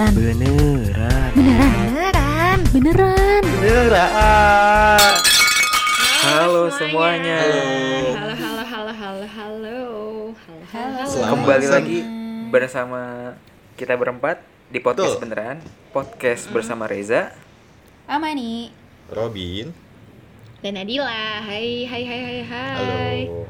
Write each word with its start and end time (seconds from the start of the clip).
Beneran. 0.00 0.16
Beneran. 0.16 1.30
Beneran. 1.36 1.84
Beneran. 1.92 2.58
Beneran. 2.72 3.42
Beneran. 3.60 5.12
Halo 6.24 6.72
semuanya. 6.72 7.44
Halo, 7.44 8.32
halo, 8.32 8.64
halo, 8.64 8.92
halo, 8.96 9.26
halo. 9.28 9.80
Halo, 10.32 10.64
halo. 10.72 11.04
Selamat 11.04 11.36
Kembali 11.36 11.66
lagi 11.68 11.98
bersama 12.48 13.00
kita 13.76 13.92
berempat 13.92 14.40
di 14.72 14.80
podcast 14.80 15.20
beneran. 15.20 15.60
Podcast 15.92 16.48
bersama 16.48 16.88
Reza. 16.88 17.36
Amani. 18.08 18.72
Robin. 19.12 19.68
Dan 20.64 20.80
Nadila. 20.80 21.44
Hai, 21.44 21.84
hai, 21.84 22.02
hai, 22.08 22.20
hai, 22.24 22.40
hai. 22.48 23.20
Halo. 23.28 23.44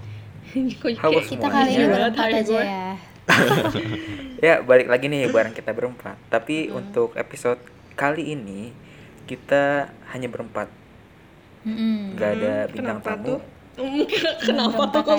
Kok 0.82 0.98
Halo 0.98 1.22
Kita 1.22 1.46
kali 1.46 1.78
ini 1.78 1.86
Iya, 1.86 1.94
berempat 1.94 2.42
aja 2.42 2.58
ya. 2.58 3.09
Ya, 4.40 4.58
balik 4.58 4.88
lagi 4.88 5.04
nih 5.04 5.28
bareng 5.28 5.52
kita 5.52 5.70
berempat. 5.70 6.16
Tapi 6.28 6.72
untuk 6.72 7.12
episode 7.12 7.60
kali 7.92 8.32
ini 8.32 8.72
kita 9.24 9.86
hanya 10.10 10.26
berempat. 10.26 10.72
Gak 12.16 12.30
ada 12.34 12.54
Hmm, 12.64 12.72
bintang 12.72 12.98
kenapa 12.98 13.10
tamu. 13.12 13.26
tuh? 13.26 13.40
Hmm, 13.76 14.04
Kenapa 14.40 14.82
tuh 14.88 15.00
kok 15.00 15.16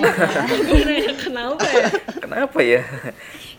kenapa 1.18 1.66
ya? 1.66 1.88
Kenapa 2.22 2.58
ya? 2.60 2.82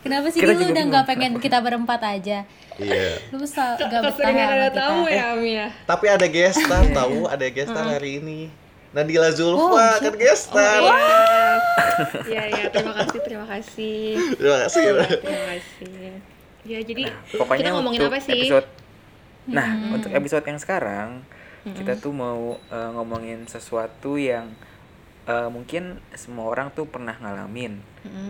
Kenapa 0.00 0.26
sih 0.28 0.40
Kita 0.40 0.52
lu 0.52 0.68
udah 0.68 0.84
nggak 0.84 1.06
pengen 1.06 1.32
kita 1.38 1.58
berempat 1.60 2.00
aja? 2.00 2.44
Iya. 2.76 3.12
Lu 3.32 3.44
sel- 3.44 3.80
nggak 3.80 4.00
betah 4.04 4.28
ada 4.28 4.68
tamu 4.68 5.08
ya, 5.08 5.32
Ami 5.32 5.56
ya? 5.56 5.68
Tapi 5.84 6.06
ada 6.08 6.26
gestar 6.26 6.84
tahu, 6.92 7.24
ada 7.24 7.46
gestar 7.48 7.84
hari 7.86 8.20
ini. 8.20 8.52
Nadila 8.94 9.30
Zulfa 9.34 9.66
Oh, 9.66 9.98
kan 9.98 10.14
gestar. 10.14 10.80
Iya, 10.80 10.94
iya, 12.30 12.42
iya. 12.46 12.64
Terima 12.70 12.94
kasih, 12.94 13.18
terima 13.26 13.46
kasih. 13.50 13.98
Terima 14.38 14.58
kasih. 14.66 14.82
Terima 15.18 15.44
kasih. 15.50 15.96
Ya, 16.64 16.78
jadi 16.80 17.02
Pokoknya 17.36 17.60
kita 17.60 17.70
ngomongin 17.76 18.00
untuk 18.00 18.14
apa 18.14 18.20
sih? 18.22 18.40
episode 18.40 18.68
Nah, 19.44 19.68
untuk 19.92 20.08
episode 20.08 20.44
yang 20.48 20.60
sekarang 20.62 21.08
kita 21.64 21.96
tuh 22.00 22.12
mau 22.12 22.56
eh, 22.72 22.90
ngomongin 22.96 23.44
sesuatu 23.50 24.16
yang 24.16 24.48
eh, 25.26 25.48
mungkin 25.50 26.00
semua 26.14 26.48
orang 26.48 26.70
tuh 26.72 26.86
pernah 26.88 27.18
ngalamin. 27.18 27.82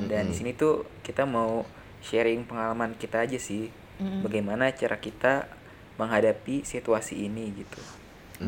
Dan 0.08 0.32
di 0.32 0.34
sini 0.34 0.56
tuh 0.56 0.88
kita 1.04 1.28
mau 1.28 1.62
sharing 2.02 2.48
pengalaman 2.48 2.96
kita 2.96 3.22
aja 3.22 3.36
sih. 3.36 3.68
Bagaimana 4.00 4.74
cara 4.74 4.98
kita 4.98 5.46
menghadapi 5.94 6.66
situasi 6.66 7.30
ini 7.30 7.54
gitu. 7.62 7.78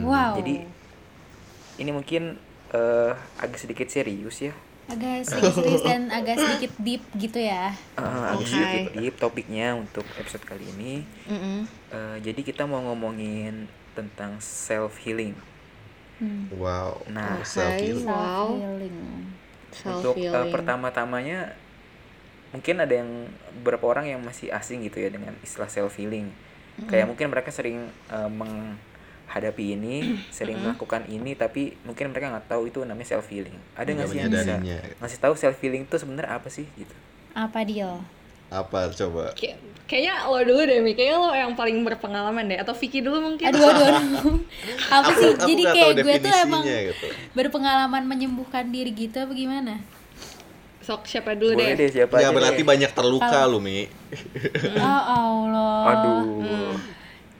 Wow. 0.02 0.34
Jadi 0.42 0.66
ini 1.76 1.90
mungkin 1.92 2.36
eh, 2.72 3.12
agak 3.38 3.58
sedikit 3.60 3.88
serius 3.88 4.40
ya. 4.42 4.54
agak 4.86 5.26
sedikit 5.26 5.54
serius 5.58 5.82
dan 5.82 6.14
agak 6.14 6.38
sedikit 6.38 6.72
deep 6.78 7.02
gitu 7.18 7.42
ya. 7.42 7.74
Eh, 7.98 8.22
agak 8.30 8.46
Oke. 8.46 8.54
sedikit 8.54 8.84
deep 8.94 9.14
topiknya 9.18 9.74
untuk 9.74 10.06
episode 10.14 10.46
kali 10.46 10.62
ini. 10.78 11.02
Mm-mm. 11.26 11.66
Eh, 11.90 12.16
jadi 12.22 12.40
kita 12.46 12.70
mau 12.70 12.78
ngomongin 12.86 13.66
tentang 13.98 14.38
self 14.38 14.94
healing. 15.02 15.34
Hmm. 16.22 16.46
Wow. 16.54 17.02
Nah, 17.10 17.42
self 17.42 17.74
hai. 17.74 17.82
healing. 17.82 18.06
Wow. 18.06 18.46
Self 18.46 18.62
healing. 18.62 18.96
Untuk 19.76 20.14
eh, 20.16 20.22
Self-healing. 20.30 20.52
pertama-tamanya 20.54 21.38
mungkin 22.54 22.76
ada 22.78 22.94
yang 22.94 23.10
beberapa 23.60 23.90
orang 23.90 24.06
yang 24.06 24.22
masih 24.22 24.54
asing 24.54 24.86
gitu 24.86 25.02
ya 25.02 25.10
dengan 25.10 25.34
istilah 25.42 25.68
self 25.68 25.98
healing. 25.98 26.30
Kayak 26.86 27.10
mungkin 27.10 27.26
mereka 27.34 27.50
sering 27.50 27.90
eh, 27.90 28.30
menghadapi 29.26 29.74
ini, 29.74 29.94
sering 30.32 30.56
melakukan 30.56 31.04
ini 31.06 31.34
tapi 31.34 31.74
mungkin 31.82 32.08
mereka 32.08 32.30
nggak 32.30 32.46
tahu 32.46 32.66
itu 32.66 32.80
namanya 32.80 33.12
self 33.12 33.26
healing. 33.26 33.54
Ada 33.74 33.90
nggak 33.90 33.98
Nggak 33.98 34.08
sih 34.08 34.18
yang 34.18 34.30
bisa 34.30 34.54
ngasih 34.96 35.18
tahu 35.20 35.34
self 35.34 35.58
healing 35.58 35.82
itu 35.82 35.96
sebenarnya 35.96 36.32
apa 36.32 36.48
sih 36.48 36.64
gitu? 36.72 36.94
Apa 37.32 37.60
deal? 37.62 38.00
Apa 38.46 38.88
coba? 38.90 39.34
Kayak- 39.34 39.58
Kayaknya 39.86 40.26
lo 40.26 40.42
dulu 40.42 40.62
deh, 40.66 40.82
Mi. 40.82 40.92
Kayaknya 40.92 41.16
lo 41.16 41.30
yang 41.30 41.54
paling 41.54 41.78
berpengalaman 41.80 42.42
deh. 42.44 42.58
Atau 42.58 42.74
Vicky 42.74 42.98
dulu 42.98 43.22
mungkin. 43.22 43.46
Aduh, 43.46 43.62
aduh, 43.62 43.86
aduh. 43.86 44.34
Apa 44.90 44.98
Aku- 45.04 45.14
sih? 45.16 45.30
aku 45.30 45.46
Jadi 45.46 45.62
nggak 45.62 45.74
kayak 45.76 45.94
gue 45.96 46.14
tuh 46.18 46.34
emang 46.40 46.62
gitu. 46.66 47.06
berpengalaman 47.32 48.02
menyembuhkan 48.02 48.66
diri 48.66 48.90
gitu 48.90 49.14
apa 49.16 49.30
gimana? 49.30 49.78
Sok 50.82 51.06
siapa 51.06 51.34
dulu 51.34 51.54
Boleh 51.54 51.78
deh? 51.78 51.86
deh 51.86 51.90
siapa 51.92 52.18
Ya 52.18 52.30
berarti 52.30 52.62
deh. 52.62 52.66
banyak 52.66 52.90
terluka 52.90 53.46
lu, 53.46 53.58
Mi. 53.58 53.86
Oh 54.74 55.02
Allah. 55.22 55.82
Aduh. 55.86 56.74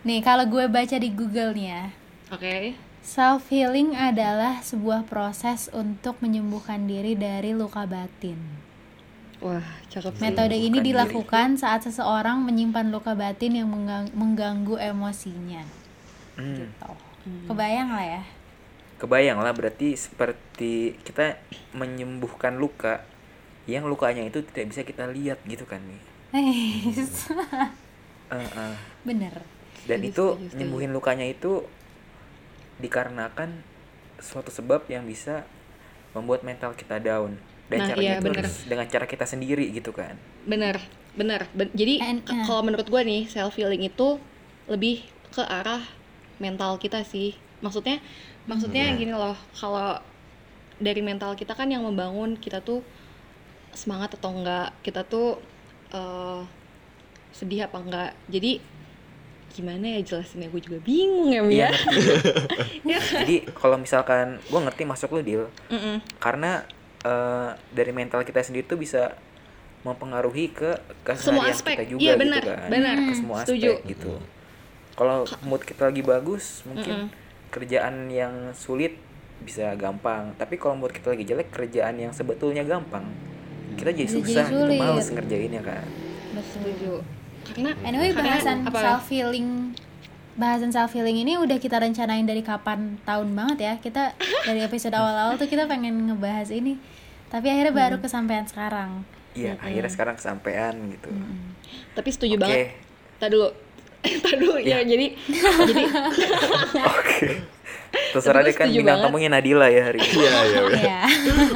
Nih 0.07 0.23
kalau 0.23 0.47
gue 0.47 0.71
baca 0.71 0.97
di 0.97 1.11
Google 1.11 1.51
nih 1.51 1.67
ya, 1.67 1.85
Oke. 2.31 2.79
self 3.03 3.51
healing 3.51 3.99
adalah 3.99 4.63
sebuah 4.63 5.03
proses 5.05 5.67
untuk 5.75 6.23
menyembuhkan 6.23 6.87
diri 6.87 7.19
dari 7.19 7.51
luka 7.51 7.83
batin. 7.85 8.39
Wah, 9.43 9.67
cakep 9.91 10.15
sih. 10.15 10.23
Metode 10.23 10.55
ini 10.55 10.71
Menyembuhkan 10.71 10.81
diri. 10.81 10.91
dilakukan 11.13 11.49
saat 11.59 11.83
seseorang 11.83 12.41
menyimpan 12.41 12.89
luka 12.89 13.13
batin 13.13 13.53
yang 13.53 13.69
menggang- 13.69 14.15
mengganggu 14.15 14.79
emosinya. 14.81 15.67
Hmm. 16.39 16.71
Gitu. 16.71 16.91
Kebayang 17.51 17.91
lah 17.91 18.07
ya. 18.07 18.23
Kebayang 18.97 19.43
lah 19.43 19.53
berarti 19.53 19.93
seperti 19.93 20.97
kita 21.03 21.37
menyembuhkan 21.75 22.57
luka 22.57 23.03
yang 23.67 23.85
lukanya 23.85 24.23
itu 24.23 24.41
tidak 24.47 24.71
bisa 24.71 24.81
kita 24.87 25.11
lihat 25.11 25.43
gitu 25.43 25.67
kan 25.67 25.83
nih. 25.83 26.03
Eh, 26.33 26.87
Eh, 28.29 28.43
eh. 28.43 28.75
Bener. 29.03 29.35
Dan 29.87 30.03
Setuju, 30.03 30.11
itu 30.11 30.25
setuju, 30.27 30.45
setuju. 30.45 30.59
nyembuhin 30.59 30.91
lukanya 30.93 31.27
itu 31.27 31.63
dikarenakan 32.77 33.63
suatu 34.19 34.51
sebab 34.51 34.85
yang 34.89 35.05
bisa 35.05 35.47
membuat 36.13 36.43
mental 36.43 36.75
kita 36.75 36.99
down. 36.99 37.37
Dan 37.67 37.83
Nah, 37.83 37.87
caranya 37.91 38.03
iya, 38.07 38.19
itu 38.19 38.27
bener. 38.31 38.47
dengan 38.67 38.87
cara 38.87 39.07
kita 39.07 39.27
sendiri 39.27 39.67
gitu 39.71 39.91
kan. 39.91 40.15
Bener, 40.47 40.79
bener. 41.15 41.51
Ben- 41.51 41.75
Jadi 41.75 41.99
And- 41.99 42.23
uh. 42.25 42.47
kalau 42.47 42.63
menurut 42.63 42.87
gue 42.87 43.03
nih 43.03 43.27
self 43.27 43.59
healing 43.59 43.83
itu 43.83 44.19
lebih 44.67 45.03
ke 45.31 45.43
arah 45.43 45.83
mental 46.39 46.79
kita 46.79 47.03
sih. 47.03 47.35
Maksudnya, 47.59 47.99
maksudnya 48.47 48.91
Hmm. 48.91 48.97
gini 48.97 49.13
loh. 49.13 49.35
Kalau 49.53 49.99
dari 50.79 51.01
mental 51.01 51.35
kita 51.35 51.57
kan 51.57 51.67
yang 51.67 51.83
membangun 51.83 52.37
kita 52.37 52.61
tuh 52.61 52.85
semangat 53.73 54.15
atau 54.15 54.31
enggak, 54.33 54.71
kita 54.83 55.03
tuh 55.03 55.39
eh, 55.87 56.43
sedih 57.31 57.67
apa 57.67 57.79
enggak. 57.79 58.11
Jadi 58.27 58.59
gimana 59.57 59.87
ya 59.89 60.01
jelasinnya 60.05 60.47
gue 60.47 60.61
juga 60.61 60.79
bingung 60.79 61.29
ya 61.29 61.41
Iya 61.41 61.43
Mia. 61.43 61.69
Ya 62.85 62.99
kan? 63.01 63.25
Jadi 63.25 63.37
kalau 63.51 63.77
misalkan 63.77 64.27
gue 64.39 64.61
ngerti 64.61 64.83
masuk 64.85 65.09
lu 65.11 65.23
deal 65.23 65.45
Mm-mm. 65.67 66.05
karena 66.17 66.63
eh, 67.01 67.51
dari 67.71 67.91
mental 67.91 68.21
kita 68.21 68.41
sendiri 68.41 68.63
tuh 68.63 68.77
bisa 68.77 69.17
mempengaruhi 69.81 70.51
ke 70.51 70.77
Semua 71.17 71.47
keseharian 71.47 71.55
aspek. 71.55 71.75
kita 71.75 71.85
juga 71.87 72.01
Iya, 72.01 72.13
gitu 72.13 72.21
benar, 72.21 72.43
kan. 72.43 72.69
benar. 72.69 72.97
Ke 73.01 73.13
semua 73.15 73.37
Setuju. 73.41 73.71
aspek 73.73 73.89
gitu. 73.89 74.13
Kalau 74.93 75.17
mood 75.43 75.63
kita 75.63 75.83
lagi 75.85 76.03
bagus, 76.03 76.45
mungkin 76.63 77.07
Mm-mm. 77.07 77.09
kerjaan 77.49 77.95
yang 78.09 78.35
sulit 78.53 78.99
bisa 79.39 79.73
gampang. 79.75 80.35
Tapi 80.35 80.57
kalau 80.57 80.75
mood 80.75 80.91
kita 80.91 81.13
lagi 81.13 81.23
jelek, 81.23 81.49
kerjaan 81.49 81.97
yang 81.97 82.11
sebetulnya 82.11 82.61
gampang, 82.63 83.05
kita 83.75 83.93
jadi 83.93 84.05
Bisa 84.05 84.19
jadi 84.19 84.27
susah, 84.27 84.47
gitu, 84.49 84.73
males 84.75 85.07
ngerjainnya 85.07 85.63
kan. 85.63 85.87
Setuju. 86.35 87.01
Karena 87.55 87.71
Anyway, 87.85 88.11
karena 88.11 88.37
bahasan 88.37 88.59
apa? 88.67 88.79
self 88.81 89.07
healing 89.09 89.75
bahasan 90.37 90.69
self 90.69 90.93
healing 90.93 91.17
ini 91.17 91.41
udah 91.41 91.57
kita 91.57 91.81
rencanain 91.81 92.29
dari 92.29 92.45
kapan 92.45 93.01
tahun 93.03 93.33
banget 93.33 93.59
ya. 93.61 93.75
Kita 93.81 94.13
dari 94.45 94.61
episode 94.61 94.93
awal-awal 94.93 95.41
tuh 95.41 95.49
kita 95.49 95.65
pengen 95.65 96.11
ngebahas 96.11 96.53
ini. 96.53 96.77
Tapi 97.27 97.49
akhirnya 97.51 97.73
baru 97.73 97.97
kesampaian 97.99 98.45
sekarang. 98.45 99.03
Iya, 99.33 99.57
akhirnya 99.61 99.91
sekarang 99.91 100.15
kesampaian 100.17 100.73
gitu. 100.93 101.09
Tapi 101.93 102.09
setuju 102.13 102.37
Oke. 102.37 102.43
banget. 102.45 102.59
Tadi 103.17 103.31
dulu. 103.33 103.49
Tadi 104.25 104.37
dulu 104.39 104.57
ya 104.61 104.79
jadi 104.85 105.07
jadi 105.17 105.83
Oke. 107.01 107.29
Terserah 108.13 108.45
deh 108.45 108.53
kan 108.53 108.69
bintang 108.69 109.01
banget. 109.01 109.05
tamunya 109.09 109.29
Nadila 109.33 109.67
ya 109.73 109.89
hari 109.89 109.99
ini. 109.99 110.13
Iya, 110.21 110.29
iya. 110.29 110.43
iya. 110.45 110.61
Iya. 110.77 111.01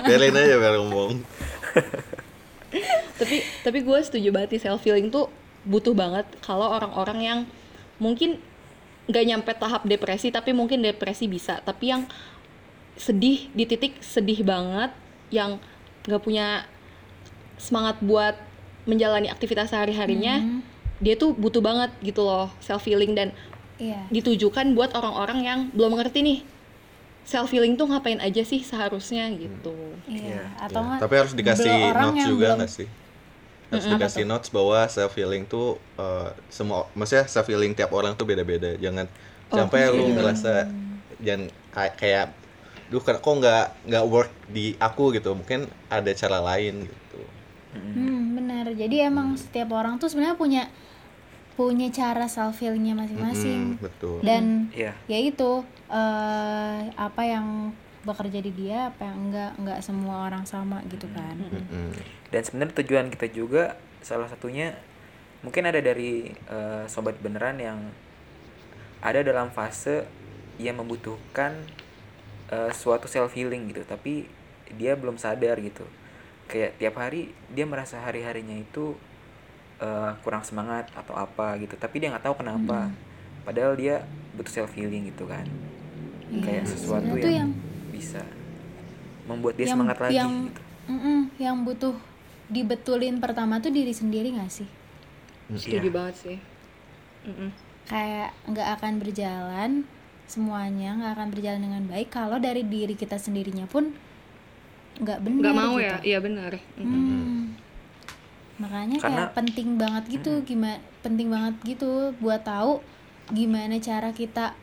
Biarin 0.08 0.36
aja 0.36 0.54
biar 0.56 0.74
ngomong. 0.80 1.12
tapi 3.20 3.44
tapi 3.60 3.78
gue 3.84 3.98
setuju 4.00 4.32
banget 4.32 4.56
nih 4.56 4.62
self 4.64 4.80
healing 4.80 5.12
tuh 5.12 5.28
butuh 5.62 5.92
banget 5.92 6.24
kalau 6.40 6.66
orang-orang 6.68 7.18
yang 7.20 7.38
mungkin 7.96 8.40
nggak 9.06 9.24
nyampe 9.26 9.52
tahap 9.54 9.82
depresi 9.84 10.28
tapi 10.28 10.50
mungkin 10.50 10.80
depresi 10.80 11.26
bisa 11.26 11.60
tapi 11.60 11.90
yang 11.90 12.02
sedih 12.94 13.48
di 13.50 13.64
titik 13.64 13.98
sedih 13.98 14.40
banget 14.40 14.92
yang 15.28 15.58
nggak 16.02 16.20
punya 16.20 16.64
semangat 17.56 18.00
buat 18.00 18.36
menjalani 18.82 19.28
aktivitas 19.28 19.68
sehari-harinya 19.68 20.40
Hmm. 20.40 20.60
dia 20.98 21.14
tuh 21.14 21.32
butuh 21.32 21.60
banget 21.60 21.92
gitu 22.00 22.22
loh 22.22 22.48
self 22.58 22.84
healing 22.84 23.12
dan 23.12 23.32
Iya. 23.76 24.04
ditujukan 24.10 24.72
buat 24.72 24.92
orang-orang 24.92 25.38
yang 25.40 25.58
belum 25.70 25.92
ngerti 25.94 26.20
nih 26.20 26.38
self 27.22 27.48
healing 27.48 27.74
tuh 27.74 27.84
ngapain 27.86 28.16
aja 28.18 28.40
sih 28.42 28.60
seharusnya 28.60 29.28
gitu 29.30 29.76
Iya. 30.04 30.24
Iya. 30.30 30.42
Atau 30.58 30.80
Ya, 30.80 30.86
nggak 30.86 31.00
Tapi 31.00 31.14
harus 31.16 31.32
dikasih 31.32 31.72
notes 31.90 32.16
yang 32.16 32.28
juga 32.28 32.46
belum- 32.46 32.58
nggak 32.58 32.70
sih? 32.70 32.88
Harus 33.70 33.86
Mm-mm. 33.86 33.92
dikasih 33.98 34.24
notes 34.26 34.50
bahwa 34.50 34.78
self 34.90 35.12
healing 35.18 35.44
tuh 35.46 35.78
eh, 35.98 36.30
semua, 36.50 36.90
maksudnya 36.98 37.26
self 37.30 37.46
healing 37.50 37.72
tiap 37.78 37.90
orang 37.94 38.12
tuh 38.18 38.26
beda-beda. 38.26 38.74
Jangan 38.78 39.06
Oh, 39.50 39.56
sampai 39.58 39.90
lu 39.90 40.10
iya. 40.10 40.14
ngerasa 40.14 40.52
jangan 41.22 41.42
kayak, 41.74 41.94
kayak 42.00 42.26
duh 42.90 43.02
kok 43.02 43.18
nggak 43.22 43.64
nggak 43.88 44.04
work 44.10 44.30
di 44.50 44.74
aku 44.78 45.14
gitu. 45.16 45.30
Mungkin 45.38 45.70
ada 45.90 46.10
cara 46.14 46.38
lain 46.42 46.74
gitu. 46.90 47.20
Hmm, 47.94 48.34
benar. 48.34 48.66
Jadi 48.74 48.96
emang 49.02 49.38
setiap 49.38 49.70
orang 49.74 49.94
tuh 50.02 50.10
sebenarnya 50.10 50.34
punya 50.38 50.62
punya 51.58 51.88
cara 51.92 52.26
self 52.26 52.56
healingnya 52.62 52.94
masing-masing 52.96 53.76
Mm-mm, 53.76 53.82
betul. 53.84 54.24
dan 54.24 54.72
Iya. 54.72 54.92
ya 55.10 55.18
itu 55.20 55.62
eh, 55.92 56.80
apa 56.96 57.22
yang 57.26 57.46
bekerja 58.00 58.40
di 58.40 58.52
dia 58.56 58.88
apa 58.88 59.04
yang 59.04 59.28
enggak 59.28 59.50
enggak 59.60 59.78
semua 59.84 60.24
orang 60.24 60.44
sama 60.48 60.80
gitu 60.88 61.04
kan 61.12 61.36
Mm-mm. 61.36 61.92
Dan 62.30 62.40
sebenarnya 62.46 62.74
tujuan 62.80 63.06
kita 63.12 63.26
juga 63.28 63.76
salah 64.00 64.30
satunya 64.30 64.72
mungkin 65.40 65.68
ada 65.68 65.80
dari 65.80 66.32
eh, 66.32 66.84
sobat 66.88 67.16
beneran 67.20 67.60
yang 67.60 67.78
ada 69.00 69.24
dalam 69.24 69.48
fase 69.52 70.04
yang 70.60 70.76
membutuhkan 70.76 71.56
eh, 72.52 72.72
suatu 72.72 73.08
self 73.08 73.32
healing 73.32 73.72
gitu, 73.72 73.82
tapi 73.88 74.28
dia 74.76 74.94
belum 74.96 75.16
sadar 75.16 75.56
gitu. 75.60 75.84
Kayak 76.46 76.76
tiap 76.76 76.94
hari 77.00 77.32
dia 77.52 77.64
merasa 77.64 78.00
hari-harinya 78.04 78.56
itu 78.60 78.96
eh, 79.80 80.12
kurang 80.20 80.44
semangat 80.44 80.92
atau 80.92 81.16
apa 81.16 81.56
gitu, 81.60 81.76
tapi 81.80 82.04
dia 82.04 82.12
nggak 82.12 82.24
tahu 82.24 82.44
kenapa. 82.44 82.92
Padahal 83.44 83.72
dia 83.74 84.04
butuh 84.36 84.52
self 84.52 84.72
healing 84.76 85.08
gitu 85.08 85.24
kan. 85.24 85.48
Iya, 86.30 86.44
Kayak 86.44 86.64
sesuatu 86.68 87.16
yang, 87.18 87.48
yang 87.48 87.50
bisa 88.00 88.22
membuat 89.24 89.54
dia 89.54 89.66
yang 89.66 89.72
semangat 89.76 89.98
lagi 90.00 90.16
yang 90.16 90.32
gitu. 90.46 90.60
mm-mm, 90.88 91.18
yang 91.36 91.56
butuh 91.62 91.94
dibetulin 92.48 93.20
pertama 93.20 93.60
tuh 93.60 93.70
diri 93.70 93.92
sendiri 93.92 94.32
gak 94.32 94.50
sih 94.50 94.68
setuju 95.52 95.84
Iya. 95.84 95.92
banget 95.92 96.14
sih 96.16 96.38
Mm-mm. 97.22 97.50
kayak 97.86 98.32
nggak 98.46 98.68
akan 98.76 98.92
berjalan 98.96 99.70
semuanya 100.24 100.94
nggak 100.94 101.12
akan 101.12 101.28
berjalan 101.28 101.60
dengan 101.60 101.82
baik 101.84 102.08
kalau 102.08 102.38
dari 102.38 102.62
diri 102.62 102.94
kita 102.94 103.16
sendirinya 103.16 103.66
pun 103.66 103.90
nggak 104.96 105.18
benar 105.20 105.42
nggak 105.42 105.56
mau 105.56 105.74
gitu. 105.74 105.84
ya 105.84 105.94
iya 106.02 106.18
benar 106.18 106.52
Mm-mm. 106.74 106.86
Hmm. 106.86 107.42
makanya 108.58 108.96
kayak 108.98 109.10
Karena- 109.20 109.32
penting 109.32 109.68
banget 109.74 110.04
gitu 110.10 110.32
gimana 110.44 110.78
penting 111.00 111.28
banget 111.28 111.54
gitu 111.66 111.90
buat 112.18 112.42
tahu 112.42 112.78
gimana 113.30 113.78
cara 113.78 114.10
kita 114.10 114.54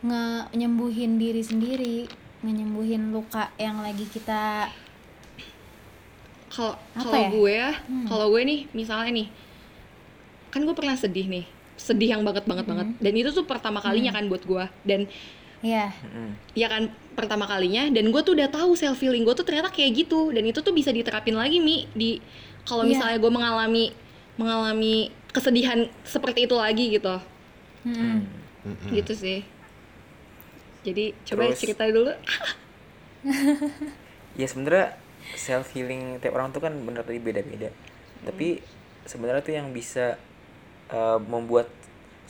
nge 0.00 0.24
nyembuhin 0.52 1.16
diri 1.16 1.42
sendiri 1.42 1.98
nyembuhin 2.40 3.10
luka 3.10 3.50
yang 3.56 3.80
lagi 3.80 4.04
kita 4.04 4.70
kalau 6.48 6.74
Apa 6.92 7.02
kalau 7.04 7.18
ya? 7.18 7.28
gue 7.30 7.52
ya 7.52 7.70
Hmm. 7.84 8.06
kalau 8.06 8.26
gue 8.30 8.42
nih 8.42 8.60
misalnya 8.72 9.10
nih 9.12 9.28
kan 10.48 10.60
gue 10.62 10.72
pernah 10.72 10.96
sedih 10.96 11.26
nih 11.26 11.44
sedih 11.76 12.08
yang 12.10 12.22
banget 12.22 12.44
banget 12.44 12.64
banget 12.64 12.88
Hmm. 12.88 12.98
dan 12.98 13.12
itu 13.12 13.30
tuh 13.30 13.44
pertama 13.44 13.78
kalinya 13.78 14.10
kan 14.10 14.26
buat 14.26 14.42
gue 14.42 14.64
dan 14.82 15.06
ya 15.58 15.90
Mm-mm. 15.90 16.38
ya 16.54 16.66
kan 16.66 16.86
pertama 17.12 17.44
kalinya 17.44 17.90
dan 17.90 18.08
gue 18.08 18.20
tuh 18.22 18.32
udah 18.32 18.46
tahu 18.48 18.74
self 18.74 18.96
healing 18.96 19.26
gue 19.26 19.34
tuh 19.34 19.42
ternyata 19.42 19.68
kayak 19.68 20.06
gitu 20.06 20.30
dan 20.30 20.42
itu 20.42 20.58
tuh 20.58 20.70
bisa 20.70 20.88
diterapin 20.88 21.34
lagi 21.34 21.58
mi 21.58 21.90
di 21.92 22.22
kalau 22.62 22.86
Iya. 22.86 22.90
misalnya 22.94 23.18
gue 23.18 23.32
mengalami 23.32 23.84
mengalami 24.38 24.94
kesedihan 25.28 25.84
seperti 26.02 26.46
itu 26.46 26.54
lagi 26.54 26.84
gitu 26.88 27.18
Mm-mm. 27.84 28.22
Mm-mm. 28.64 28.90
gitu 28.94 29.12
sih 29.12 29.42
jadi 30.88 31.04
coba 31.24 31.42
Terus- 31.48 31.60
cerita 31.60 31.84
dulu. 31.86 32.12
Ya 34.38 34.46
sebenarnya 34.46 34.94
self 35.34 35.74
healing 35.74 36.22
tiap 36.22 36.38
orang 36.38 36.54
tuh 36.54 36.62
kan 36.62 36.70
bener 36.78 37.02
tadi 37.02 37.18
beda-beda. 37.18 37.74
Tapi 38.22 38.62
sebenarnya 39.02 39.42
tuh 39.42 39.50
yang 39.50 39.74
bisa 39.74 40.14
uh, 40.88 41.18
membuat 41.18 41.66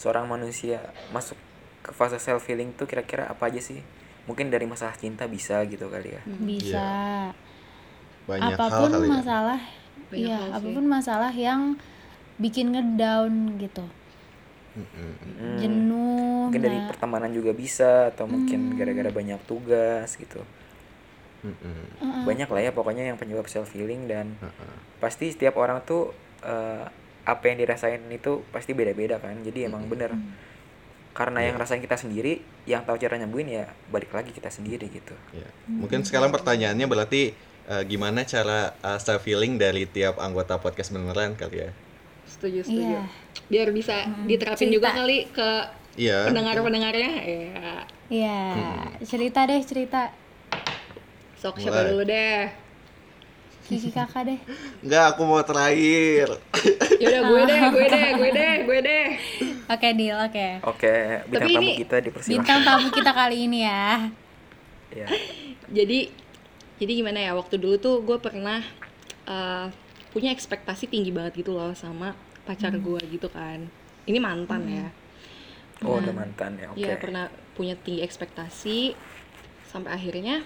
seorang 0.01 0.25
manusia 0.25 0.81
masuk 1.13 1.37
ke 1.85 1.93
fase 1.93 2.17
self 2.17 2.49
healing 2.49 2.73
tuh 2.73 2.89
kira-kira 2.89 3.29
apa 3.29 3.53
aja 3.53 3.61
sih? 3.61 3.85
Mungkin 4.25 4.49
dari 4.49 4.65
masalah 4.65 4.97
cinta 4.97 5.29
bisa 5.29 5.61
gitu 5.69 5.89
kali 5.89 6.17
ya. 6.17 6.23
Bisa. 6.25 6.89
Banyak 8.25 8.57
hal 8.57 8.57
apa 8.57 8.65
pun 8.73 8.91
kali 8.91 9.05
ya. 9.05 9.13
masalah 9.13 9.61
Banyak 10.09 10.17
iya 10.17 10.37
hal 10.39 10.49
sih. 10.49 10.57
apa 10.57 10.69
pun 10.73 10.85
masalah 10.89 11.33
yang 11.33 11.61
bikin 12.39 12.73
ngedown 12.73 13.33
gitu 13.61 13.85
Hmm, 14.79 15.59
jenuh 15.59 16.47
mungkin 16.49 16.63
dari 16.65 16.79
nah, 16.81 16.89
pertemanan 16.89 17.31
juga 17.35 17.53
bisa 17.53 18.09
atau 18.15 18.25
mungkin 18.25 18.73
Hmm. 18.73 18.77
gara-gara 18.79 19.11
banyak 19.13 19.41
tugas 19.45 20.15
gitu. 20.17 20.41
Uh-uh. 21.39 22.27
banyak 22.27 22.51
lah 22.51 22.63
ya 22.67 22.75
pokoknya 22.75 23.07
yang 23.07 23.15
penyebab 23.15 23.47
self 23.47 23.71
healing 23.71 24.11
dan 24.11 24.35
pasti 24.99 25.31
setiap 25.31 25.55
orang 25.55 25.79
tuh 25.87 26.11
uh, 26.43 26.83
apa 27.23 27.45
yang 27.47 27.63
dirasain 27.63 28.03
itu 28.11 28.43
pasti 28.51 28.75
beda-beda 28.75 29.23
kan. 29.23 29.39
Jadi 29.45 29.69
emang 29.69 29.87
bener. 29.87 30.17
Karena 31.15 31.47
yang 31.47 31.55
rasain 31.55 31.79
kita 31.79 31.95
sendiri 31.95 32.43
yang 32.67 32.83
tahu 32.83 32.99
cara 32.99 33.19
nyembuhin 33.23 33.51
ya 33.55 33.71
balik 33.91 34.11
lagi 34.15 34.35
kita 34.35 34.51
sendiri 34.51 34.91
gitu. 34.91 35.15
Ya. 35.31 35.47
Mungkin 35.71 36.03
sekarang 36.03 36.35
pertanyaannya 36.35 36.87
berarti 36.91 37.35
eh, 37.69 37.83
gimana 37.87 38.27
cara 38.27 38.75
uh, 38.83 38.99
self 38.99 39.23
healing 39.23 39.63
dari 39.63 39.87
tiap 39.87 40.19
anggota 40.19 40.59
podcast 40.59 40.91
beneran 40.91 41.39
kali 41.39 41.69
ya? 41.69 41.71
Setuju 42.29 42.61
setuju 42.63 42.95
Iya. 42.95 43.03
biar 43.49 43.69
bisa 43.71 43.97
diterapin 44.25 44.69
Cerita. 44.69 44.77
juga 44.77 44.89
kali 44.95 45.19
ke 45.27 45.49
Iya. 45.97 46.29
pendengar 46.29 46.55
pendengarnya 46.59 47.11
ya 47.19 47.75
Iya, 48.09 48.41
cerita 49.03 49.45
deh 49.45 49.61
cerita 49.61 50.13
sok 51.37 51.59
siapa 51.59 51.89
dulu 51.89 52.05
deh 52.05 52.49
Kiki 53.69 53.93
kakak 53.93 54.25
deh. 54.25 54.41
Enggak, 54.81 55.13
aku 55.13 55.29
mau 55.29 55.45
terakhir. 55.45 56.25
yaudah 57.05 57.21
gue 57.23 57.43
deh 57.45 57.61
gue 57.69 57.87
deh 57.87 58.07
gue 58.19 58.31
deh 58.33 58.55
gue 58.65 58.79
deh 58.81 59.07
Oke 59.69 59.89
deal, 59.93 60.17
oke. 60.19 60.49
oke 60.65 60.95
bintang 61.29 61.45
Tapi 61.45 61.53
tamu 61.53 61.69
ini 61.69 61.73
kita 61.77 61.97
dipersilakan 62.01 62.33
Bintang 62.33 62.61
tamu 62.65 62.89
kita 62.89 63.13
kali 63.13 63.37
ini 63.45 63.59
ya. 63.61 64.09
ya 64.89 65.07
jadi 65.69 66.09
jadi 66.81 66.93
gimana 66.95 67.21
ya 67.21 67.37
waktu 67.37 67.61
dulu 67.61 67.77
tuh 67.77 68.01
gue 68.01 68.17
pernah 68.17 68.65
uh, 69.29 69.69
punya 70.19 70.35
ekspektasi 70.35 70.91
tinggi 70.91 71.15
banget 71.15 71.39
gitu 71.39 71.55
loh 71.55 71.71
sama 71.73 72.19
pacar 72.43 72.75
Hmm. 72.75 72.83
gue 72.83 73.01
gitu 73.07 73.31
kan 73.31 73.71
ini 74.03 74.19
mantan 74.19 74.67
ya 74.67 74.87
oh 75.87 76.03
udah 76.03 76.11
mantan 76.11 76.59
ya 76.59 76.67
oke 76.75 76.79
Iya 76.81 76.99
pernah 76.99 77.25
punya 77.55 77.79
tinggi 77.79 78.03
ekspektasi 78.03 78.99
sampai 79.63 79.95
akhirnya 79.95 80.43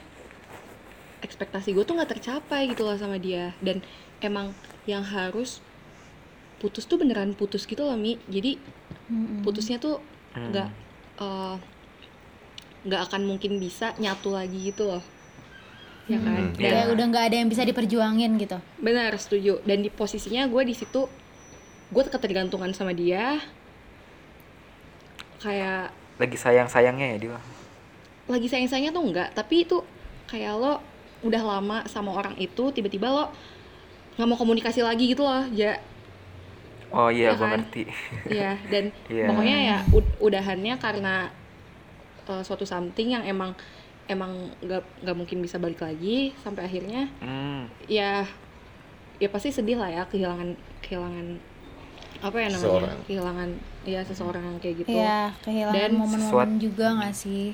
ekspektasi 1.23 1.73
gue 1.73 1.85
tuh 1.87 1.97
nggak 1.97 2.13
tercapai 2.13 2.69
gitu 2.69 2.85
loh 2.85 2.99
sama 3.01 3.17
dia 3.17 3.57
dan 3.65 3.81
emang 4.21 4.53
yang 4.85 5.01
harus 5.01 5.65
putus 6.59 6.85
tuh 6.85 7.01
beneran 7.01 7.33
putus 7.33 7.65
gitu 7.65 7.87
loh 7.87 7.97
mi 7.97 8.21
jadi 8.29 8.61
Mm-mm. 9.09 9.41
putusnya 9.41 9.81
tuh 9.81 10.05
Hmm. 10.33 10.49
nggak 10.49 10.69
eh, 11.19 11.57
nggak 12.83 13.01
akan 13.09 13.23
mungkin 13.25 13.57
bisa 13.57 13.93
nyatu 13.97 14.33
lagi 14.33 14.69
gitu 14.69 14.89
loh 14.89 15.05
ya 16.13 16.21
kan? 16.21 16.37
Hmm, 16.39 16.53
Dan- 16.55 16.69
Kayak 16.69 16.87
udah 16.91 17.05
nggak 17.09 17.25
ada 17.25 17.37
yang 17.37 17.49
bisa 17.49 17.63
diperjuangin 17.63 18.31
gitu. 18.37 18.59
benar 18.79 19.13
setuju. 19.15 19.59
Dan 19.63 19.81
di 19.81 19.89
posisinya 19.89 20.45
gue 20.45 20.63
di 20.63 20.73
situ 20.73 21.09
gue 21.89 22.03
ketergantungan 22.07 22.71
sama 22.71 22.93
dia. 22.93 23.41
Kayak 25.39 25.91
lagi 26.17 26.37
sayang 26.37 26.69
sayangnya 26.69 27.07
ya 27.09 27.19
dia 27.19 27.39
lagi 28.23 28.47
sayang-sayangnya 28.47 28.95
tuh 28.95 29.03
enggak 29.03 29.29
tapi 29.35 29.67
itu 29.67 29.83
kayak 30.25 30.55
lo 30.55 30.79
udah 31.21 31.43
lama 31.43 31.79
sama 31.85 32.15
orang 32.15 32.39
itu 32.39 32.71
tiba-tiba 32.71 33.11
lo 33.11 33.25
nggak 34.15 34.25
mau 34.25 34.39
komunikasi 34.39 34.79
lagi 34.81 35.11
gitu 35.11 35.27
loh 35.27 35.43
ya 35.51 35.75
oh 36.89 37.11
iya 37.11 37.33
Ya 37.33 37.35
gua 37.35 37.49
kan? 37.49 37.59
ngerti. 37.59 37.83
Ya 38.31 38.55
dan 38.71 38.95
Iya. 39.11 39.27
pokoknya 39.27 39.57
ya 39.59 39.79
ud- 39.91 40.17
udahannya 40.21 40.75
karena 40.79 41.35
uh, 42.25 42.43
suatu 42.43 42.63
something 42.63 43.11
yang 43.11 43.27
emang 43.27 43.59
emang 44.13 44.33
nggak 44.59 44.83
nggak 45.01 45.17
mungkin 45.17 45.39
bisa 45.41 45.57
balik 45.57 45.81
lagi 45.81 46.31
sampai 46.39 46.65
akhirnya 46.65 47.09
hmm. 47.19 47.89
ya 47.89 48.23
ya 49.17 49.29
pasti 49.29 49.51
sedih 49.51 49.77
lah 49.77 49.89
ya 49.89 50.03
kehilangan 50.05 50.53
kehilangan 50.81 51.27
apa 52.23 52.37
ya 52.39 52.49
namanya 52.49 52.63
Seseorang. 52.63 52.99
kehilangan 53.03 53.49
ya 53.83 54.01
seseorang 54.07 54.43
yang 54.47 54.59
kayak 54.59 54.77
gitu 54.79 54.95
Iya, 54.95 55.35
kehilangan 55.43 55.75
Dan 55.75 55.91
momen-momen 55.93 56.51
juga 56.57 56.87
nggak 56.95 57.15
sih? 57.17 57.51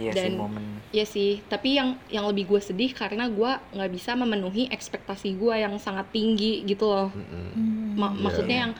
Iya 0.00 0.08
sih 0.08 0.24
Dan- 0.24 0.40
momen 0.40 0.64
Iya 0.88 1.04
sih, 1.04 1.44
tapi 1.44 1.76
yang 1.76 2.00
yang 2.08 2.24
lebih 2.24 2.48
gue 2.48 2.64
sedih 2.64 2.96
karena 2.96 3.28
gue 3.28 3.44
nggak 3.76 3.92
bisa 3.92 4.16
memenuhi 4.16 4.72
ekspektasi 4.72 5.36
gue 5.36 5.52
yang 5.52 5.76
sangat 5.76 6.08
tinggi 6.08 6.64
gitu 6.64 6.88
loh. 6.88 7.12
Mm-mm. 7.12 7.44
Hmm. 7.52 7.92
Ma- 7.92 8.08
Iya. 8.08 8.20
Maksudnya 8.24 8.56
yang 8.58 8.72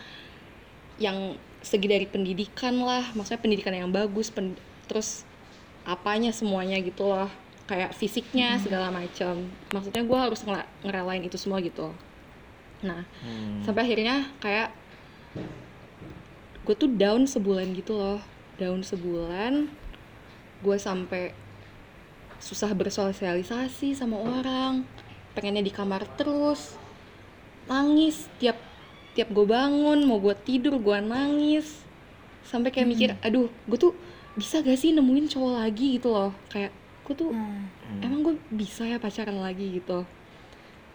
yang 0.96 1.18
segi 1.60 1.84
dari 1.84 2.06
pendidikan 2.08 2.80
lah, 2.80 3.12
maksudnya 3.12 3.44
pendidikan 3.44 3.76
yang 3.76 3.92
bagus, 3.92 4.32
pen- 4.32 4.56
terus 4.88 5.27
apanya 5.88 6.28
semuanya 6.30 6.76
gitu 6.78 7.08
loh, 7.08 7.32
kayak 7.64 7.96
fisiknya 7.96 8.60
segala 8.60 8.92
macam. 8.92 9.48
Maksudnya 9.72 10.04
gue 10.04 10.18
harus 10.20 10.40
ngela- 10.44 10.68
ngerelain 10.84 11.24
itu 11.24 11.40
semua 11.40 11.64
gitu. 11.64 11.88
Nah, 12.84 13.08
Hmm. 13.24 13.64
sampai 13.64 13.88
akhirnya 13.88 14.28
kayak 14.38 14.70
gue 16.62 16.74
tuh 16.76 16.90
down 16.92 17.24
sebulan 17.24 17.72
gitu 17.72 17.96
loh 17.96 18.20
down 18.60 18.84
sebulan 18.84 19.72
gue 20.60 20.76
sampai 20.76 21.32
susah 22.36 22.68
bersosialisasi 22.76 23.96
sama 23.96 24.20
orang 24.20 24.84
pengennya 25.32 25.64
di 25.64 25.72
kamar 25.72 26.04
terus 26.20 26.76
nangis 27.64 28.28
tiap 28.36 28.60
tiap 29.16 29.32
gue 29.32 29.46
bangun 29.48 30.04
mau 30.04 30.20
gue 30.20 30.36
tidur 30.44 30.76
gue 30.76 30.98
nangis 31.00 31.80
sampai 32.44 32.68
kayak 32.68 32.88
mikir 32.88 33.08
aduh 33.24 33.48
gue 33.64 33.78
tuh 33.80 33.96
bisa 34.38 34.62
gak 34.62 34.78
sih 34.78 34.90
nemuin 34.90 35.26
cowok 35.26 35.52
lagi 35.58 35.98
gitu 35.98 36.08
loh 36.08 36.30
kayak 36.48 36.70
gue 37.02 37.14
tuh 37.16 37.30
Nah, 37.30 37.66
Hmm. 37.88 38.04
emang 38.04 38.20
gue 38.22 38.34
bisa 38.50 38.84
ya 38.84 38.96
pacaran 38.96 39.36
lagi 39.36 39.74
gitu 39.74 40.04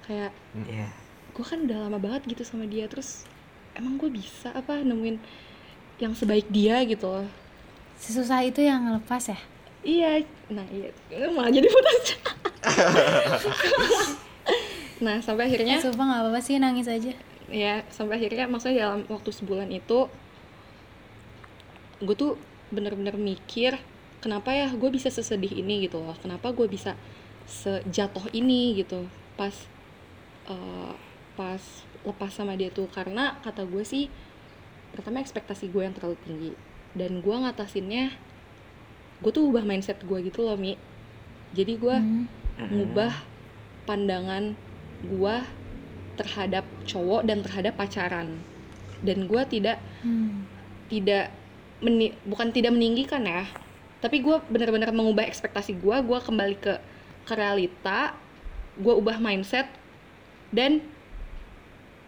kayak 0.04 0.30
Iya. 0.56 0.88
gue 1.30 1.42
kan 1.44 1.60
udah 1.62 1.78
lama 1.84 1.98
banget 1.98 2.30
gitu 2.30 2.44
sama 2.44 2.64
dia 2.64 2.86
terus 2.86 3.26
emang 3.74 3.98
gue 3.98 4.08
bisa 4.08 4.52
apa 4.52 4.78
nemuin 4.80 5.18
yang 5.98 6.14
sebaik 6.14 6.48
dia 6.48 6.80
gitu 6.84 7.10
loh 7.10 7.28
Sesusah 7.96 8.44
itu 8.44 8.60
yang 8.60 8.84
ngelepas 8.84 9.24
ya? 9.28 9.40
Iya, 9.82 10.22
nah 10.48 10.66
iya, 10.68 10.92
malah 11.30 11.48
jadi 11.50 11.66
putus. 11.66 12.20
nah 15.00 15.20
sampai 15.20 15.48
akhirnya, 15.48 15.78
Eh, 15.78 15.82
sumpah 15.82 16.04
gak 16.06 16.22
apa-apa 16.22 16.40
sih 16.40 16.56
nangis 16.58 16.88
aja. 16.88 17.12
ya 17.48 17.84
sampai 17.88 18.18
akhirnya 18.18 18.46
maksudnya 18.46 18.78
dalam 18.82 19.02
waktu 19.08 19.30
sebulan 19.30 19.70
itu, 19.70 20.08
gue 22.00 22.16
tuh 22.18 22.36
bener-bener 22.74 23.13
mikir 23.15 23.77
kenapa 24.20 24.51
ya 24.51 24.72
gue 24.72 24.89
bisa 24.89 25.12
sesedih 25.12 25.51
ini 25.53 25.86
gitu 25.86 26.00
loh, 26.00 26.15
kenapa 26.18 26.50
gue 26.51 26.65
bisa 26.65 26.96
sejatuh 27.46 28.32
ini 28.32 28.80
gitu? 28.80 29.06
Pas 29.36 29.53
eh, 30.48 30.94
pas 31.36 31.62
lepas 32.03 32.32
sama 32.32 32.56
dia 32.56 32.72
tuh. 32.72 32.88
Karena 32.89 33.36
kata 33.44 33.68
gue 33.68 33.84
sih 33.84 34.08
pertama 34.96 35.20
ekspektasi 35.20 35.70
gue 35.70 35.84
yang 35.84 35.94
terlalu 35.94 36.18
tinggi. 36.24 36.51
Dan 36.96 37.20
gue 37.20 37.36
ngatasinnya 37.36 38.15
gue 39.20 39.32
tuh 39.32 39.48
ubah 39.50 39.63
mindset 39.63 40.00
gue 40.03 40.20
gitu 40.24 40.44
loh 40.44 40.56
mi. 40.56 40.75
Jadi 41.53 41.74
gue 41.77 41.96
Hmm. 42.53 42.70
ngubah 42.70 43.13
pandangan 43.84 44.53
gue 45.03 45.36
terhadap 46.15 46.63
cowok 46.86 47.25
dan 47.25 47.42
terhadap 47.42 47.74
pacaran. 47.75 48.39
Dan 49.03 49.25
gue 49.27 49.42
tidak 49.50 49.82
Hmm. 50.06 50.46
tidak 50.88 51.34
meni- 51.84 52.16
bukan 52.24 52.50
tidak 52.56 52.72
meninggikan 52.72 53.28
ya. 53.28 53.44
Tapi 54.00 54.24
gue 54.24 54.40
benar-benar 54.48 54.96
mengubah 54.96 55.28
ekspektasi 55.28 55.80
gue 55.80 55.96
gue 56.00 56.20
kembali 56.20 56.56
ke 56.60 56.74
ke 57.24 57.34
realita 57.36 58.16
gue 58.75 58.94
ubah 58.96 59.22
mindset 59.22 59.70
dan 60.50 60.82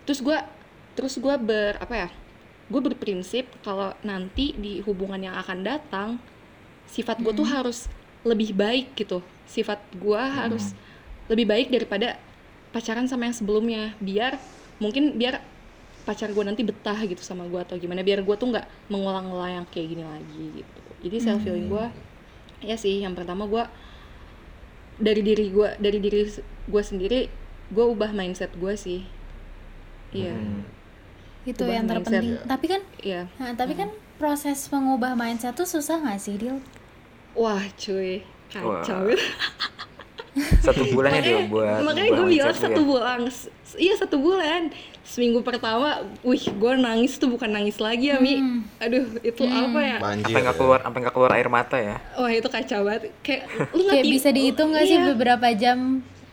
terus 0.04 0.20
gue 0.20 0.36
terus 0.98 1.16
gue 1.16 1.36
ber 1.40 1.78
apa 1.78 2.08
ya 2.08 2.10
gue 2.66 2.82
berprinsip 2.82 3.46
kalau 3.62 3.94
nanti 4.02 4.58
di 4.58 4.82
hubungan 4.82 5.22
yang 5.22 5.36
akan 5.38 5.62
datang 5.62 6.10
sifat 6.90 7.22
gue 7.22 7.34
tuh 7.34 7.46
harus 7.46 7.86
lebih 8.26 8.58
baik 8.58 8.98
gitu. 8.98 9.22
Sifat 9.46 9.78
gue 9.94 10.18
harus 10.18 10.74
lebih 11.30 11.46
baik 11.46 11.68
daripada 11.70 12.18
pacaran 12.74 13.06
sama 13.06 13.30
yang 13.30 13.38
sebelumnya. 13.38 13.84
Biar 14.02 14.42
mungkin 14.82 15.14
biar 15.16 15.46
pacar 16.06 16.30
gue 16.30 16.44
nanti 16.44 16.62
betah 16.62 17.02
gitu 17.02 17.20
sama 17.20 17.44
gue 17.46 17.58
atau 17.58 17.76
gimana 17.76 18.00
biar 18.00 18.22
gue 18.22 18.36
tuh 18.36 18.48
nggak 18.48 18.66
mengulang-ulang 18.88 19.52
yang 19.52 19.66
kayak 19.68 19.88
gini 19.90 20.04
lagi 20.04 20.46
gitu 20.56 20.80
jadi 21.04 21.18
self 21.20 21.42
healing 21.42 21.68
gue 21.68 21.86
ya 22.62 22.78
sih 22.78 23.02
yang 23.02 23.14
pertama 23.14 23.46
gue 23.46 23.64
dari 24.96 25.20
diri 25.20 25.50
gue 25.50 25.70
dari 25.76 26.00
diri 26.00 26.22
gue 26.66 26.84
sendiri 26.84 27.28
gue 27.68 27.86
ubah 27.86 28.12
mindset 28.12 28.54
gue 28.54 28.74
sih 28.76 29.02
iya 30.12 30.32
Hmm. 30.32 30.64
Itu 31.44 31.62
Ubah 31.62 31.76
yang 31.76 31.86
mindset. 31.86 32.10
terpenting. 32.10 32.42
Tapi 32.44 32.66
kan 32.66 32.82
iya 33.00 33.22
Nah, 33.38 33.54
tapi 33.54 33.74
kan 33.76 33.90
proses 34.16 34.66
mengubah 34.68 35.14
mindset 35.14 35.54
tuh 35.54 35.68
susah 35.68 36.02
gak 36.02 36.18
sih, 36.18 36.38
Dil? 36.38 36.58
wah 37.34 37.62
cuy 37.76 38.24
kacau 38.48 39.06
Wah. 39.06 39.14
Satu 40.36 40.84
bulan 40.92 41.16
ya 41.16 41.22
dia 41.22 41.40
buat 41.48 41.80
makanya 41.82 42.12
gue 42.12 42.28
bilang 42.28 42.52
satu 42.52 42.76
ya. 42.76 42.84
bulan 42.84 43.20
iya 43.76 43.94
satu 43.96 44.20
bulan 44.20 44.68
seminggu 45.02 45.40
pertama 45.42 46.04
wih 46.22 46.44
gue 46.44 46.72
nangis 46.76 47.16
tuh 47.16 47.32
bukan 47.32 47.48
nangis 47.48 47.80
lagi 47.80 48.12
ya 48.12 48.20
mi 48.20 48.36
Hmm. 48.36 48.60
aduh 48.78 49.06
itu 49.22 49.42
apa 49.42 49.80
ya 49.80 49.98
Banjir. 50.04 50.28
Sampai 50.28 50.42
nggak 50.44 50.58
keluar, 50.60 50.80
sampai 50.84 51.00
nggak 51.02 51.16
keluar 51.16 51.32
air 51.34 51.48
mata 51.48 51.78
ya. 51.80 51.96
wah 52.14 52.28
itu 52.28 52.48
kacau 52.48 52.84
banget 52.84 53.16
kayak 53.24 53.48
lu 53.72 53.82
nggak 53.82 53.96
Kayak 53.96 54.12
bisa 54.12 54.30
dihitung 54.30 54.70
gak 54.72 54.84
sih 54.84 54.98
Iya. 54.98 55.08
beberapa 55.16 55.48
jam? 55.56 55.80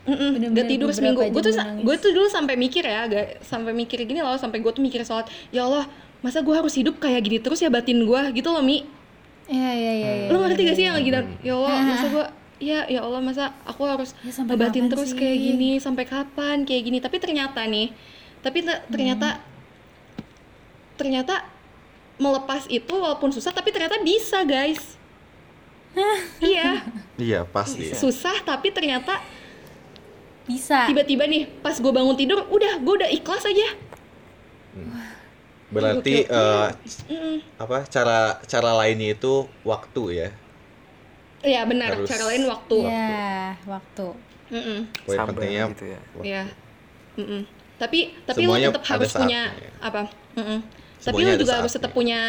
Bener-bener 0.03 0.51
Gak 0.51 0.67
tidur 0.67 0.91
seminggu. 0.91 1.23
Gue 1.31 1.43
tuh 1.47 1.55
gue 1.55 1.95
tuh 1.95 2.11
dulu 2.11 2.27
sampai 2.27 2.59
mikir 2.59 2.83
ya, 2.83 3.07
gak 3.07 3.39
sampai 3.41 3.71
mikir 3.71 4.03
gini 4.03 4.19
loh, 4.19 4.35
sampai 4.35 4.59
gue 4.59 4.73
tuh 4.75 4.83
mikir 4.83 5.07
sholat. 5.07 5.31
Ya 5.55 5.63
Allah, 5.63 5.87
masa 6.19 6.43
gue 6.43 6.51
harus 6.51 6.75
hidup 6.75 6.99
kayak 6.99 7.23
gini 7.23 7.39
terus 7.39 7.63
ya 7.63 7.71
batin 7.71 8.03
gue 8.03 8.21
gitu 8.35 8.51
loh 8.51 8.67
mi. 8.67 8.83
Iya, 9.47 9.71
iya, 9.71 9.93
iya. 9.93 10.11
iya, 10.17 10.27
Lu 10.27 10.43
ngerti 10.43 10.59
bener, 10.59 10.67
gak 10.67 10.75
sih 10.75 10.85
yang 10.85 10.97
lagi 10.99 11.11
dan 11.13 11.25
ya 11.39 11.55
Allah, 11.55 11.79
masa 11.85 12.07
gue 12.09 12.25
ya 12.63 12.87
ya 12.87 13.03
Allah 13.03 13.19
masa 13.19 13.51
aku 13.67 13.83
harus 13.83 14.15
Ya, 14.23 14.31
kapan 14.31 14.87
terus 14.87 15.11
sih? 15.11 15.19
kayak 15.19 15.39
gini 15.43 15.71
sampai 15.83 16.05
kapan 16.07 16.63
kayak 16.63 16.83
gini. 16.87 16.99
Tapi 17.03 17.17
ternyata 17.19 17.61
nih, 17.67 17.91
tapi 18.39 18.63
te- 18.63 18.83
ternyata 18.87 19.43
ternyata 20.95 21.43
melepas 22.17 22.71
itu 22.71 22.95
walaupun 22.95 23.35
susah 23.35 23.51
tapi 23.51 23.75
ternyata 23.75 23.99
bisa 24.01 24.47
guys. 24.47 24.95
iya, 26.41 26.81
Iya, 27.21 27.41
pasti. 27.45 27.93
susah 27.93 28.41
tapi 28.43 28.73
ternyata 28.73 29.21
Bisa. 30.49 30.89
tiba-tiba 30.89 31.29
nih 31.29 31.45
pas 31.61 31.77
gue 31.77 31.93
bangun 31.93 32.17
tidur 32.17 32.49
udah 32.49 32.81
gue 32.81 32.95
udah 32.97 33.11
ikhlas 33.13 33.45
aja 33.45 33.69
Berarti 35.73 36.29
eh, 36.29 36.69
Mm-mm. 37.09 37.37
apa 37.57 37.89
cara 37.89 38.37
cara 38.45 38.71
lainnya 38.77 39.17
itu 39.17 39.49
waktu 39.65 40.03
ya. 40.13 40.29
Iya 41.43 41.63
benar 41.65 41.91
Harus- 41.93 42.07
cara 42.07 42.25
lain 42.27 42.43
waktu 42.47 42.77
Iya, 42.83 43.27
waktu. 43.67 44.07
Mm-mm. 44.49 44.79
Poin 45.03 45.17
Sabar 45.17 45.33
pentingnya 45.33 45.65
gitu 45.73 45.85
ya. 45.87 46.01
waktu. 46.13 46.25
Iya 46.25 46.43
Mm-mm. 47.13 47.41
tapi 47.77 47.99
tapi 48.23 48.41
Semuanya 48.41 48.69
lu 48.69 48.73
tetap 48.73 48.85
harus 48.87 49.09
ada 49.09 49.19
punya 49.19 49.41
saatnya. 49.49 49.71
apa 49.81 50.01
Mm-mm. 50.33 50.59
tapi 50.63 51.03
Semuanya 51.03 51.27
lu 51.27 51.33
ada 51.33 51.43
juga 51.43 51.55
harus 51.59 51.73
tetap 51.73 51.91
punya 51.91 52.21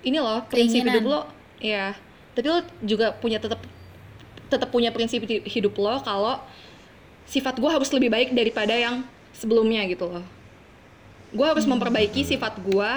ini 0.00 0.18
loh 0.18 0.40
prinsip 0.46 0.80
Keinginan. 0.80 0.94
hidup 0.94 1.04
lo 1.06 1.20
ya 1.58 1.86
tapi 2.32 2.46
lu 2.48 2.58
juga 2.82 3.06
punya 3.12 3.36
tetap 3.36 3.60
tetap 4.48 4.68
punya 4.68 4.88
prinsip 4.88 5.20
hi- 5.22 5.44
hidup 5.44 5.76
lo 5.76 6.00
kalau 6.00 6.40
sifat 7.24 7.54
gue 7.54 7.68
harus 7.68 7.86
lebih 7.88 8.08
baik 8.08 8.30
daripada 8.30 8.72
yang 8.72 9.04
sebelumnya 9.32 9.84
gitu 9.84 10.06
loh 10.06 10.24
gue 11.30 11.44
harus 11.44 11.64
memperbaiki 11.64 12.22
sifat 12.22 12.56
gue 12.58 12.90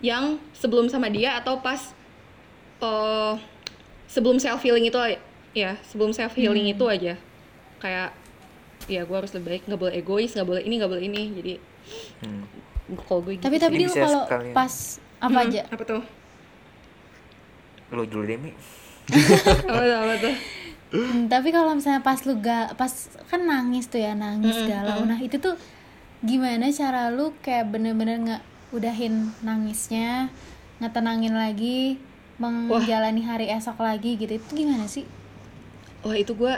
yang 0.00 0.24
sebelum 0.52 0.86
sama 0.86 1.06
dia 1.06 1.36
atau 1.36 1.56
pas 1.56 1.92
eh, 2.80 3.34
sebelum 4.10 4.36
self 4.42 4.60
healing 4.66 4.86
itu 4.90 4.98
ya 5.54 5.78
sebelum 5.90 6.10
self 6.14 6.34
healing 6.34 6.66
itu 6.70 6.84
aja 6.86 7.14
kayak 7.82 8.10
ya 8.90 9.02
gue 9.06 9.16
harus 9.16 9.32
lebih 9.36 9.48
baik 9.58 9.62
nggak 9.68 9.80
boleh 9.80 9.94
egois 9.96 10.30
nggak 10.34 10.48
boleh 10.48 10.62
ini 10.66 10.74
nggak 10.80 10.92
boleh 10.92 11.04
ini 11.06 11.22
jadi 11.38 11.54
Hmm. 12.22 12.44
kalau 13.08 13.20
gue 13.24 13.38
gitu 13.38 13.44
Tapi 13.46 13.56
sih. 13.56 13.62
tapi 13.62 13.76
bisa 13.86 14.00
kalau 14.04 14.22
sekalian. 14.26 14.52
pas 14.54 14.72
apa 15.20 15.38
Hmm, 15.38 15.46
aja? 15.46 15.62
apa 15.70 15.82
tuh 15.86 16.02
Lu 17.90 18.06
dulu 18.06 18.22
deh, 18.26 18.38
Mi. 18.38 18.50
apa 19.70 19.82
tuh 19.82 19.98
apa 19.98 20.14
tuh 20.20 20.36
Hmm, 20.90 21.30
tapi 21.30 21.54
kalau 21.54 21.78
misalnya 21.78 22.02
pas 22.02 22.18
lu 22.26 22.34
ga, 22.42 22.74
pas 22.74 22.90
kan 23.30 23.38
nangis 23.46 23.86
tuh 23.86 24.02
ya 24.02 24.10
nangis 24.18 24.58
Mm-mm, 24.58 24.66
galau 24.66 25.06
nah 25.06 25.22
itu 25.22 25.38
tuh 25.38 25.54
gimana 26.20 26.66
cara 26.74 27.14
lu 27.14 27.30
kayak 27.46 27.70
bener-bener 27.70 28.16
nggak 28.26 28.42
udahin 28.74 29.14
nangisnya 29.40 30.34
ngetenangin 30.82 31.34
lagi 31.38 32.02
menjalani 32.40 33.22
hari 33.22 33.46
esok 33.52 33.78
lagi 33.84 34.16
gitu 34.16 34.40
itu 34.40 34.50
gimana 34.56 34.88
sih? 34.88 35.04
Wah 36.00 36.16
itu 36.16 36.32
gue 36.32 36.54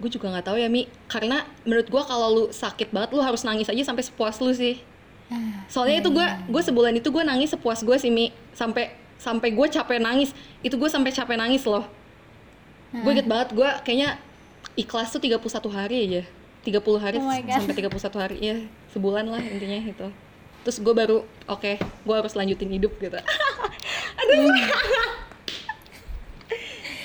gue 0.00 0.10
juga 0.10 0.26
nggak 0.34 0.50
tahu 0.50 0.56
ya 0.58 0.66
mi. 0.66 0.90
Karena 1.06 1.46
menurut 1.62 1.86
gue 1.86 2.02
kalau 2.02 2.28
lu 2.34 2.44
sakit 2.50 2.90
banget 2.90 3.14
lu 3.14 3.22
harus 3.22 3.46
nangis 3.46 3.70
aja 3.70 3.82
sampai 3.86 4.02
sepuas 4.02 4.42
lu 4.42 4.50
sih. 4.50 4.82
Ah, 5.30 5.62
soalnya 5.70 6.02
itu 6.02 6.10
gue 6.10 6.26
gue 6.50 6.62
sebulan 6.66 6.98
itu 6.98 7.08
gue 7.14 7.22
nangis 7.22 7.54
sepuas 7.54 7.86
gue 7.86 7.96
sih 7.96 8.10
mi. 8.10 8.34
Sampai 8.52 8.90
sampai 9.16 9.54
gue 9.54 9.66
capek 9.70 10.02
nangis. 10.02 10.34
Itu 10.66 10.74
gue 10.76 10.90
sampai 10.90 11.14
capek 11.14 11.38
nangis 11.38 11.62
loh. 11.64 11.86
Gue 12.90 13.14
inget 13.14 13.30
banget 13.30 13.54
gue 13.54 13.70
kayaknya 13.86 14.18
ikhlas 14.74 15.14
tuh 15.14 15.22
31 15.22 15.46
hari 15.70 15.96
aja. 16.10 16.22
30 16.60 16.76
hari 17.00 17.16
Oh 17.16 17.32
sampai 17.48 17.74
31 17.88 18.20
hari 18.20 18.36
ya 18.36 18.56
sebulan 18.92 19.24
lah 19.32 19.40
intinya 19.40 19.80
itu 19.80 20.08
terus 20.62 20.78
gue 20.80 20.94
baru 20.94 21.24
oke 21.48 21.72
gue 21.80 22.14
harus 22.14 22.32
lanjutin 22.36 22.70
hidup 22.70 22.92
gitu. 23.00 23.16
Aduh. 24.20 24.50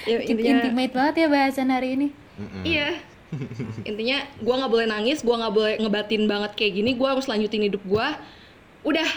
Ya, 0.05 0.21
Keep 0.21 0.37
intinya 0.37 0.53
intimate 0.61 0.93
banget 0.93 1.15
ya 1.25 1.27
bahasan 1.33 1.73
hari 1.73 1.97
ini. 1.97 2.07
Mm-mm. 2.37 2.61
iya. 2.61 3.01
Intinya 3.89 4.21
gue 4.37 4.53
nggak 4.53 4.69
boleh 4.71 4.85
nangis 4.85 5.25
gue 5.25 5.33
nggak 5.33 5.53
boleh 5.53 5.73
ngebatin 5.81 6.29
banget 6.29 6.51
kayak 6.53 6.77
gini 6.77 6.93
gue 6.93 7.07
harus 7.09 7.25
lanjutin 7.25 7.65
hidup 7.65 7.81
gue 7.81 8.07
udah. 8.85 9.09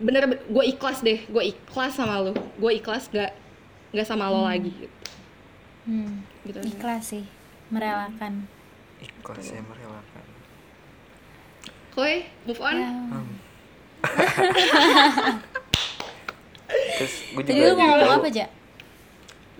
Bener 0.00 0.40
gue 0.40 0.64
ikhlas 0.72 1.04
deh 1.04 1.20
gue 1.28 1.42
ikhlas 1.52 2.00
sama 2.00 2.16
lo 2.24 2.32
gue 2.32 2.70
ikhlas 2.80 3.12
gak 3.12 3.36
nggak 3.92 4.08
sama 4.08 4.32
lo 4.32 4.48
lagi. 4.48 4.72
Gitu, 4.72 4.96
hmm, 5.84 6.12
gitu. 6.48 6.58
ikhlas 6.64 7.04
sih 7.04 7.24
merelakan. 7.68 8.48
Ikhlas 9.04 9.52
ya 9.52 9.60
merelakan. 9.60 10.19
Chloe 12.00 12.24
move 12.48 12.60
on 12.64 12.76
Ya. 12.80 12.88
Terus 16.96 17.14
gue 17.36 17.42
juga 17.44 17.52
jadi 17.52 17.60
lu 17.60 17.76
mau 17.76 17.92
ngomong 17.92 18.16
apa 18.16 18.28
aja 18.32 18.46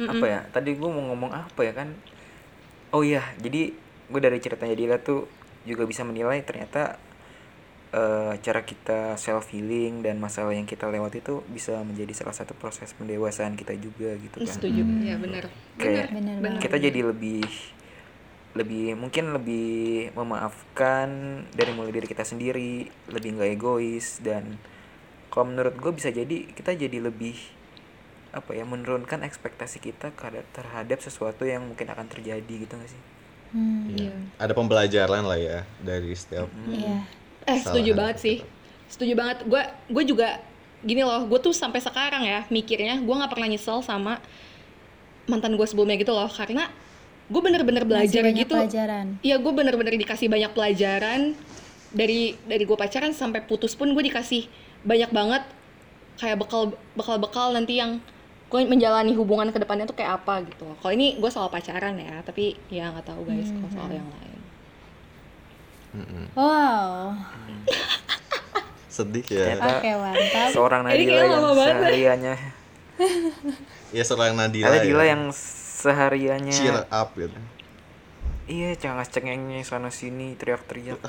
apa 0.00 0.24
ya? 0.24 0.40
Tadi 0.48 0.70
gue 0.72 0.88
mau 0.88 1.04
ngomong 1.12 1.28
apa 1.36 1.60
ya 1.60 1.76
kan? 1.76 1.92
Oh 2.88 3.04
iya, 3.04 3.20
jadi 3.36 3.76
gue 4.08 4.20
dari 4.24 4.40
ceritanya 4.40 4.72
Dila 4.72 4.96
tuh 4.96 5.28
juga 5.68 5.84
bisa 5.84 6.00
menilai 6.08 6.40
ternyata 6.40 6.96
eh, 7.92 8.32
cara 8.40 8.64
kita 8.64 9.20
self 9.20 9.52
healing 9.52 10.00
dan 10.00 10.16
masalah 10.16 10.56
yang 10.56 10.64
kita 10.64 10.88
lewati 10.88 11.20
itu 11.20 11.44
bisa 11.52 11.76
menjadi 11.84 12.16
salah 12.16 12.32
satu 12.32 12.56
proses 12.56 12.96
pendewasaan 12.96 13.60
kita 13.60 13.76
juga 13.76 14.16
gitu 14.16 14.40
kan. 14.40 14.48
setuju 14.48 14.80
ya 15.04 15.20
benar 15.20 15.44
Bener 15.76 16.08
banget. 16.40 16.60
kita 16.64 16.80
jadi 16.80 17.00
lebih 17.04 17.44
lebih 18.50 18.98
mungkin 18.98 19.30
lebih 19.30 20.10
memaafkan 20.12 21.08
dari 21.54 21.70
mulai 21.70 21.94
diri 21.94 22.06
kita 22.06 22.26
sendiri 22.26 22.90
lebih 23.06 23.38
nggak 23.38 23.50
egois 23.54 24.18
dan 24.18 24.58
kalau 25.30 25.46
menurut 25.46 25.78
gue 25.78 25.92
bisa 25.94 26.10
jadi 26.10 26.50
kita 26.50 26.74
jadi 26.74 26.98
lebih 27.00 27.38
apa 28.30 28.50
ya 28.50 28.62
menurunkan 28.62 29.22
ekspektasi 29.22 29.78
kita 29.78 30.10
kada- 30.12 30.46
terhadap 30.50 30.98
sesuatu 30.98 31.42
yang 31.42 31.62
mungkin 31.64 31.86
akan 31.86 32.06
terjadi 32.06 32.66
gitu 32.66 32.74
gak 32.74 32.90
sih 32.90 33.02
Hmm, 33.50 33.90
Iya. 33.90 34.14
Ada 34.38 34.54
pembelajaran 34.54 35.26
lah 35.26 35.34
ya 35.34 35.66
dari 35.82 36.14
setiap 36.14 36.46
iya. 36.70 37.02
Eh, 37.42 37.58
setuju 37.58 37.98
banget 37.98 38.22
sih. 38.22 38.36
Setuju 38.86 39.18
banget. 39.18 39.42
Gue 39.42 39.58
gue 39.90 40.04
juga 40.06 40.38
gini 40.86 41.02
loh, 41.02 41.26
gue 41.26 41.34
tuh 41.42 41.50
sampai 41.50 41.82
sekarang 41.82 42.22
ya 42.22 42.46
mikirnya 42.46 43.02
gue 43.02 43.10
nggak 43.10 43.26
pernah 43.26 43.50
nyesel 43.50 43.82
sama 43.82 44.22
mantan 45.26 45.58
gue 45.58 45.66
sebelumnya 45.66 45.98
gitu 45.98 46.14
loh 46.14 46.30
karena 46.30 46.70
gue 47.30 47.40
bener-bener 47.40 47.86
Masih 47.86 47.90
belajar 47.94 48.22
banyak 48.26 48.42
gitu. 48.42 48.56
pelajaran. 48.58 49.06
Iya, 49.22 49.36
gue 49.38 49.52
bener-bener 49.54 49.94
dikasih 49.94 50.26
banyak 50.26 50.50
pelajaran 50.50 51.20
dari 51.94 52.34
dari 52.46 52.62
gue 52.66 52.76
pacaran 52.78 53.14
sampai 53.14 53.46
putus 53.46 53.78
pun 53.78 53.90
gue 53.94 54.02
dikasih 54.02 54.50
banyak 54.82 55.10
banget 55.14 55.42
kayak 56.18 56.36
bekal 56.42 56.74
bekal 56.98 57.16
bekal 57.22 57.54
nanti 57.54 57.78
yang 57.78 58.02
gue 58.50 58.60
menjalani 58.66 59.14
hubungan 59.14 59.54
ke 59.54 59.62
depannya 59.62 59.86
tuh 59.86 59.94
kayak 59.94 60.20
apa 60.22 60.42
gitu. 60.42 60.66
Kalau 60.82 60.92
ini 60.92 61.22
gue 61.22 61.30
soal 61.30 61.46
pacaran 61.46 61.94
ya, 61.96 62.18
tapi 62.26 62.58
ya 62.66 62.90
nggak 62.90 63.06
tahu 63.06 63.22
guys 63.22 63.46
kalau 63.46 63.70
soal 63.70 63.90
yang 63.94 64.08
lain. 64.10 64.38
Wow. 66.34 67.14
sedih 68.90 69.22
ya. 69.22 69.54
Oke, 69.54 69.90
mantap. 69.94 70.50
seorang 70.50 70.82
Nadila 70.82 71.14
kayak 71.14 71.30
yang 71.30 71.46
sehariannya 71.54 72.36
Ya 73.96 74.02
seorang 74.02 74.34
Nadila. 74.34 74.66
Nadila 74.76 75.02
ya. 75.06 75.14
yang 75.14 75.22
sehariannya 75.80 76.52
cheer 76.52 76.78
up 76.84 77.10
gitu. 77.14 77.34
iya 78.46 78.74
cangas 78.74 79.08
cengengnya 79.08 79.62
sana 79.62 79.88
sini 79.88 80.34
teriak-teriak 80.34 81.00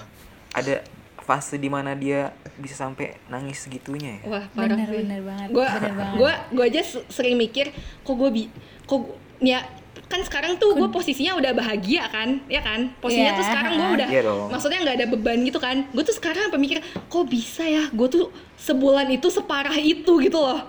ada 0.52 0.76
fase 1.22 1.56
di 1.56 1.68
mana 1.68 1.94
dia 1.94 2.32
bisa 2.56 2.74
sampai 2.80 3.20
nangis 3.28 3.62
segitunya 3.62 4.20
ya 4.20 4.22
Wah, 4.28 4.46
parah 4.50 4.74
Bener, 4.74 4.88
sih. 4.90 4.98
bener 5.00 5.20
banget, 5.22 5.48
Gua, 5.50 5.68
bener 5.70 5.94
banget. 6.00 6.18
gua, 6.18 6.34
gua 6.50 6.66
aja 6.66 6.82
se- 6.82 7.06
sering 7.08 7.36
mikir, 7.36 7.70
kok 8.02 8.16
gue 8.16 8.30
bi, 8.30 8.44
kok 8.84 9.00
gua- 9.02 9.20
ya 9.40 9.62
kan 10.08 10.20
sekarang 10.22 10.58
tuh 10.58 10.76
gue 10.76 10.90
posisinya 10.90 11.36
udah 11.36 11.52
bahagia 11.54 12.04
kan, 12.06 12.44
ya 12.46 12.60
kan? 12.60 12.92
Posisinya 13.00 13.32
Iya, 13.32 13.38
tuh 13.38 13.46
sekarang 13.46 13.72
gue 13.74 13.90
udah, 13.96 14.08
dong. 14.22 14.48
maksudnya 14.50 14.80
nggak 14.82 14.98
ada 14.98 15.08
beban 15.08 15.40
gitu 15.42 15.56
kan? 15.58 15.88
Gue 15.90 16.04
tuh 16.04 16.12
sekarang 16.12 16.42
sampai 16.44 16.60
mikir, 16.60 16.78
kok 16.84 17.26
bisa 17.26 17.64
ya? 17.64 17.88
Gue 17.90 18.08
tuh 18.08 18.28
sebulan 18.58 19.08
itu 19.08 19.28
separah 19.30 19.72
itu 19.74 20.12
gitu 20.20 20.36
loh. 20.36 20.68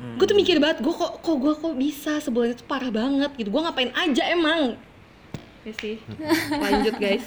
Gue 0.00 0.24
tuh 0.24 0.36
mikir 0.36 0.56
banget, 0.56 0.80
gue 0.80 0.94
kok, 0.96 1.20
kok 1.20 1.36
gue 1.36 1.52
kok 1.52 1.74
bisa 1.76 2.12
sebulan 2.24 2.56
itu 2.56 2.64
parah 2.64 2.88
banget 2.88 3.30
gitu. 3.36 3.52
Gue 3.52 3.60
ngapain 3.60 3.92
aja 3.92 4.22
emang? 4.32 4.80
Ya 5.60 5.72
sih. 5.76 6.00
Lanjut 6.56 6.96
guys. 6.96 7.26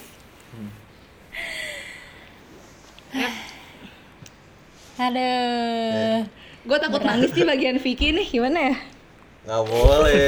Aduh. 4.97 6.25
Gue 6.63 6.77
takut 6.81 7.01
nangis 7.05 7.29
di 7.35 7.45
bagian 7.45 7.77
Vicky 7.77 8.09
nih, 8.09 8.25
gimana 8.25 8.73
ya? 8.73 8.75
Nggak 9.45 9.63
boleh. 9.69 10.23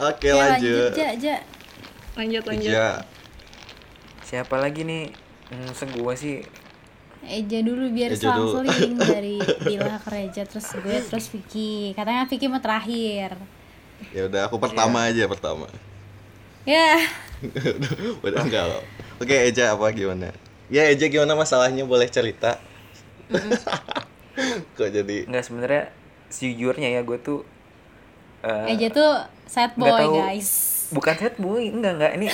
Oke 0.10 0.32
Ya, 0.32 0.34
lanjut. 0.34 0.90
Ja, 0.96 1.10
ja. 1.14 1.36
Lanjut, 2.16 2.44
lanjut. 2.48 2.72
Ja. 2.72 3.04
siapa 4.24 4.62
lagi 4.62 4.86
nih 4.86 5.10
hmm, 5.50 5.74
segua 5.74 6.14
sih 6.14 6.46
Eja 7.22 7.60
dulu 7.60 7.88
biar 7.88 8.10
Eja 8.10 8.32
dulu. 8.32 8.58
selang-seling 8.58 8.96
dari 9.12 9.36
Dila 9.60 9.96
ke 9.98 10.08
Reja 10.08 10.42
terus 10.42 10.66
gue 10.70 10.96
terus 11.02 11.26
Vicky. 11.26 11.92
Katanya 11.92 12.24
Vicky 12.24 12.46
mau 12.46 12.58
terakhir. 12.58 13.36
Ya 14.10 14.24
udah 14.24 14.46
aku 14.46 14.56
pertama 14.56 15.04
Iya. 15.04 15.12
aja 15.12 15.24
pertama. 15.26 15.66
Ya. 16.62 16.96
udah 18.24 18.40
enggak 18.40 18.64
loh. 18.66 18.82
Oke 19.16 19.36
Eja 19.42 19.72
apa 19.72 19.88
gimana? 19.90 20.32
Ya 20.66 20.86
Eja 20.86 21.06
gimana 21.06 21.34
masalahnya 21.34 21.82
boleh 21.82 22.06
cerita? 22.06 22.56
Kok 24.72 24.88
jadi 24.90 25.26
nggak 25.26 25.44
sebenarnya 25.44 25.82
sejujurnya 26.28 26.88
ya 26.90 27.00
gue 27.00 27.18
tuh 27.18 27.42
eh, 28.40 28.72
Eja 28.72 28.88
tuh 28.88 29.12
sad 29.44 29.74
boy, 29.74 29.90
tahu- 29.90 30.16
guys. 30.16 30.50
bukan 30.90 31.14
sad 31.14 31.36
boy 31.36 31.66
enggak 31.66 31.92
enggak 31.94 32.12
ini 32.16 32.26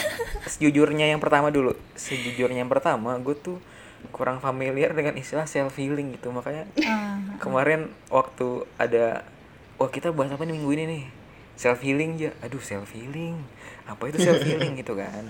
sejujurnya 0.47 1.09
yang 1.09 1.19
pertama 1.19 1.49
dulu 1.49 1.75
sejujurnya 1.95 2.63
yang 2.63 2.71
pertama 2.71 3.17
gue 3.19 3.35
tuh 3.35 3.59
kurang 4.11 4.39
familiar 4.39 4.93
dengan 4.93 5.15
istilah 5.17 5.47
self 5.47 5.77
healing 5.77 6.15
gitu. 6.15 6.31
Makanya 6.31 6.67
Ah, 6.85 7.19
kemarin 7.39 7.91
waktu 8.09 8.65
ada 8.77 9.27
wah 9.77 9.91
kita 9.91 10.11
bahas 10.15 10.33
apa 10.33 10.45
nih 10.45 10.57
minggu 10.57 10.71
ini 10.77 10.85
nih? 10.87 11.05
Self 11.57 11.81
healing 11.81 12.21
ya 12.21 12.37
aduh 12.45 12.61
self 12.61 12.93
healing 12.93 13.41
apa 13.87 14.13
itu 14.13 14.19
self 14.21 14.45
healing 14.45 14.77
gitu 14.77 14.93
kan? 14.93 15.25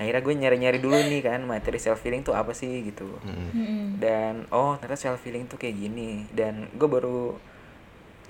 Akhirnya 0.00 0.22
gue 0.24 0.34
nyari 0.34 0.56
nyari 0.58 0.78
dulu 0.82 0.98
nih 0.98 1.20
kan 1.22 1.44
materi 1.46 1.78
self 1.78 2.02
healing 2.02 2.26
tuh 2.26 2.34
apa 2.34 2.50
sih 2.56 2.82
gitu. 2.82 3.06
Mm-mm. 3.22 4.00
dan 4.02 4.48
oh 4.50 4.74
ternyata 4.80 4.98
self 4.98 5.22
healing 5.22 5.46
tuh 5.46 5.60
kayak 5.60 5.78
gini. 5.78 6.26
Dan 6.34 6.66
gue 6.74 6.88
baru 6.90 7.38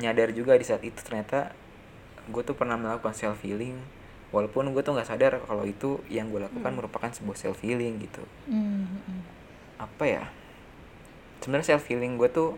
nyadar 0.03 0.35
juga 0.35 0.59
di 0.59 0.67
saat 0.67 0.83
itu 0.83 0.99
ternyata 1.01 1.55
gue 2.29 2.43
tuh 2.43 2.57
pernah 2.59 2.75
melakukan 2.75 3.15
self 3.15 3.41
healing 3.41 3.79
walaupun 4.35 4.75
gue 4.75 4.83
tuh 4.83 4.99
nggak 4.99 5.07
sadar 5.07 5.39
kalau 5.47 5.63
itu 5.63 6.03
yang 6.11 6.27
gue 6.29 6.43
lakukan 6.43 6.75
merupakan 6.75 7.07
sebuah 7.15 7.39
self 7.39 7.63
healing 7.63 8.03
gitu. 8.03 8.27
Mm, 8.51 8.85
mm. 8.91 9.21
Apa 9.79 10.05
ya 10.07 10.25
sebenarnya 11.43 11.77
self 11.77 11.85
healing 11.91 12.17
gue 12.17 12.29
tuh 12.31 12.57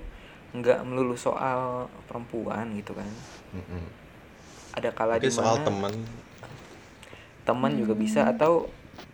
nggak 0.55 0.87
melulu 0.87 1.19
soal 1.19 1.91
perempuan 2.07 2.71
gitu 2.79 2.95
kan 2.97 3.09
Mm-mm. 3.53 3.85
ada 4.77 4.89
kala 4.95 5.21
di 5.21 5.29
soal 5.29 5.61
mana 5.61 5.67
teman. 5.67 5.95
teman 7.45 7.73
juga 7.77 7.95
bisa 7.99 8.31
atau 8.31 8.71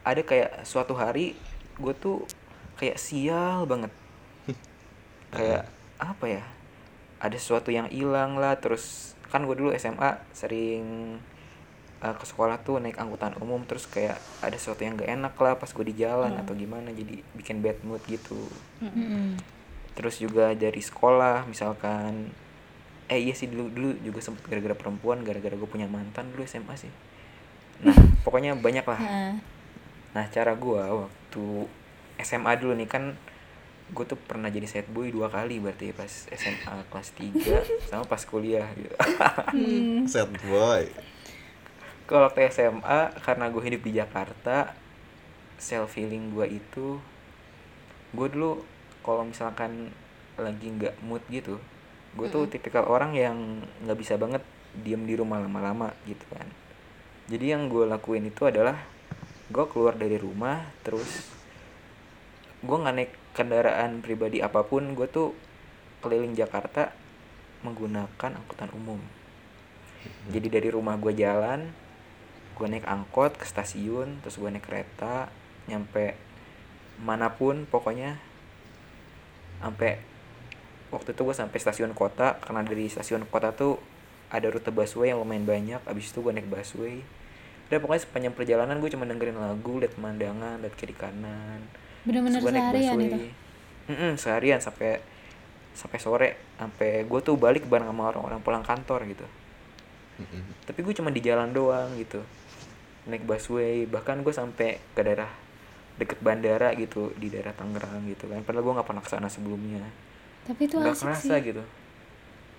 ada 0.06 0.22
kayak 0.22 0.62
suatu 0.62 0.94
hari 0.94 1.34
gue 1.80 1.94
tuh 1.96 2.22
kayak 2.78 3.00
sial 3.00 3.64
banget 3.66 3.90
kayak 5.34 5.66
apa 5.98 6.26
ya 6.26 6.44
ada 7.22 7.36
sesuatu 7.38 7.70
yang 7.70 7.86
hilang 7.88 8.36
lah 8.36 8.58
terus 8.58 9.14
kan 9.30 9.46
gue 9.48 9.56
dulu 9.56 9.72
SMA 9.78 10.20
sering 10.36 11.16
uh, 12.02 12.14
ke 12.18 12.24
sekolah 12.26 12.58
tuh 12.60 12.82
naik 12.82 12.98
angkutan 12.98 13.32
umum 13.38 13.62
terus 13.62 13.86
kayak 13.86 14.18
ada 14.42 14.58
sesuatu 14.58 14.82
yang 14.82 14.98
gak 14.98 15.08
enak 15.08 15.34
lah 15.38 15.54
pas 15.54 15.70
gue 15.70 15.86
di 15.86 15.94
jalan 15.94 16.34
atau 16.34 16.52
gimana 16.58 16.90
jadi 16.90 17.22
bikin 17.38 17.62
bad 17.62 17.78
mood 17.86 18.02
gitu. 18.10 18.50
Mm-mm. 18.82 19.38
terus 19.92 20.16
juga 20.24 20.56
dari 20.56 20.80
sekolah 20.80 21.44
misalkan 21.44 22.32
eh 23.12 23.20
iya 23.20 23.36
sih 23.36 23.44
dulu 23.44 23.68
dulu 23.68 23.92
juga 24.00 24.24
sempet 24.24 24.40
gara-gara 24.48 24.72
perempuan 24.72 25.20
gara-gara 25.20 25.52
gue 25.52 25.68
punya 25.68 25.84
mantan 25.84 26.32
dulu 26.32 26.48
SMA 26.48 26.74
sih. 26.80 26.92
Nah 27.84 27.92
pokoknya 28.24 28.56
banyak 28.56 28.88
lah. 28.88 29.00
Ah, 29.00 29.34
nah 30.16 30.24
cara 30.32 30.56
gue 30.56 30.80
waktu 30.80 31.44
SMA 32.24 32.56
dulu 32.56 32.72
nih 32.72 32.88
kan 32.88 33.12
gue 33.92 34.04
tuh 34.08 34.16
pernah 34.16 34.48
jadi 34.48 34.64
sad 34.64 34.88
boy 34.88 35.12
dua 35.12 35.28
kali 35.28 35.60
berarti 35.60 35.92
pas 35.92 36.08
SMA 36.08 36.88
kelas 36.88 37.08
3 37.12 37.36
sama 37.92 38.04
pas 38.08 38.22
kuliah 38.24 38.64
gitu. 38.72 38.96
Sad 40.08 40.32
boy. 40.48 40.88
Kalau 42.12 42.28
waktu 42.28 42.52
SMA 42.52 43.16
karena 43.24 43.48
gue 43.48 43.62
hidup 43.64 43.82
di 43.88 43.92
Jakarta 43.96 44.76
self 45.56 45.96
healing 45.96 46.36
gue 46.36 46.60
itu 46.60 47.00
gue 48.12 48.26
dulu 48.28 48.60
kalau 49.00 49.24
misalkan 49.24 49.88
lagi 50.36 50.68
nggak 50.68 51.00
mood 51.00 51.24
gitu 51.32 51.56
gue 52.12 52.28
tuh 52.28 52.44
tipikal 52.44 52.84
orang 52.84 53.16
yang 53.16 53.64
nggak 53.88 53.96
bisa 53.96 54.20
banget 54.20 54.44
diem 54.76 55.00
di 55.08 55.16
rumah 55.16 55.40
lama-lama 55.40 55.92
gitu 56.04 56.24
kan. 56.32 56.44
Jadi 57.28 57.56
yang 57.56 57.72
gue 57.72 57.88
lakuin 57.88 58.28
itu 58.28 58.44
adalah 58.44 58.76
gue 59.48 59.64
keluar 59.68 59.96
dari 59.96 60.20
rumah 60.20 60.64
terus 60.84 61.28
gue 62.60 62.76
nggak 62.76 62.94
naik 62.96 63.12
kendaraan 63.32 64.04
pribadi 64.04 64.44
apa 64.44 64.60
pun 64.64 64.92
gue 64.92 65.08
tuh 65.08 65.32
keliling 66.04 66.36
Jakarta 66.36 66.92
menggunakan 67.64 68.36
angkutan 68.36 68.68
umum. 68.76 69.00
Jadi 70.28 70.48
dari 70.52 70.68
rumah 70.68 71.00
gue 71.00 71.16
jalan 71.16 71.81
gue 72.52 72.66
naik 72.68 72.86
angkot 72.86 73.40
ke 73.40 73.44
stasiun 73.48 74.20
terus 74.20 74.36
gue 74.36 74.48
naik 74.48 74.64
kereta 74.64 75.32
nyampe 75.66 76.14
mana 77.02 77.32
pun 77.34 77.66
pokoknya. 77.66 78.20
Sampai 79.62 80.02
waktu 80.92 81.16
itu 81.16 81.22
gue 81.24 81.36
sampai 81.36 81.58
stasiun 81.58 81.96
kota 81.96 82.36
karena 82.42 82.62
dari 82.62 82.86
stasiun 82.86 83.24
kota 83.26 83.54
tuh 83.54 83.80
ada 84.28 84.48
rute 84.48 84.68
busway 84.72 85.12
yang 85.12 85.20
lumayan 85.20 85.44
banyak 85.44 85.80
abis 85.88 86.12
itu 86.12 86.20
gue 86.20 86.32
naik 86.34 86.48
busway. 86.48 87.00
Udah 87.70 87.78
pokoknya 87.80 88.02
sepanjang 88.04 88.34
perjalanan 88.36 88.76
gue 88.78 88.90
cuma 88.92 89.08
dengerin 89.08 89.38
lagu 89.38 89.80
liat 89.80 89.96
pemandangan 89.96 90.60
liat 90.60 90.74
kiri 90.76 90.94
kanan. 90.94 91.64
Bener-bener 92.04 92.38
gua 92.42 92.52
naik 92.52 92.64
seharian 92.68 92.96
busway. 92.98 93.08
itu. 93.08 93.18
Mm-mm, 93.82 94.12
seharian 94.20 94.60
sampai 94.60 95.00
sampai 95.72 95.98
sore. 95.98 96.30
Sampai 96.60 97.08
gue 97.08 97.20
tuh 97.24 97.34
balik 97.40 97.64
bareng 97.66 97.88
sama 97.88 98.12
orang-orang 98.12 98.40
pulang 98.44 98.62
kantor 98.62 99.08
gitu. 99.08 99.26
Tapi 100.68 100.78
gue 100.86 100.94
cuma 100.94 101.10
di 101.10 101.18
jalan 101.18 101.50
doang 101.50 101.98
gitu 101.98 102.22
naik 103.04 103.22
busway 103.22 103.84
bahkan 103.84 104.22
gue 104.22 104.30
sampai 104.30 104.78
ke 104.92 105.00
daerah 105.00 105.28
deket 105.92 106.18
bandara 106.18 106.72
gitu 106.72 107.12
di 107.14 107.28
daerah 107.28 107.52
Tangerang 107.52 108.06
gitu 108.06 108.26
kan 108.26 108.40
padahal 108.42 108.62
gue 108.62 108.74
nggak 108.74 108.88
pernah 108.88 109.02
ke 109.02 109.10
sana 109.10 109.28
sebelumnya 109.28 109.82
Tapi 110.42 110.66
itu 110.66 110.76
nggak 110.76 110.92
asik 110.92 111.02
kerasa 111.04 111.34
sih. 111.36 111.44
gitu 111.44 111.62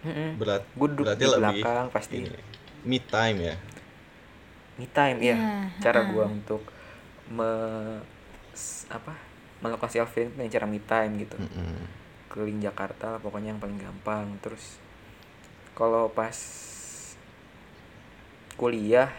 Mm-mm. 0.04 0.30
Berat. 0.36 0.64
gue 0.70 0.88
duduk 0.92 1.06
berarti 1.08 1.20
di 1.20 1.28
lebih 1.28 1.40
belakang 1.64 1.86
pasti 1.90 2.16
ini, 2.18 2.30
me 2.84 3.00
time 3.00 3.38
ya. 3.42 3.56
me 4.76 4.86
time 4.90 5.18
ya 5.20 5.36
Iya, 5.36 5.38
cara 5.80 6.00
ha-ha. 6.02 6.12
gue 6.12 6.26
untuk 6.30 6.62
me 7.30 7.52
apa 8.90 9.14
melakukan 9.60 9.90
self 9.90 10.12
dengan 10.14 10.52
cara 10.52 10.66
me 10.68 10.80
time 10.80 11.12
gitu 11.20 11.40
Mm-mm. 11.40 11.88
keliling 12.28 12.60
Jakarta 12.60 13.16
lah 13.16 13.20
pokoknya 13.20 13.56
yang 13.56 13.62
paling 13.64 13.80
gampang 13.80 14.28
terus 14.40 14.78
kalau 15.72 16.12
pas 16.12 16.36
kuliah 18.54 19.10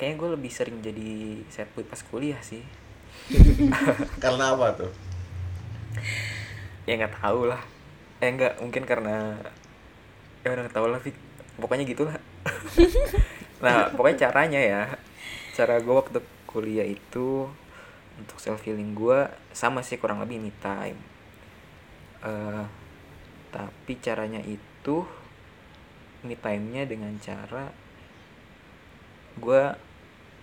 kayaknya 0.00 0.16
gue 0.16 0.30
lebih 0.32 0.48
sering 0.48 0.80
jadi 0.80 1.44
set 1.52 1.68
boy 1.76 1.84
pas 1.84 2.00
kuliah 2.00 2.40
sih. 2.40 2.64
Karena 4.24 4.56
apa 4.56 4.72
tuh? 4.72 4.88
ya 6.88 6.96
nggak 6.96 7.20
tahu 7.20 7.52
lah. 7.52 7.60
Eh 8.24 8.32
nggak 8.32 8.64
mungkin 8.64 8.88
karena 8.88 9.36
ya 10.40 10.56
udah 10.56 10.64
nggak 10.64 10.76
tahu 10.80 10.86
lah 10.88 11.00
Fik. 11.04 11.16
pokoknya 11.60 11.84
gitulah. 11.84 12.16
Nah 13.60 13.92
pokoknya 13.92 14.24
caranya 14.24 14.56
ya. 14.56 14.82
Cara 15.52 15.76
gue 15.84 15.92
waktu 15.92 16.16
kuliah 16.48 16.88
itu 16.88 17.44
untuk 18.16 18.40
self 18.40 18.64
healing 18.64 18.96
gue 18.96 19.28
sama 19.52 19.84
sih 19.84 20.00
kurang 20.00 20.24
lebih 20.24 20.40
me 20.40 20.48
time. 20.64 20.96
Eh, 22.24 22.64
tapi 23.52 23.92
caranya 24.00 24.40
itu 24.40 25.04
me 26.24 26.40
time-nya 26.40 26.88
dengan 26.88 27.12
cara 27.20 27.68
gue 29.36 29.62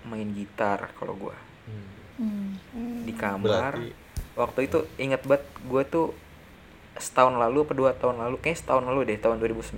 main 0.08 0.32
gitar 0.32 0.90
kalau 0.96 1.14
gue 1.14 1.36
Hmm. 2.18 2.58
di 3.06 3.14
kamar. 3.14 3.78
Berarti 3.78 3.94
waktu 4.34 4.60
itu 4.66 4.80
ingat 4.98 5.22
banget 5.22 5.46
gue 5.70 5.84
tuh 5.86 6.08
setahun 6.98 7.38
lalu 7.38 7.62
apa 7.62 7.74
dua 7.78 7.94
tahun 7.94 8.18
lalu 8.18 8.42
kayak 8.42 8.58
setahun 8.58 8.90
lalu 8.90 9.14
deh 9.14 9.22
tahun 9.22 9.38
2019 9.38 9.78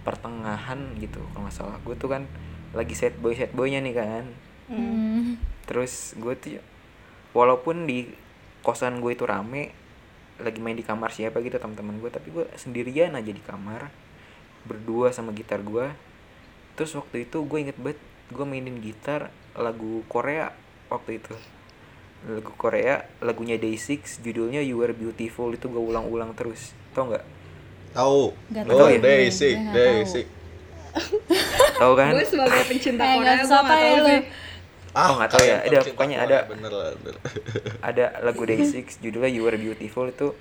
pertengahan 0.00 0.80
gitu 0.96 1.20
kalau 1.20 1.44
nggak 1.44 1.52
salah. 1.52 1.76
Gue 1.84 1.92
tuh 2.00 2.08
kan 2.08 2.24
lagi 2.72 2.96
set 2.96 3.12
boy 3.20 3.36
set 3.36 3.52
boynya 3.52 3.84
nih 3.84 3.94
kan. 3.94 4.24
Hmm. 4.70 5.34
terus 5.66 6.14
gue 6.14 6.34
tuh 6.38 6.62
walaupun 7.34 7.86
di 7.86 8.06
kosan 8.62 8.98
gue 8.98 9.14
itu 9.14 9.26
rame 9.26 9.74
lagi 10.38 10.58
main 10.58 10.74
di 10.74 10.82
kamar 10.82 11.10
siapa 11.10 11.38
gitu 11.42 11.58
teman-teman 11.58 11.98
gue 11.98 12.10
tapi 12.10 12.30
gue 12.30 12.46
sendirian 12.54 13.14
aja 13.14 13.30
di 13.30 13.42
kamar 13.42 13.90
berdua 14.62 15.10
sama 15.10 15.30
gitar 15.30 15.62
gue 15.62 15.90
terus 16.74 16.94
waktu 16.94 17.26
itu 17.26 17.38
gue 17.44 17.58
inget 17.60 17.78
banget 17.78 17.98
gue 18.30 18.44
mainin 18.44 18.78
gitar 18.78 19.28
lagu 19.52 20.06
Korea 20.06 20.54
waktu 20.86 21.18
itu 21.18 21.34
lagu 22.22 22.52
Korea 22.54 23.08
lagunya 23.18 23.56
Day6 23.56 24.20
judulnya 24.20 24.60
You 24.60 24.78
Are 24.80 24.92
Beautiful 24.92 25.50
itu 25.50 25.66
gue 25.66 25.80
ulang-ulang 25.80 26.34
terus 26.34 26.70
tau 26.92 27.08
nggak 27.08 27.24
tahu. 27.90 28.30
Nggak 28.48 28.64
tahu 28.66 28.76
Oh, 28.76 28.88
ya? 28.88 29.00
basic, 29.00 29.54
Gue 29.54 29.64
nggak 29.64 29.74
tahu. 29.74 29.94
basic. 29.98 30.26
tau 31.76 31.92
kan 31.94 32.12
gue 32.12 32.26
sebagai 32.26 32.62
pencinta 32.66 33.04
Korea 33.04 33.16
nggak 33.16 33.34
gue 33.34 33.42
susah 33.42 33.60
nggak 33.60 33.78
ya 33.78 33.82
tahu 33.82 33.96
lu. 33.96 34.06
sih 34.06 34.20
Oh, 34.90 35.10
nggak 35.16 35.30
tahu 35.30 35.44
ya. 35.46 35.58
Ada, 35.62 35.78
pokoknya 35.86 36.16
ada. 36.18 36.36
Bener 36.50 36.72
bener. 36.98 37.14
ada 37.80 38.04
lagu 38.20 38.42
Day6 38.42 38.74
judulnya 38.98 39.30
You 39.30 39.46
Are 39.46 39.54
Beautiful 39.54 40.10
itu 40.10 40.34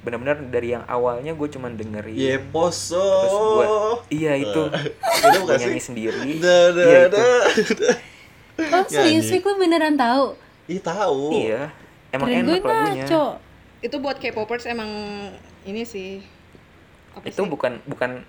benar-benar 0.00 0.40
dari 0.48 0.72
yang 0.72 0.84
awalnya 0.84 1.32
gue 1.32 1.48
cuman 1.50 1.76
dengerin 1.76 2.16
Ye 2.16 2.36
poso. 2.48 2.96
terus 2.96 3.36
gue 3.36 3.66
iya 4.16 4.32
itu 4.34 4.62
Itu 4.66 5.26
gue 5.26 5.40
bukan 5.40 5.56
sih? 5.56 5.64
nyanyi 5.66 5.82
sendiri 5.82 6.30
Da, 6.38 6.56
da, 6.70 6.82
iya 6.82 6.98
itu. 7.06 7.24
Oh 8.60 8.84
serius. 8.84 9.32
Fik 9.32 9.40
lu 9.42 9.56
beneran 9.56 9.96
tahu? 9.96 10.36
Ih 10.66 10.76
tahu. 10.78 11.32
iya 11.34 11.72
emang 12.10 12.28
Keren 12.28 12.44
gue 12.44 12.56
enak 12.56 12.64
lagunya 12.64 13.04
ngaco 13.06 13.24
itu 13.80 13.96
buat 13.96 14.16
K-popers 14.18 14.64
emang 14.66 14.90
ini 15.62 15.82
sih 15.82 16.20
apa 17.10 17.24
itu 17.24 17.38
sih? 17.38 17.48
bukan 17.48 17.80
bukan 17.86 18.22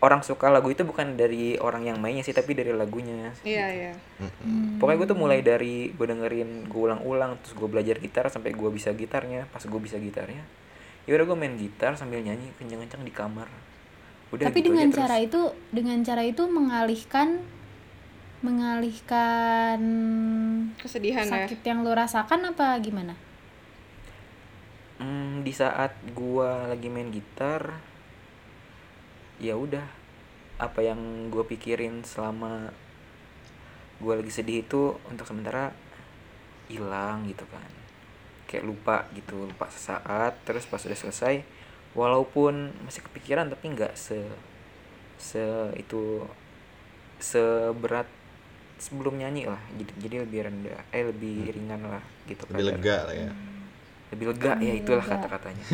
orang 0.00 0.20
suka 0.20 0.48
lagu 0.48 0.68
itu 0.68 0.82
bukan 0.82 1.14
dari 1.14 1.56
orang 1.56 1.84
yang 1.84 1.96
mainnya 1.96 2.20
sih 2.20 2.32
tapi 2.32 2.52
dari 2.52 2.72
lagunya 2.72 3.32
iya 3.40 3.66
iya 3.70 3.92
pokoknya 4.76 4.98
gue 4.98 5.08
tuh 5.08 5.18
mulai 5.18 5.40
dari 5.40 5.88
gue 5.88 6.06
dengerin 6.06 6.66
gue 6.66 6.80
ulang-ulang 6.80 7.38
terus 7.38 7.54
gue 7.54 7.68
belajar 7.68 7.96
gitar 7.96 8.28
sampai 8.28 8.50
gue 8.50 8.70
bisa 8.70 8.90
gitarnya 8.92 9.46
pas 9.48 9.62
gue 9.62 9.80
bisa 9.80 9.96
gitarnya 9.96 10.44
ya 11.08 11.16
udah 11.16 11.26
gue 11.26 11.38
main 11.38 11.54
gitar 11.56 11.92
sambil 11.96 12.20
nyanyi 12.20 12.52
kenceng-kenceng 12.60 13.02
di 13.02 13.12
kamar 13.12 13.48
udah 14.30 14.46
Tapi 14.46 14.60
gitu 14.62 14.70
dengan 14.70 14.88
aja 14.88 14.96
cara 15.04 15.16
terus. 15.18 15.26
itu 15.26 15.42
Dengan 15.74 15.98
cara 16.06 16.22
itu 16.22 16.42
mengalihkan 16.46 17.28
Mengalihkan 18.40 19.80
kesedihan 20.80 21.28
ya 21.28 21.44
Sakit 21.44 21.60
yang 21.60 21.84
lu 21.84 21.92
rasakan 21.92 22.40
apa 22.48 22.72
gimana? 22.80 23.12
Hmm, 25.00 25.40
di 25.44 25.52
saat 25.52 25.92
gua 26.12 26.68
lagi 26.68 26.88
main 26.92 27.08
gitar 27.12 27.80
ya 29.40 29.56
udah 29.56 29.84
apa 30.60 30.80
yang 30.84 31.00
gue 31.32 31.40
pikirin 31.48 32.04
selama 32.04 32.68
gua 33.96 34.20
lagi 34.20 34.28
sedih 34.28 34.60
itu 34.64 34.92
untuk 35.08 35.24
sementara 35.24 35.72
hilang 36.68 37.24
gitu 37.24 37.48
kan 37.48 37.79
kayak 38.50 38.64
lupa 38.70 38.96
gitu 39.18 39.36
lupa 39.50 39.66
sesaat 39.76 40.32
terus 40.46 40.64
pas 40.70 40.82
udah 40.88 40.98
selesai 41.04 41.34
walaupun 42.00 42.54
masih 42.86 43.02
kepikiran 43.06 43.46
tapi 43.52 43.64
nggak 43.74 43.94
se 44.06 44.18
se 45.28 45.42
itu 45.82 46.02
seberat 47.20 48.08
sebelum 48.80 49.14
nyanyi 49.20 49.44
lah 49.50 49.60
jadi 49.76 49.92
jadi 50.00 50.16
lebih 50.24 50.40
rendah 50.48 50.80
eh 50.96 51.04
lebih 51.10 51.52
ringan 51.56 51.82
lah 51.84 52.04
gitu 52.30 52.44
Lebih 52.50 52.64
kadar. 52.64 52.76
lega 52.76 52.96
lah 53.08 53.14
ya. 53.16 53.30
lebih 54.12 54.26
lega 54.34 54.52
ya 54.58 54.74
Lebih 54.74 54.80
itulah 54.80 55.06
lega. 55.06 55.06
kata-katanya 55.06 55.66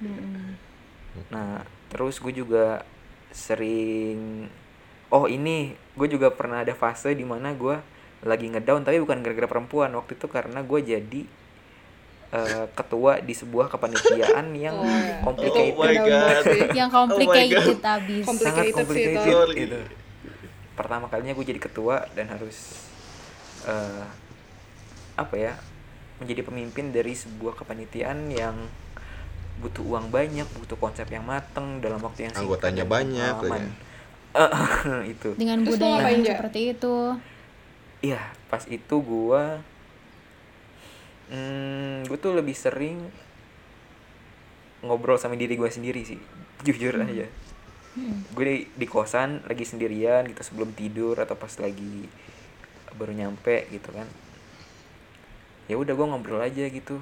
Mm-mm. 0.00 0.56
Nah, 1.34 1.62
terus 1.90 2.18
gue 2.22 2.32
juga 2.34 2.82
sering 3.34 4.46
oh 5.10 5.26
ini 5.30 5.74
gue 5.98 6.08
juga 6.10 6.28
pernah 6.34 6.62
ada 6.64 6.74
fase 6.76 7.14
di 7.14 7.26
mana 7.26 7.54
gue 7.54 7.76
lagi 8.24 8.46
ngedown 8.50 8.82
tapi 8.86 8.98
bukan 9.02 9.20
gara-gara 9.24 9.48
perempuan 9.50 9.90
waktu 9.98 10.16
itu 10.18 10.26
karena 10.30 10.60
gue 10.64 10.80
jadi 10.82 11.20
eh, 12.34 12.66
ketua 12.74 13.22
di 13.22 13.30
sebuah 13.30 13.70
kepanitiaan 13.70 14.46
yang 14.52 14.74
Oh, 14.74 14.82
ya. 14.82 15.22
complicated 15.22 15.72
Oh 15.72 15.80
my 15.80 15.94
Down 15.94 16.06
God. 16.10 16.18
banget 16.20 16.44
sih. 16.44 16.62
Yang 16.82 16.90
Oh 16.90 16.96
complicated 16.98 17.78
abis 17.80 18.24
sangat 18.26 18.64
Complicated 18.74 18.86
sih 18.90 19.04
itu. 19.14 19.38
gitu. 19.54 19.78
Pertama 20.74 21.06
kalinya 21.06 21.32
gue 21.32 21.46
jadi 21.46 21.60
ketua 21.62 22.10
dan 22.12 22.26
harus 22.28 22.90
eh, 23.62 24.04
apa 25.14 25.34
ya 25.38 25.54
menjadi 26.18 26.42
pemimpin 26.42 26.90
dari 26.90 27.14
sebuah 27.14 27.54
kepanitiaan 27.54 28.30
yang 28.30 28.58
butuh 29.54 29.86
uang 29.86 30.10
banyak, 30.10 30.46
butuh 30.58 30.74
konsep 30.74 31.06
yang 31.06 31.22
mateng 31.22 31.78
dalam 31.78 32.02
waktu 32.02 32.26
yang 32.26 32.34
singkat 32.34 32.42
Anggotanya 32.50 32.84
banyak 32.84 33.34
lagi. 33.38 33.70
Eh, 34.34 34.50
itu. 35.14 35.28
Dengan 35.38 35.62
budaya 35.62 36.10
yang 36.10 36.26
seperti 36.26 36.74
itu 36.74 37.14
Iya, 38.02 38.20
pas 38.50 38.66
itu 38.66 38.96
gua 39.00 39.62
hmm, 41.30 42.08
gue 42.08 42.18
tuh 42.20 42.36
lebih 42.36 42.56
sering 42.56 42.98
ngobrol 44.84 45.16
sama 45.16 45.38
diri 45.38 45.56
gue 45.56 45.70
sendiri 45.70 46.04
sih, 46.04 46.20
jujur 46.66 47.00
aja. 47.00 47.24
Gue 48.34 48.44
di, 48.44 48.56
di 48.74 48.86
kosan 48.90 49.40
lagi 49.46 49.64
sendirian 49.64 50.26
gitu 50.28 50.42
sebelum 50.42 50.74
tidur 50.74 51.16
atau 51.16 51.38
pas 51.38 51.52
lagi 51.62 52.08
baru 52.94 53.14
nyampe 53.14 53.70
gitu 53.70 53.90
kan. 53.94 54.06
Ya 55.70 55.80
udah 55.80 55.96
gue 55.96 56.06
ngobrol 56.06 56.42
aja 56.42 56.68
gitu. 56.68 57.00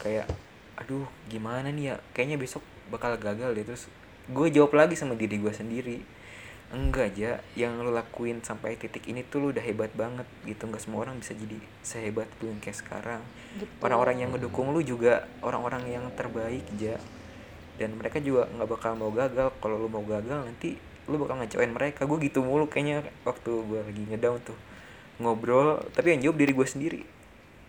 Kayak 0.00 0.30
aduh 0.78 1.04
gimana 1.28 1.68
nih 1.68 1.92
ya? 1.92 1.94
Kayaknya 2.14 2.38
besok 2.40 2.62
bakal 2.88 3.20
gagal 3.20 3.52
deh 3.52 3.64
terus 3.68 3.84
gue 4.28 4.46
jawab 4.52 4.76
lagi 4.76 4.96
sama 4.96 5.16
diri 5.16 5.40
gue 5.40 5.52
sendiri 5.52 6.04
enggak 6.68 7.16
aja 7.16 7.40
yang 7.56 7.80
lu 7.80 7.88
lakuin 7.88 8.44
sampai 8.44 8.76
titik 8.76 9.08
ini 9.08 9.24
tuh 9.24 9.40
lu 9.40 9.46
udah 9.56 9.64
hebat 9.64 9.88
banget 9.96 10.28
gitu. 10.44 10.68
Nggak 10.68 10.82
semua 10.84 11.08
orang 11.08 11.16
bisa 11.16 11.32
jadi 11.32 11.56
sehebat 11.80 12.28
lu 12.44 12.52
yang 12.52 12.60
kayak 12.60 12.76
sekarang. 12.76 13.22
Orang-orang 13.80 14.20
yang 14.20 14.30
ngedukung 14.36 14.76
lu 14.76 14.84
juga 14.84 15.24
orang-orang 15.40 15.88
yang 15.88 16.04
terbaik 16.12 16.64
aja 16.76 17.00
dan 17.80 17.94
mereka 17.96 18.20
juga 18.20 18.50
nggak 18.52 18.68
bakal 18.68 18.92
mau 19.00 19.08
gagal. 19.08 19.48
Kalau 19.64 19.76
lu 19.80 19.88
mau 19.88 20.04
gagal 20.04 20.44
nanti 20.44 20.76
lu 21.08 21.16
bakal 21.16 21.40
ngecewain 21.40 21.72
mereka. 21.72 22.04
Gue 22.04 22.20
gitu 22.20 22.44
mulu 22.44 22.68
kayaknya 22.68 23.00
waktu 23.24 23.48
gue 23.48 23.80
lagi 23.80 24.02
ngedown 24.12 24.38
tuh. 24.44 24.58
Ngobrol 25.18 25.80
tapi 25.96 26.14
yang 26.14 26.20
jawab 26.28 26.36
diri 26.36 26.52
gue 26.52 26.68
sendiri. 26.68 27.00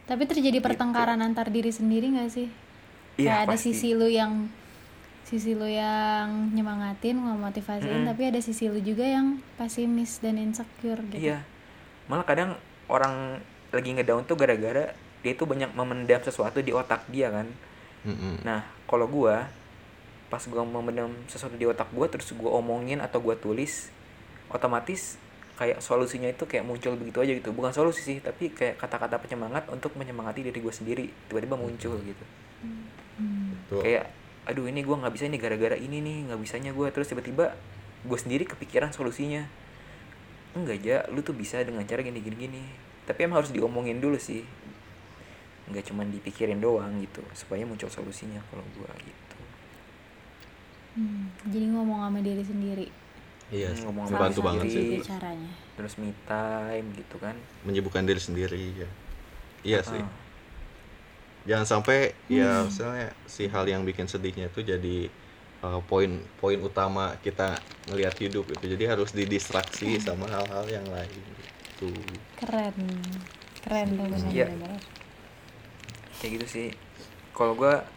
Tapi 0.10 0.26
terjadi 0.26 0.60
pertengkaran 0.60 1.22
antar 1.22 1.48
diri 1.54 1.70
sendiri 1.70 2.10
gak 2.18 2.34
sih? 2.34 2.50
Iya, 3.16 3.30
Kayak 3.30 3.42
ada 3.46 3.56
pasti. 3.56 3.72
sisi 3.78 3.90
lu 3.94 4.10
yang 4.10 4.50
sisi 5.30 5.54
lu 5.54 5.70
yang 5.70 6.50
nyemangatin, 6.58 7.14
memotivasiin, 7.22 8.02
Mm-mm. 8.02 8.10
tapi 8.10 8.34
ada 8.34 8.42
sisi 8.42 8.66
lu 8.66 8.82
juga 8.82 9.06
yang 9.06 9.38
pesimis 9.62 10.18
dan 10.26 10.42
insecure 10.42 11.06
gitu. 11.14 11.22
Iya. 11.22 11.46
Malah 12.10 12.26
kadang 12.26 12.58
orang 12.90 13.38
lagi 13.70 13.94
ngedown 13.94 14.26
tuh 14.26 14.34
gara-gara 14.34 14.98
dia 15.22 15.34
tuh 15.38 15.46
banyak 15.46 15.70
memendam 15.78 16.18
sesuatu 16.26 16.66
di 16.66 16.74
otak 16.74 17.06
dia 17.14 17.30
kan. 17.30 17.46
Mm-mm. 18.10 18.42
Nah, 18.42 18.66
kalau 18.90 19.06
gua 19.06 19.46
pas 20.34 20.42
gua 20.50 20.66
memendam 20.66 21.14
sesuatu 21.30 21.54
di 21.54 21.70
otak 21.70 21.94
gua 21.94 22.10
terus 22.10 22.34
gua 22.34 22.58
omongin 22.58 22.98
atau 22.98 23.22
gua 23.22 23.38
tulis, 23.38 23.94
otomatis 24.50 25.22
kayak 25.62 25.78
solusinya 25.84 26.32
itu 26.32 26.50
kayak 26.50 26.66
muncul 26.66 26.98
begitu 26.98 27.22
aja 27.22 27.38
gitu. 27.38 27.54
Bukan 27.54 27.70
solusi 27.70 28.02
sih, 28.02 28.18
tapi 28.18 28.50
kayak 28.50 28.82
kata-kata 28.82 29.22
penyemangat 29.22 29.70
untuk 29.70 29.94
menyemangati 29.94 30.42
diri 30.42 30.58
gua 30.58 30.74
sendiri 30.74 31.14
tiba-tiba 31.30 31.54
muncul 31.54 32.02
gitu. 32.02 32.26
Tuh. 33.70 33.86
Kayak 33.86 34.10
aduh 34.46 34.66
ini 34.66 34.82
gua 34.82 35.02
nggak 35.02 35.14
bisa 35.14 35.26
ini 35.26 35.38
gara-gara 35.38 35.76
ini 35.76 36.00
nih 36.00 36.18
nggak 36.32 36.40
bisanya 36.40 36.72
gua 36.72 36.90
terus 36.90 37.08
tiba-tiba 37.08 37.54
gue 38.00 38.16
sendiri 38.16 38.48
kepikiran 38.48 38.96
solusinya 38.96 39.44
enggak 40.56 40.80
aja 40.80 40.96
lu 41.12 41.20
tuh 41.20 41.36
bisa 41.36 41.60
dengan 41.62 41.84
cara 41.84 42.00
gini 42.00 42.24
gini 42.24 42.38
gini 42.40 42.64
tapi 43.04 43.28
emang 43.28 43.44
harus 43.44 43.52
diomongin 43.52 44.00
dulu 44.00 44.16
sih 44.16 44.42
nggak 45.68 45.84
cuman 45.86 46.10
dipikirin 46.10 46.58
doang 46.58 46.98
gitu 46.98 47.22
supaya 47.36 47.62
muncul 47.62 47.92
solusinya 47.92 48.40
kalau 48.48 48.64
gua 48.74 48.90
gitu 48.98 49.18
Hmm, 50.90 51.30
jadi 51.46 51.70
ngomong 51.70 52.02
sama 52.02 52.20
diri 52.20 52.42
sendiri 52.42 52.88
Iya, 53.50 53.72
Hmm, 53.72 53.82
ngomong 53.88 54.06
sama 54.10 54.14
membantu 54.20 54.36
diri 54.36 54.48
banget 54.50 54.64
sih. 54.64 54.74
sendiri. 54.74 54.96
itu 54.96 55.06
caranya 55.06 55.52
terus 55.74 55.94
me 55.96 56.10
time 56.26 56.88
gitu 56.98 57.16
kan 57.18 57.36
Menyibukkan 57.62 58.04
diri 58.04 58.20
sendiri 58.20 58.64
ya. 58.76 58.90
Iya 59.62 59.80
sih. 59.82 60.02
Jangan 61.50 61.66
sampai 61.66 62.14
ya 62.30 62.62
misalnya 62.70 63.10
si 63.26 63.50
hal 63.50 63.66
yang 63.66 63.82
bikin 63.82 64.06
sedihnya 64.06 64.54
itu 64.54 64.62
jadi 64.62 65.10
uh, 65.66 65.82
poin 65.82 66.22
poin 66.38 66.62
utama 66.62 67.18
kita 67.26 67.58
ngelihat 67.90 68.14
hidup 68.22 68.46
itu. 68.54 68.78
Jadi 68.78 68.84
harus 68.86 69.10
didistraksi 69.10 69.98
sama 69.98 70.30
hal-hal 70.30 70.70
yang 70.70 70.86
lain 70.86 71.10
gitu. 71.10 71.90
keren. 72.38 72.78
Keren 73.66 73.88
tuh 73.98 74.06
Iya. 74.30 74.46
bener 74.54 74.78
kayak 76.20 76.32
gitu 76.38 76.46
sih. 76.46 76.68
Kalau 77.34 77.56
gua 77.56 77.88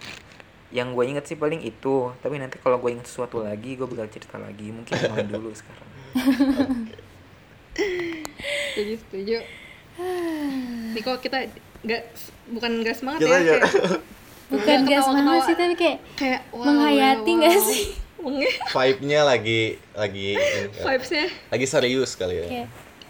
yang 0.73 0.97
gue 0.97 1.05
inget 1.05 1.29
sih 1.29 1.37
paling 1.37 1.61
itu. 1.61 2.09
Tapi 2.25 2.41
nanti 2.41 2.57
kalau 2.57 2.81
gue 2.81 2.91
inget 2.95 3.05
sesuatu 3.05 3.45
lagi 3.45 3.77
gue 3.77 3.85
bakal 3.85 4.09
cerita 4.09 4.41
lagi. 4.41 4.73
Mungkin 4.73 4.95
main 5.13 5.29
dulu 5.29 5.53
sekarang. 5.53 5.89
Setuju 8.73 8.95
setuju. 9.05 9.39
Nih 10.97 11.03
kok 11.05 11.21
kita 11.21 11.45
nggak 11.83 12.03
bukan 12.49 12.71
nggak 12.81 12.95
semangat 12.95 13.19
Kita 13.21 13.31
ya 13.31 13.39
ya. 13.39 13.57
kayak 13.59 13.73
bukan 14.53 14.79
gak 14.85 15.01
semangat 15.03 15.41
sih 15.43 15.55
tapi 15.55 15.75
kayak 15.75 15.99
kayak 16.15 16.41
wow, 16.51 16.63
menghayati 16.63 17.31
wow, 17.31 17.39
nggak 17.41 17.55
wow. 17.55 17.67
sih 17.67 17.83
Menge- 18.23 18.55
Vibe-nya 18.69 19.21
lagi 19.25 19.61
lagi 19.93 20.27
kan. 20.39 20.87
vibesnya 20.87 21.27
lagi 21.49 21.67
serius 21.67 22.15
kali 22.15 22.35
ya. 22.37 22.47
kayak 22.47 22.69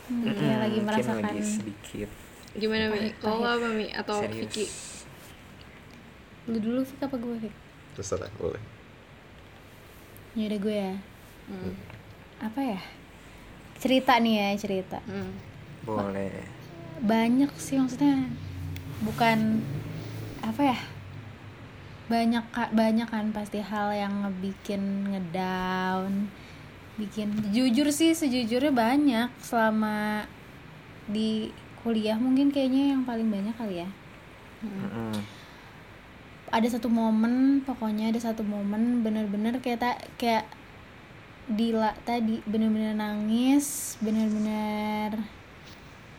hmm, 0.09 0.33
kayak 0.33 0.59
lagi 0.63 0.79
merasakan 0.81 1.21
lagi 1.21 1.41
sedikit 1.43 2.09
gimana 2.53 2.85
mi 2.89 3.13
kalau 3.19 3.43
apa 3.43 3.69
mi 3.69 3.89
atau 3.91 4.17
serius 4.19 4.41
Vicky 4.47 4.65
lu 6.45 6.59
dulu 6.59 6.81
Fik 6.83 7.01
apa 7.01 7.17
gue 7.17 7.37
Fik? 7.39 7.55
Terserah 7.93 8.33
boleh. 8.35 8.63
ya 10.33 10.49
udah 10.49 10.59
gue 10.59 10.77
ya 10.81 10.95
hmm. 11.47 11.73
apa 12.41 12.61
ya 12.63 12.81
cerita 13.77 14.17
nih 14.17 14.35
ya 14.35 14.49
cerita 14.57 14.99
Hmm. 15.05 15.33
boleh 15.83 16.33
banyak 16.99 17.53
sih 17.57 17.77
maksudnya 17.77 18.31
bukan 19.03 19.63
apa 20.43 20.63
ya? 20.75 20.79
Banyak 22.11 22.45
banyak 22.75 23.09
kan 23.09 23.31
pasti 23.31 23.59
hal 23.63 23.95
yang 23.95 24.27
ngebikin 24.27 25.11
ngedown 25.11 26.29
bikin 27.01 27.33
jujur 27.57 27.89
sih 27.89 28.13
sejujurnya 28.13 28.69
banyak 28.69 29.29
selama 29.41 30.29
di 31.09 31.49
kuliah 31.81 32.21
mungkin 32.21 32.53
kayaknya 32.53 32.95
yang 32.95 33.03
paling 33.09 33.33
banyak 33.33 33.57
kali 33.57 33.81
ya. 33.83 33.89
Mm-mm. 34.63 35.19
ada 36.53 36.69
satu 36.69 36.87
momen 36.87 37.65
pokoknya 37.65 38.13
ada 38.13 38.21
satu 38.21 38.47
momen 38.47 39.03
bener-bener 39.03 39.59
kayak 39.59 39.81
ta- 39.81 40.05
kayak 40.21 40.47
Dila 41.51 41.91
tadi 42.07 42.39
bener-bener 42.47 42.95
nangis 42.95 43.99
bener-bener 43.99 45.19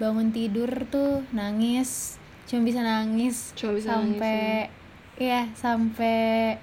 bangun 0.01 0.35
tidur 0.35 0.67
tuh 0.91 1.23
nangis 1.31 2.19
cuma 2.43 2.61
bisa 2.63 2.79
nangis 2.79 3.55
Cuma 3.55 3.71
bisa 3.75 3.95
sampai 3.95 4.67
ya 5.15 5.47
sampai 5.53 6.57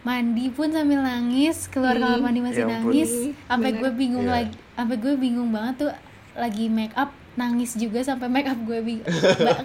mandi 0.00 0.48
pun 0.48 0.72
sambil 0.72 1.04
nangis 1.04 1.68
keluar 1.68 1.92
kamar 1.92 2.20
mandi 2.22 2.40
masih 2.40 2.64
ya 2.64 2.72
nangis. 2.72 3.10
Sampai 3.44 3.70
bener. 3.70 3.80
gue 3.80 3.90
bingung 3.94 4.24
Iya. 4.24 4.32
lagi 4.32 4.56
sampai 4.72 4.96
gue 4.96 5.14
bingung 5.14 5.48
banget 5.52 5.74
tuh 5.78 5.90
lagi 6.32 6.72
make 6.72 6.96
up 6.96 7.12
nangis 7.36 7.76
juga 7.76 8.00
sampai 8.00 8.26
make 8.26 8.48
up 8.48 8.56
gue 8.56 8.80
bingung. 8.80 9.04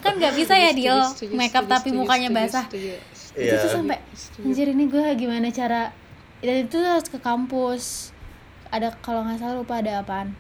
Kan 0.03 0.19
nggak 0.19 0.35
bisa 0.35 0.53
ya 0.53 0.75
setuju, 0.75 1.33
make 1.33 1.55
up 1.55 1.63
tapi 1.65 1.89
mukanya 1.91 2.27
basah. 2.29 2.67
setuju. 2.67 2.99
itu 3.35 3.51
tuh 3.53 3.67
Iya. 3.67 3.71
sampai 3.71 3.97
anjir 4.43 4.67
ini 4.67 4.85
gue 4.85 5.03
gimana 5.15 5.47
cara 5.49 5.91
dan 6.39 6.55
itu 6.61 6.77
harus 6.77 7.07
ke 7.07 7.17
kampus. 7.17 8.11
Ada 8.67 8.91
kalau 8.99 9.23
nggak 9.23 9.39
salah 9.39 9.55
lupa 9.55 9.79
ada 9.79 10.03
apaan. 10.03 10.35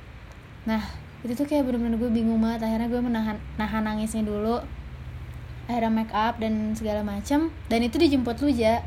Nah 0.67 0.83
itu 1.25 1.33
tuh 1.33 1.49
kayak 1.49 1.65
bener-bener 1.65 1.97
gue 1.97 2.11
bingung 2.13 2.37
banget. 2.37 2.69
Akhirnya 2.69 2.85
gue 2.85 3.01
menahan 3.01 3.37
nahan 3.57 3.81
nangisnya 3.81 4.21
dulu. 4.21 4.61
Akhirnya 5.65 5.89
make 5.89 6.13
up 6.13 6.37
dan 6.37 6.77
segala 6.77 7.01
macam 7.01 7.49
dan 7.65 7.79
itu 7.81 7.97
dijemput 7.97 8.37
lu 8.45 8.53
ja. 8.53 8.85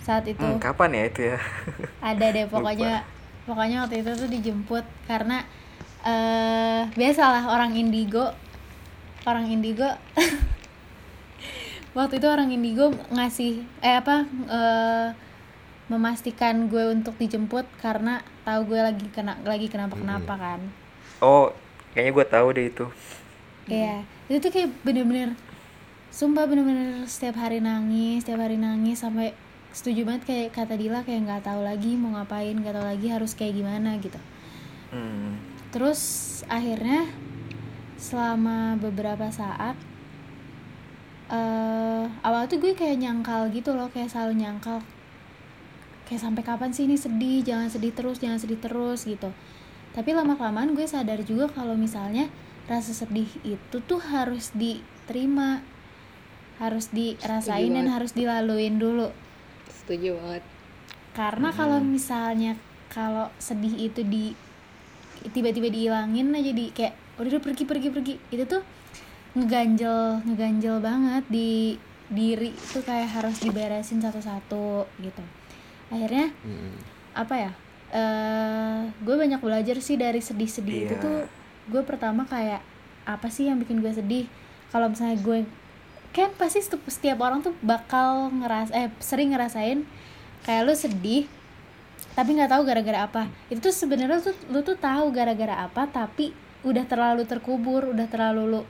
Saat 0.00 0.24
itu. 0.24 0.40
Hmm, 0.40 0.56
kapan 0.56 0.96
ya 0.96 1.02
itu 1.04 1.20
ya? 1.36 1.38
Ada 2.00 2.32
deh 2.32 2.48
pokoknya. 2.56 3.04
Pokoknya 3.44 3.84
waktu 3.84 4.00
itu 4.00 4.10
tuh 4.16 4.28
dijemput 4.32 4.84
karena 5.04 5.44
eh 6.00 6.88
biasalah 6.96 7.52
orang 7.52 7.76
indigo. 7.76 8.32
Orang 9.28 9.52
indigo. 9.52 9.92
Waktu 11.96 12.20
itu 12.20 12.28
orang 12.28 12.52
indigo 12.52 12.92
ngasih 13.08 13.64
eh 13.80 13.96
apa 13.96 14.28
eh, 14.28 15.08
memastikan 15.88 16.66
gue 16.66 16.92
untuk 16.92 17.14
dijemput 17.14 17.64
karena 17.78 18.20
tahu 18.42 18.74
gue 18.74 18.80
lagi 18.82 19.06
kena 19.14 19.38
lagi 19.46 19.70
kenapa 19.70 19.94
kenapa 19.94 20.34
kan 20.34 20.60
oh 21.20 21.52
kayaknya 21.92 22.12
gue 22.16 22.26
tahu 22.28 22.46
deh 22.56 22.66
itu 22.72 22.86
Iya, 23.66 24.06
itu 24.30 24.38
tuh 24.44 24.50
kayak 24.54 24.70
bener-bener 24.86 25.34
Sumpah 26.10 26.44
bener-bener 26.48 27.04
setiap 27.14 27.36
hari 27.42 27.58
nangis, 27.60 28.24
setiap 28.24 28.40
hari 28.44 28.56
nangis 28.56 28.98
sampai 29.04 29.36
setuju 29.76 30.00
banget 30.08 30.22
kayak 30.28 30.48
kata 30.56 30.74
Dila 30.80 31.04
kayak 31.04 31.22
nggak 31.28 31.42
tahu 31.48 31.60
lagi 31.60 31.92
mau 32.00 32.10
ngapain, 32.16 32.56
nggak 32.56 32.74
tahu 32.76 32.86
lagi 32.92 33.06
harus 33.12 33.32
kayak 33.38 33.54
gimana 33.60 33.90
gitu. 34.00 34.18
hmm. 34.90 35.36
Terus 35.72 36.00
akhirnya 36.48 37.12
selama 37.96 38.76
beberapa 38.80 39.28
saat 39.32 39.76
eh 41.36 42.04
awal 42.26 42.46
tuh 42.50 42.58
gue 42.62 42.72
kayak 42.78 42.96
nyangkal 43.02 43.50
gitu 43.50 43.70
loh, 43.78 43.88
kayak 43.94 44.10
selalu 44.12 44.32
nyangkal 44.46 44.78
kayak 46.06 46.22
sampai 46.22 46.42
kapan 46.46 46.70
sih 46.70 46.86
ini 46.86 46.94
sedih, 46.94 47.42
jangan 47.42 47.68
sedih 47.74 47.92
terus, 47.98 48.16
jangan 48.22 48.38
sedih 48.38 48.60
terus 48.62 49.00
gitu. 49.04 49.30
Tapi 49.96 50.12
lama 50.12 50.36
kelamaan 50.36 50.76
gue 50.76 50.84
sadar 50.84 51.24
juga 51.24 51.48
kalau 51.48 51.72
misalnya 51.72 52.28
rasa 52.68 52.92
sedih 52.92 53.26
itu 53.42 53.76
tuh 53.80 53.96
harus 53.96 54.52
diterima, 54.52 55.64
harus 56.60 56.92
dirasain 56.92 57.72
dan 57.72 57.88
banget. 57.88 57.94
harus 57.96 58.12
dilaluin 58.12 58.76
dulu. 58.76 59.08
setuju 59.72 60.18
banget 60.18 60.42
Karena 61.14 61.48
kalau 61.48 61.78
misalnya 61.80 62.58
kalau 62.90 63.30
sedih 63.38 63.88
itu 63.88 64.02
di 64.02 64.34
tiba-tiba 65.32 65.70
dihilangin 65.70 66.34
aja 66.34 66.52
di 66.52 66.68
kayak 66.70 66.92
udah 67.16 67.30
udah 67.32 67.42
pergi 67.42 67.64
pergi 67.64 67.88
pergi 67.88 68.14
itu 68.28 68.44
tuh 68.44 68.60
ngeganjel 69.32 70.20
ngeganjel 70.26 70.76
banget 70.78 71.24
di 71.28 71.78
diri 72.06 72.52
tuh 72.70 72.84
kayak 72.84 73.10
harus 73.16 73.40
diberesin 73.40 73.98
satu-satu 73.98 74.84
gitu 75.00 75.24
akhirnya 75.88 76.30
Mm. 76.42 76.76
apa 77.14 77.34
ya 77.48 77.52
eh 77.96 78.78
gue 79.00 79.14
banyak 79.16 79.40
belajar 79.40 79.80
sih 79.80 79.96
dari 79.96 80.20
sedih-sedih 80.20 80.76
itu 80.84 80.94
Iya. 80.94 81.00
tuh. 81.00 81.20
Gue 81.66 81.80
pertama 81.82 82.28
kayak 82.28 82.60
apa 83.08 83.32
sih 83.32 83.48
yang 83.48 83.56
bikin 83.56 83.80
gue 83.80 83.88
sedih? 83.90 84.28
Kalau 84.68 84.92
misalnya 84.92 85.16
gue 85.16 85.48
kan 86.12 86.32
pasti 86.36 86.60
setiap, 86.64 87.20
orang 87.20 87.40
tuh 87.40 87.52
bakal 87.60 88.32
ngeras 88.32 88.72
eh 88.72 88.88
sering 89.00 89.32
ngerasain 89.32 89.84
kayak 90.44 90.62
lu 90.64 90.72
sedih 90.72 91.24
tapi 92.12 92.32
nggak 92.32 92.48
tahu 92.48 92.62
gara-gara 92.64 93.04
apa. 93.04 93.22
Itu 93.48 93.68
tuh 93.68 93.74
sebenarnya 93.74 94.20
tuh 94.20 94.36
lu 94.48 94.60
tuh 94.60 94.76
tahu 94.76 95.08
gara-gara 95.12 95.64
apa 95.64 95.88
tapi 95.88 96.32
udah 96.64 96.84
terlalu 96.84 97.22
terkubur 97.24 97.92
udah 97.92 98.08
terlalu 98.10 98.58
lu 98.58 98.62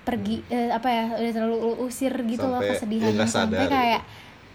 pergi 0.00 0.42
eh, 0.48 0.72
apa 0.72 0.88
ya 0.90 1.04
udah 1.22 1.32
terlalu 1.32 1.56
lu 1.60 1.72
usir 1.86 2.10
gitu 2.26 2.42
loh 2.48 2.58
Sampai 2.58 2.66
lu 2.66 2.74
kesedihannya 2.74 3.26
sampai 3.28 3.64
kayak 3.68 4.02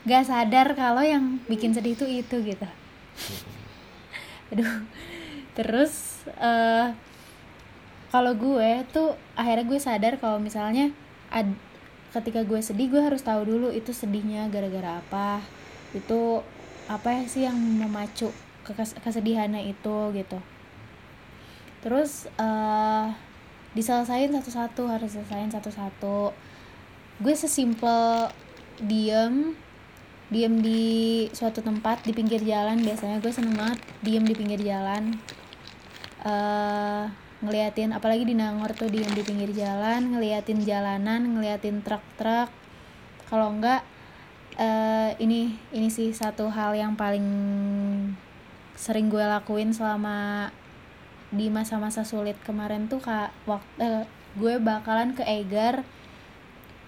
gak 0.04 0.23
sadar 0.28 0.67
kalau 0.75 0.99
yang 1.06 1.38
bikin 1.47 1.71
sedih 1.71 1.93
itu 1.95 2.04
itu 2.04 2.36
gitu 2.43 2.67
aduh. 4.51 4.75
Terus 5.56 5.93
eh 6.39 6.88
kalau 8.13 8.32
gue 8.38 8.71
tuh 8.95 9.15
akhirnya 9.36 9.65
gue 9.67 9.80
sadar 9.82 10.13
kalau 10.21 10.39
misalnya 10.39 10.91
ad- 11.32 11.60
ketika 12.15 12.47
gue 12.47 12.60
sedih 12.63 12.88
gue 12.88 13.01
harus 13.04 13.19
tahu 13.23 13.43
dulu 13.43 13.67
itu 13.71 13.91
sedihnya 13.91 14.47
gara-gara 14.54 14.99
apa. 15.04 15.43
Itu 15.95 16.43
apa 16.88 17.25
sih 17.28 17.43
yang 17.47 17.58
memacu 17.58 18.30
kesedihannya 19.04 19.62
itu 19.73 19.97
gitu. 20.15 20.39
Terus 21.84 22.25
eh 22.39 23.08
diselesain 23.75 24.32
satu-satu 24.32 24.88
harus 24.88 25.12
diselesain 25.12 25.51
satu-satu. 25.51 26.32
Gue 27.23 27.36
sesimpel 27.36 28.32
diem 28.80 29.56
diem 30.34 30.58
di 30.58 30.84
suatu 31.30 31.62
tempat 31.62 32.02
di 32.02 32.12
pinggir 32.12 32.42
jalan 32.42 32.82
biasanya 32.82 33.22
gue 33.22 33.30
seneng 33.30 33.54
banget 33.54 33.80
diem 34.02 34.26
di 34.26 34.34
pinggir 34.34 34.62
jalan. 34.62 35.14
Eh 36.26 37.06
ngeliatin 37.46 37.94
apalagi 37.94 38.26
di 38.26 38.34
Nangor 38.34 38.74
tuh 38.74 38.90
diem 38.90 39.12
di 39.14 39.22
pinggir 39.22 39.54
jalan 39.54 40.18
ngeliatin 40.18 40.66
jalanan 40.66 41.38
ngeliatin 41.38 41.86
truk-truk. 41.86 42.50
Kalau 43.30 43.54
enggak 43.54 43.86
eh 44.56 45.14
ini 45.22 45.54
ini 45.76 45.92
sih 45.92 46.16
satu 46.16 46.50
hal 46.50 46.74
yang 46.74 46.98
paling 46.98 47.28
sering 48.76 49.08
gue 49.14 49.22
lakuin 49.22 49.72
selama 49.72 50.50
di 51.30 51.52
masa-masa 51.52 52.02
sulit 52.02 52.40
kemarin 52.42 52.90
tuh 52.90 53.04
kak. 53.04 53.30
Waktu 53.46 54.10
gue 54.36 54.54
bakalan 54.60 55.14
ke 55.14 55.24
Egar 55.24 55.86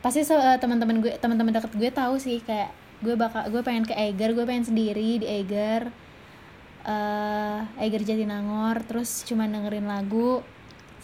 pasti 0.01 0.21
eh, 0.21 0.57
teman-teman 0.61 1.01
gue 1.03 1.13
teman-teman 1.17 1.53
deket 1.57 1.73
gue 1.73 1.89
tahu 1.91 2.15
sih 2.21 2.39
kayak 2.43 2.71
gue 3.03 3.13
bakal 3.13 3.49
gue 3.53 3.61
pengen 3.61 3.85
ke 3.85 3.93
Eiger 3.93 4.33
gue 4.33 4.45
pengen 4.47 4.65
sendiri 4.65 5.21
di 5.21 5.27
Eiger. 5.27 5.89
Eh 6.87 7.59
Eiger 7.83 8.01
Jatinangor 8.01 8.81
terus 8.87 9.21
cuma 9.27 9.45
dengerin 9.45 9.85
lagu 9.85 10.41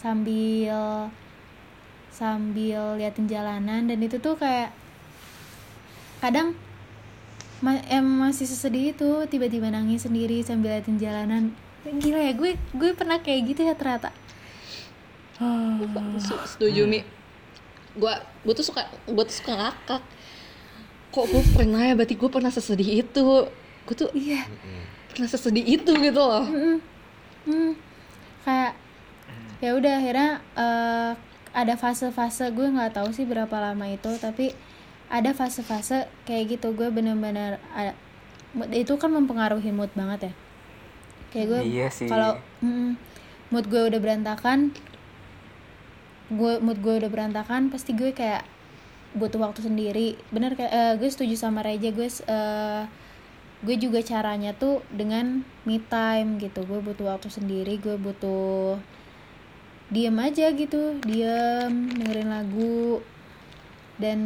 sambil 0.00 1.08
sambil 2.10 2.98
liatin 2.98 3.26
jalanan. 3.30 3.86
Dan 3.86 3.98
itu 4.02 4.18
tuh 4.18 4.34
kayak 4.38 4.72
kadang 6.24 6.56
ma 7.62 7.80
em 7.88 8.04
masih 8.04 8.44
sesedih 8.44 8.92
itu 8.92 9.10
tiba-tiba 9.30 9.70
nangis 9.72 10.04
sendiri 10.04 10.40
sambil 10.44 10.74
liatin 10.74 10.98
jalanan. 10.98 11.54
Gila 11.84 12.20
ya 12.20 12.32
gue 12.32 12.56
gue 12.56 12.90
pernah 12.96 13.20
kayak 13.20 13.40
gitu 13.54 13.60
ya 13.64 13.76
ternyata. 13.76 14.10
Su- 16.22 16.46
setuju 16.46 16.86
mi. 16.86 17.02
Gua 17.94 18.18
gua 18.42 18.54
tuh 18.54 18.66
suka 18.66 18.86
gua 19.06 19.22
tuh 19.26 19.36
suka 19.38 19.52
ngakak 19.54 20.02
kok 21.14 21.30
gue 21.30 21.42
pernah 21.54 21.78
ya? 21.80 21.94
Berarti 21.94 22.18
gue 22.18 22.26
pernah 22.26 22.50
sesedih 22.50 23.06
itu. 23.06 23.46
Gue 23.86 23.94
tuh 23.94 24.10
iya. 24.12 24.42
Pernah 25.14 25.30
sesedih 25.30 25.62
itu 25.62 25.94
gitu 25.94 26.18
loh. 26.18 26.42
Mm-mm. 26.42 26.76
Hmm. 27.44 27.72
kayak 28.42 28.72
ya 29.60 29.76
udah 29.76 30.00
akhirnya 30.00 30.30
eh, 30.56 31.10
ada 31.54 31.74
fase-fase 31.76 32.50
gue 32.50 32.66
nggak 32.66 32.98
tahu 32.98 33.12
sih 33.12 33.22
berapa 33.24 33.52
lama 33.52 33.84
itu 33.86 34.10
tapi 34.18 34.56
ada 35.06 35.30
fase-fase 35.30 36.08
kayak 36.24 36.56
gitu 36.56 36.72
gue 36.72 36.88
bener-bener 36.90 37.62
ada- 37.70 37.94
mood- 38.56 38.72
itu 38.72 38.96
kan 38.98 39.12
mempengaruhi 39.12 39.70
mood 39.70 39.92
banget 39.94 40.28
ya. 40.28 40.32
Kayak 41.30 41.46
gue 41.46 41.60
Iya 41.68 41.86
kalau 42.08 42.32
mm, 42.58 42.90
mood 43.52 43.66
gue 43.68 43.82
udah 43.92 44.00
berantakan 44.00 44.72
gue 46.32 46.52
mood 46.64 46.80
gue 46.80 46.94
udah 47.04 47.10
berantakan 47.12 47.68
pasti 47.68 47.92
gue 47.92 48.10
kayak 48.10 48.42
butuh 49.14 49.40
waktu 49.40 49.62
sendiri. 49.64 50.18
Bener 50.34 50.58
eh, 50.58 50.94
gue 50.98 51.08
setuju 51.08 51.38
sama 51.38 51.62
Reja 51.62 51.94
gue 51.94 52.08
eh, 52.10 52.82
gue 53.64 53.76
juga 53.80 54.04
caranya 54.04 54.52
tuh 54.52 54.84
dengan 54.90 55.46
me 55.64 55.78
time 55.80 56.36
gitu. 56.42 56.66
Gue 56.66 56.82
butuh 56.82 57.14
waktu 57.14 57.30
sendiri 57.30 57.78
gue 57.80 57.96
butuh 57.96 58.76
diem 59.92 60.16
aja 60.18 60.50
gitu 60.52 60.98
diem 61.06 61.88
dengerin 61.94 62.28
lagu. 62.28 63.00
Dan 63.94 64.20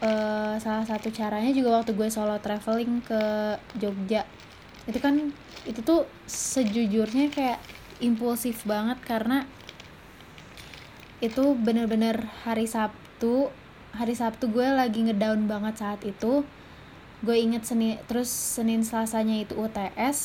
eh, 0.00 0.54
salah 0.56 0.88
satu 0.88 1.12
caranya 1.12 1.52
juga 1.52 1.84
waktu 1.84 1.92
gue 1.92 2.08
solo 2.08 2.40
traveling 2.40 3.04
ke 3.04 3.22
Jogja. 3.76 4.24
Itu 4.88 4.98
kan 4.98 5.30
itu 5.68 5.84
tuh 5.84 6.08
sejujurnya 6.24 7.28
kayak 7.28 7.60
impulsif 8.00 8.64
banget 8.64 8.96
karena 9.04 9.44
itu 11.20 11.52
bener-bener 11.52 12.32
hari 12.48 12.64
Sabtu 12.64 13.52
hari 13.92 14.14
Sabtu 14.14 14.48
gue 14.48 14.64
lagi 14.64 15.02
ngedown 15.04 15.46
banget 15.46 15.80
saat 15.80 16.00
itu. 16.02 16.42
Gue 17.20 17.36
inget 17.36 17.68
Senin 17.68 18.00
terus 18.08 18.28
Senin 18.28 18.80
Selasanya 18.80 19.44
itu 19.44 19.52
UTS 19.54 20.18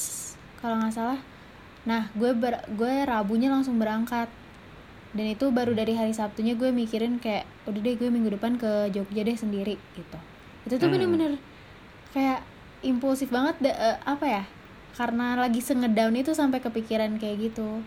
kalau 0.63 0.80
nggak 0.80 0.95
salah. 0.95 1.19
Nah 1.84 2.10
gue 2.15 2.32
ber, 2.32 2.63
gue 2.71 3.04
Rabunya 3.04 3.51
langsung 3.51 3.78
berangkat. 3.78 4.32
Dan 5.15 5.32
itu 5.32 5.47
baru 5.47 5.71
dari 5.71 5.95
hari 5.95 6.12
Sabtunya 6.12 6.60
gue 6.60 6.75
mikirin 6.75 7.23
kayak 7.23 7.47
udah 7.67 7.80
deh 7.80 7.95
gue 7.95 8.10
minggu 8.12 8.36
depan 8.36 8.60
ke 8.60 8.91
Jogja 8.91 9.23
deh 9.23 9.36
sendiri 9.36 9.80
gitu. 9.95 10.17
Itu 10.67 10.75
tuh 10.75 10.88
Hmm. 10.88 10.95
bener-bener 10.95 11.32
kayak 12.12 12.43
impulsif 12.84 13.32
banget 13.32 13.56
da- 13.60 13.75
eh, 13.75 13.97
apa 14.04 14.25
ya 14.28 14.43
karena 14.95 15.36
lagi 15.36 15.60
sengedown 15.60 16.15
itu 16.15 16.32
sampai 16.32 16.60
kepikiran 16.60 17.15
kayak 17.15 17.51
gitu. 17.51 17.84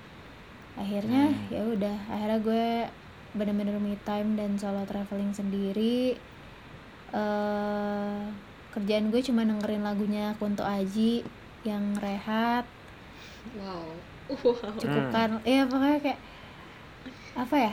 Akhirnya 0.77 1.33
Hmm. 1.33 1.53
ya 1.53 1.62
udah 1.64 1.97
akhirnya 2.09 2.38
gue 2.41 2.67
bener-bener 3.38 3.77
me 3.79 3.94
time 4.09 4.35
dan 4.38 4.59
solo 4.59 4.83
traveling 4.90 5.33
sendiri 5.33 6.18
eh 7.14 8.20
kerjaan 8.74 9.09
gue 9.09 9.20
cuma 9.24 9.42
dengerin 9.48 9.83
lagunya 9.88 10.37
Kunto 10.38 10.62
Aji 10.62 11.24
yang 11.64 11.96
rehat. 11.98 12.64
Wow. 13.59 13.88
Wow 14.29 14.77
cukup 14.77 15.05
Hmm. 15.09 15.12
kan 15.14 15.31
ya 15.48 15.64
pokoknya 15.64 15.98
kayak 16.05 16.20
apa 17.38 17.57
ya 17.57 17.72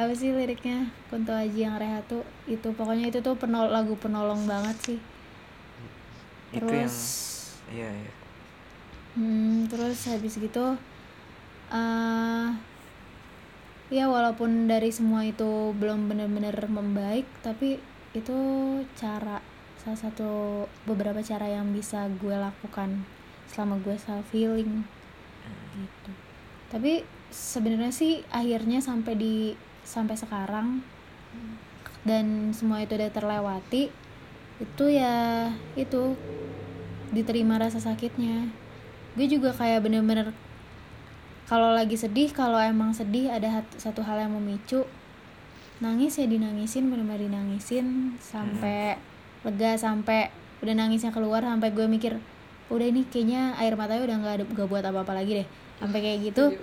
apa 0.00 0.12
sih 0.16 0.32
liriknya? 0.34 0.88
Kunto 1.12 1.32
Aji 1.36 1.58
yang 1.68 1.76
rehat 1.78 2.02
tuh 2.10 2.24
itu 2.48 2.68
pokoknya 2.74 3.12
itu 3.12 3.18
tuh 3.22 3.34
penol 3.38 3.68
lagu 3.70 3.94
penolong 4.02 4.42
banget 4.48 4.76
sih. 4.86 4.98
Itu 6.52 6.72
yang 6.74 6.92
terus 6.92 6.96
iya 7.72 7.88
iya. 7.88 8.12
Hmm, 9.12 9.68
terus 9.68 10.08
habis 10.08 10.34
gitu 10.40 10.64
eh 11.72 12.48
ya 13.92 14.08
walaupun 14.08 14.72
dari 14.72 14.88
semua 14.88 15.28
itu 15.28 15.76
belum 15.76 16.08
benar-benar 16.08 16.56
membaik 16.64 17.28
tapi 17.44 17.76
itu 18.16 18.38
cara 18.96 19.44
salah 19.76 20.00
satu 20.00 20.64
beberapa 20.88 21.20
cara 21.20 21.44
yang 21.52 21.76
bisa 21.76 22.08
gue 22.16 22.32
lakukan 22.32 23.04
selama 23.52 23.76
gue 23.84 23.96
self 24.00 24.24
healing 24.32 24.88
gitu. 25.76 26.10
Tapi 26.72 27.04
sebenarnya 27.28 27.92
sih 27.92 28.24
akhirnya 28.32 28.80
sampai 28.80 29.12
di 29.12 29.34
sampai 29.84 30.16
sekarang 30.16 30.80
dan 32.08 32.56
semua 32.56 32.80
itu 32.80 32.96
udah 32.96 33.10
terlewati 33.12 33.92
itu 34.62 34.84
ya 34.88 35.50
itu 35.76 36.16
diterima 37.12 37.60
rasa 37.60 37.82
sakitnya. 37.82 38.48
Gue 39.18 39.28
juga 39.28 39.52
kayak 39.52 39.84
bener-bener 39.84 40.32
kalau 41.52 41.76
lagi 41.76 42.00
sedih 42.00 42.32
kalau 42.32 42.56
emang 42.56 42.96
sedih 42.96 43.28
ada 43.28 43.60
satu 43.76 44.00
hal 44.00 44.24
yang 44.24 44.32
memicu. 44.32 44.88
Nangis 45.84 46.16
ya 46.16 46.24
dinangisin 46.24 46.88
bener-bener 46.88 47.28
dinangisin 47.28 48.16
sampai 48.24 48.96
lega 49.44 49.76
sampai 49.76 50.32
udah 50.64 50.72
nangisnya 50.72 51.12
keluar 51.12 51.44
sampai 51.44 51.68
gue 51.76 51.84
mikir 51.84 52.16
udah 52.72 52.86
ini 52.88 53.04
kayaknya 53.04 53.52
air 53.60 53.76
matanya 53.76 54.00
udah 54.00 54.16
nggak 54.16 54.34
ada 54.40 54.44
nggak 54.48 54.64
buat 54.64 54.80
apa-apa 54.80 55.12
lagi 55.12 55.44
deh. 55.44 55.46
Sampai 55.76 56.00
kayak 56.00 56.18
gitu 56.32 56.56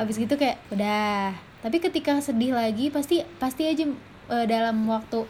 abis 0.00 0.16
gitu 0.16 0.34
kayak 0.40 0.56
udah. 0.72 1.36
Tapi 1.60 1.76
ketika 1.84 2.16
sedih 2.24 2.56
lagi 2.56 2.88
pasti 2.88 3.20
pasti 3.36 3.68
aja 3.68 3.84
eh, 4.32 4.46
dalam 4.48 4.80
waktu 4.88 5.28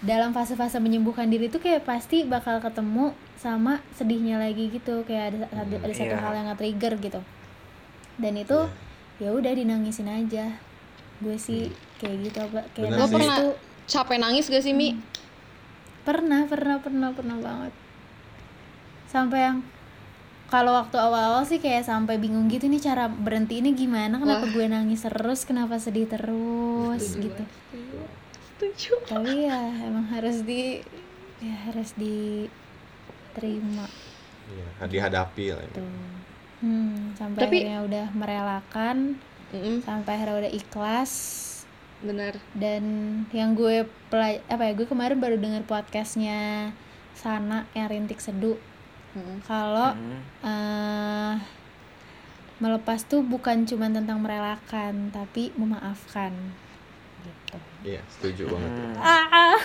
dalam 0.00 0.32
fase-fase 0.32 0.80
menyembuhkan 0.80 1.28
diri 1.28 1.52
itu 1.52 1.60
kayak 1.60 1.84
pasti 1.84 2.24
bakal 2.24 2.64
ketemu 2.64 3.12
sama 3.36 3.84
sedihnya 3.92 4.40
lagi 4.40 4.72
gitu. 4.72 5.04
Kayak 5.04 5.36
ada 5.36 5.68
ada, 5.68 5.76
ada 5.84 5.92
satu 5.92 6.16
iya. 6.16 6.22
hal 6.24 6.32
yang 6.32 6.48
nge-trigger 6.48 6.96
gitu 6.96 7.20
dan 8.22 8.38
itu 8.38 8.58
ya 9.18 9.34
udah 9.34 9.52
dinangisin 9.52 10.06
aja. 10.06 10.54
Gue 11.18 11.34
sih 11.36 11.68
kayak 11.98 12.16
gitu 12.30 12.38
apa 12.38 12.66
kayak 12.72 12.94
lo 12.94 13.06
sih. 13.06 13.14
pernah 13.18 13.36
tuh 13.38 13.54
capek 13.86 14.18
nangis 14.22 14.46
gak 14.46 14.62
sih 14.62 14.72
mi? 14.72 14.94
Pernah 16.06 16.46
pernah 16.46 16.78
pernah 16.78 17.10
pernah 17.10 17.36
banget. 17.38 17.72
Sampai 19.06 19.38
yang 19.44 19.58
kalau 20.46 20.76
waktu 20.76 21.00
awal-awal 21.00 21.48
sih 21.48 21.58
kayak 21.58 21.88
sampai 21.88 22.20
bingung 22.20 22.44
gitu 22.46 22.68
nih 22.68 22.76
cara 22.76 23.08
berhenti 23.08 23.64
ini 23.64 23.72
gimana 23.72 24.20
kenapa 24.20 24.44
gue 24.52 24.68
nangis 24.68 25.00
terus 25.00 25.48
kenapa 25.48 25.80
sedih 25.80 26.04
terus 26.04 27.16
gitu. 27.16 27.42
setuju. 28.60 28.92
Tapi 29.08 29.48
ya 29.48 29.58
emang 29.80 30.06
harus 30.12 30.44
di 30.44 30.84
ya 31.40 31.56
harus 31.66 31.96
diterima 31.96 33.88
Iya, 34.52 34.84
dihadapi 34.84 35.44
lah 35.56 35.64
ini. 35.64 35.72
tuh 35.72 35.88
hmm, 36.62 37.14
sampai 37.14 37.40
Tapi- 37.40 37.58
akhirnya 37.60 37.80
udah 37.82 38.06
merelakan 38.12 38.96
Mm-mm, 39.50 39.82
sampai 39.82 40.16
akhirnya 40.16 40.36
udah 40.40 40.52
ikhlas. 40.52 41.12
Benar. 42.00 42.34
Dan 42.52 42.82
yang 43.30 43.52
gue 43.52 43.82
pelaj 44.08 44.40
apa 44.46 44.62
ya 44.64 44.72
gue 44.72 44.86
kemarin 44.86 45.18
baru 45.18 45.36
denger 45.36 45.62
podcastnya 45.62 46.72
Sana 47.12 47.68
yang 47.72 47.86
rintik 47.86 48.18
seduh 48.18 48.56
Mm-mm. 49.12 49.38
kalau 49.42 49.92
Hmm. 49.92 50.18
eh 50.40 51.34
melepas 52.58 53.02
tuh 53.02 53.20
bukan 53.20 53.62
cuma 53.64 53.86
tentang 53.86 54.18
merelakan 54.18 55.10
tapi 55.10 55.50
memaafkan. 55.52 56.30
Gitu. 57.20 57.58
Iya, 57.84 58.00
setuju 58.08 58.48
banget. 58.48 58.70
Hmm. 58.72 58.94
ah. 58.96 59.58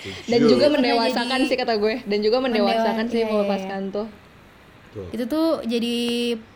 Setuju. 0.00 0.30
dan 0.30 0.40
juga 0.46 0.66
mendewasakan 0.70 1.26
jadi- 1.36 1.48
sih 1.50 1.56
kata 1.56 1.74
gue. 1.76 1.94
Dan 2.02 2.18
juga 2.20 2.38
mendewasakan 2.38 2.86
Mendewa- 2.96 3.10
sih 3.10 3.18
iya, 3.18 3.26
iya, 3.26 3.32
melepaskan 3.34 3.82
tuh 3.92 4.06
Betul. 4.96 5.12
itu 5.12 5.24
tuh 5.28 5.48
jadi 5.68 5.96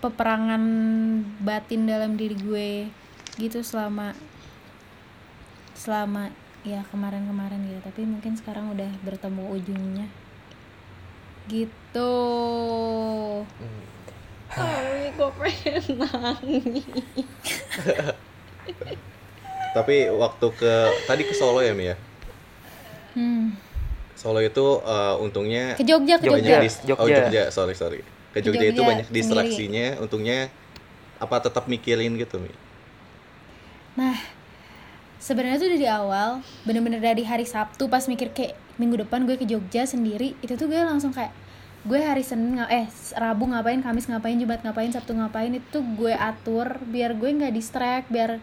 peperangan 0.01 0.63
batin 1.45 1.85
dalam 1.85 2.17
diri 2.17 2.37
gue 2.41 2.71
gitu 3.37 3.61
selama 3.61 4.17
selama 5.77 6.33
ya 6.65 6.81
kemarin-kemarin 6.89 7.61
gitu 7.69 7.81
tapi 7.85 8.09
mungkin 8.09 8.33
sekarang 8.41 8.73
udah 8.73 8.89
bertemu 9.05 9.45
ujungnya 9.61 10.07
gitu 11.53 12.17
Ay, 14.51 15.15
kok 15.15 15.31
pengen 15.39 15.85
nangis 16.03 16.83
Tapi 19.71 20.11
waktu 20.11 20.47
ke 20.59 20.75
tadi 21.07 21.23
ke 21.23 21.31
Solo 21.31 21.63
ya, 21.63 21.71
Mi 21.71 21.95
ya? 21.95 21.97
hmm. 23.15 23.55
Solo 24.19 24.43
itu 24.43 24.83
eh, 24.83 25.15
untungnya 25.23 25.79
ke 25.79 25.87
Jogja 25.87 26.19
ke 26.19 26.27
Jogja. 26.27 26.67
Jogja. 26.67 26.95
Oh, 26.99 27.07
Jogja, 27.07 27.43
sorry, 27.55 27.79
sorry. 27.79 28.03
Ke 28.35 28.41
Ke 28.53 28.59
Jogja, 28.59 28.67
itu 28.71 28.83
Jogja 28.83 28.91
banyak 28.91 29.09
sendiri. 29.11 29.17
distraksinya, 29.17 29.87
untungnya 30.03 30.39
apa 31.21 31.37
tetap 31.45 31.65
mikirin 31.73 32.17
gitu, 32.19 32.37
Mi? 32.43 32.53
nah 33.97 34.17
sebenarnya 35.21 35.59
tuh 35.61 35.71
dari 35.77 35.89
awal 35.91 36.41
bener-bener 36.65 37.01
dari 37.03 37.23
hari 37.27 37.45
Sabtu 37.45 37.91
pas 37.93 38.07
mikir 38.09 38.33
kayak 38.33 38.57
minggu 38.81 38.97
depan 39.05 39.27
gue 39.29 39.37
ke 39.37 39.45
Jogja 39.45 39.85
sendiri 39.85 40.39
itu 40.41 40.55
tuh 40.57 40.67
gue 40.71 40.81
langsung 40.81 41.13
kayak 41.13 41.35
gue 41.85 42.01
hari 42.01 42.25
Senin 42.25 42.61
eh 42.69 42.87
Rabu 43.17 43.45
ngapain 43.51 43.81
Kamis 43.85 44.07
ngapain 44.09 44.37
Jumat 44.41 44.61
ngapain 44.65 44.93
Sabtu 44.93 45.13
ngapain 45.17 45.53
itu 45.53 45.79
gue 45.99 46.13
atur 46.13 46.81
biar 46.89 47.13
gue 47.17 47.29
nggak 47.29 47.53
distract 47.53 48.07
biar 48.09 48.41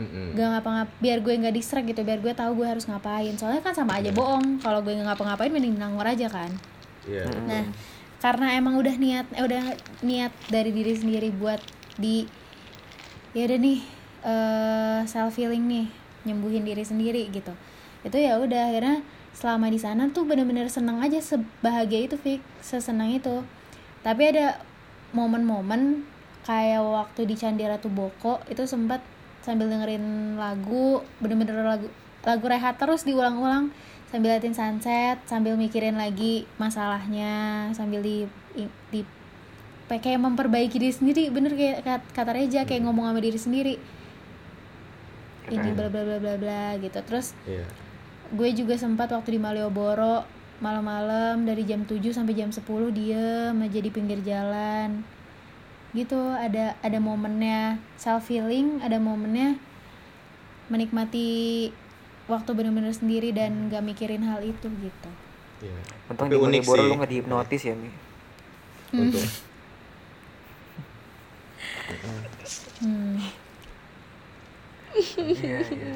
Mm-mm. 0.00 0.38
gak 0.38 0.48
ngapa-ngap 0.58 0.88
biar 1.02 1.18
gue 1.20 1.34
nggak 1.44 1.54
distract 1.54 1.86
gitu 1.90 2.00
biar 2.06 2.22
gue 2.22 2.32
tahu 2.32 2.62
gue 2.62 2.66
harus 2.68 2.86
ngapain 2.86 3.34
soalnya 3.36 3.60
kan 3.60 3.74
sama 3.74 3.98
aja 4.00 4.10
bohong 4.14 4.62
kalau 4.62 4.80
gue 4.86 4.94
nggak 4.96 5.08
ngapa-ngapain 5.12 5.50
mending 5.52 5.76
nangor 5.76 6.06
aja 6.06 6.30
kan 6.30 6.50
Iya. 7.08 7.24
Nah, 7.48 7.64
karena 8.20 8.52
emang 8.54 8.76
udah 8.76 8.94
niat 9.00 9.26
eh, 9.32 9.44
udah 9.44 9.74
niat 10.04 10.32
dari 10.52 10.70
diri 10.70 10.92
sendiri 10.92 11.32
buat 11.32 11.60
di 11.96 12.28
ya 13.32 13.48
udah 13.48 13.58
nih 13.58 13.80
eh 14.20 15.00
self 15.08 15.40
healing 15.40 15.64
nih, 15.64 15.86
nyembuhin 16.28 16.68
diri 16.68 16.84
sendiri 16.84 17.32
gitu. 17.32 17.56
Itu 18.04 18.16
ya 18.20 18.36
udah 18.36 18.68
akhirnya 18.68 19.00
selama 19.32 19.72
di 19.72 19.80
sana 19.80 20.12
tuh 20.12 20.28
bener-bener 20.28 20.68
seneng 20.68 21.00
aja 21.00 21.16
sebahagia 21.22 22.04
itu 22.04 22.16
Fik, 22.20 22.40
sesenang 22.60 23.16
itu. 23.16 23.40
Tapi 24.04 24.36
ada 24.36 24.60
momen-momen 25.16 26.04
kayak 26.44 26.84
waktu 26.84 27.24
di 27.24 27.34
Candi 27.36 27.64
Ratu 27.64 27.88
Boko 27.88 28.40
itu 28.52 28.64
sempat 28.68 29.00
sambil 29.40 29.72
dengerin 29.72 30.36
lagu, 30.36 31.00
bener-bener 31.24 31.64
lagu 31.64 31.88
lagu 32.20 32.44
rehat 32.44 32.76
terus 32.76 33.08
diulang-ulang 33.08 33.72
sambil 34.10 34.34
liatin 34.34 34.52
sunset 34.52 35.22
sambil 35.24 35.54
mikirin 35.54 35.94
lagi 35.94 36.42
masalahnya 36.58 37.70
sambil 37.72 38.02
di 38.02 38.26
di 38.90 39.02
kayak 39.88 40.22
memperbaiki 40.22 40.78
diri 40.78 40.94
sendiri. 40.94 41.34
Bener 41.34 41.50
kayak 41.50 41.82
kat- 41.82 42.10
kata 42.14 42.30
Reja 42.30 42.62
kayak 42.62 42.86
ngomong 42.86 43.10
sama 43.10 43.18
diri 43.18 43.34
sendiri. 43.34 43.74
Ini 45.50 45.74
bla 45.74 45.90
bla 45.90 46.06
bla 46.06 46.18
bla 46.22 46.34
bla 46.38 46.64
gitu. 46.78 46.94
Terus 47.02 47.34
Iya. 47.42 47.66
gue 48.30 48.48
juga 48.54 48.78
sempat 48.78 49.10
waktu 49.10 49.34
di 49.34 49.40
Malioboro 49.42 50.22
malam-malam 50.62 51.42
dari 51.42 51.66
jam 51.66 51.82
7 51.82 52.14
sampai 52.14 52.38
jam 52.38 52.54
10 52.54 52.62
diem 52.94 53.50
aja 53.58 53.78
di 53.82 53.90
pinggir 53.90 54.22
jalan. 54.22 55.02
Gitu 55.90 56.14
ada 56.38 56.78
ada 56.78 56.98
momennya. 57.02 57.82
Self 57.98 58.30
healing 58.30 58.78
ada 58.78 59.02
momennya 59.02 59.58
menikmati 60.70 61.66
waktu 62.30 62.50
bener-bener 62.54 62.94
sendiri 62.94 63.34
dan 63.34 63.68
gak 63.68 63.82
mikirin 63.82 64.22
hal 64.24 64.40
itu 64.42 64.68
gitu 64.70 65.10
Iya. 65.60 65.76
Untung 66.08 66.32
Tapi 66.32 66.32
di 66.32 66.40
unik 66.40 66.62
sih. 66.64 66.80
lu 66.80 66.94
nggak 66.96 67.10
dihipnotis 67.12 67.62
ya 67.68 67.74
Mi 67.76 67.90
Untung. 68.96 69.28
hmm. 72.80 73.18
Iya 75.20 75.62
iya 75.70 75.94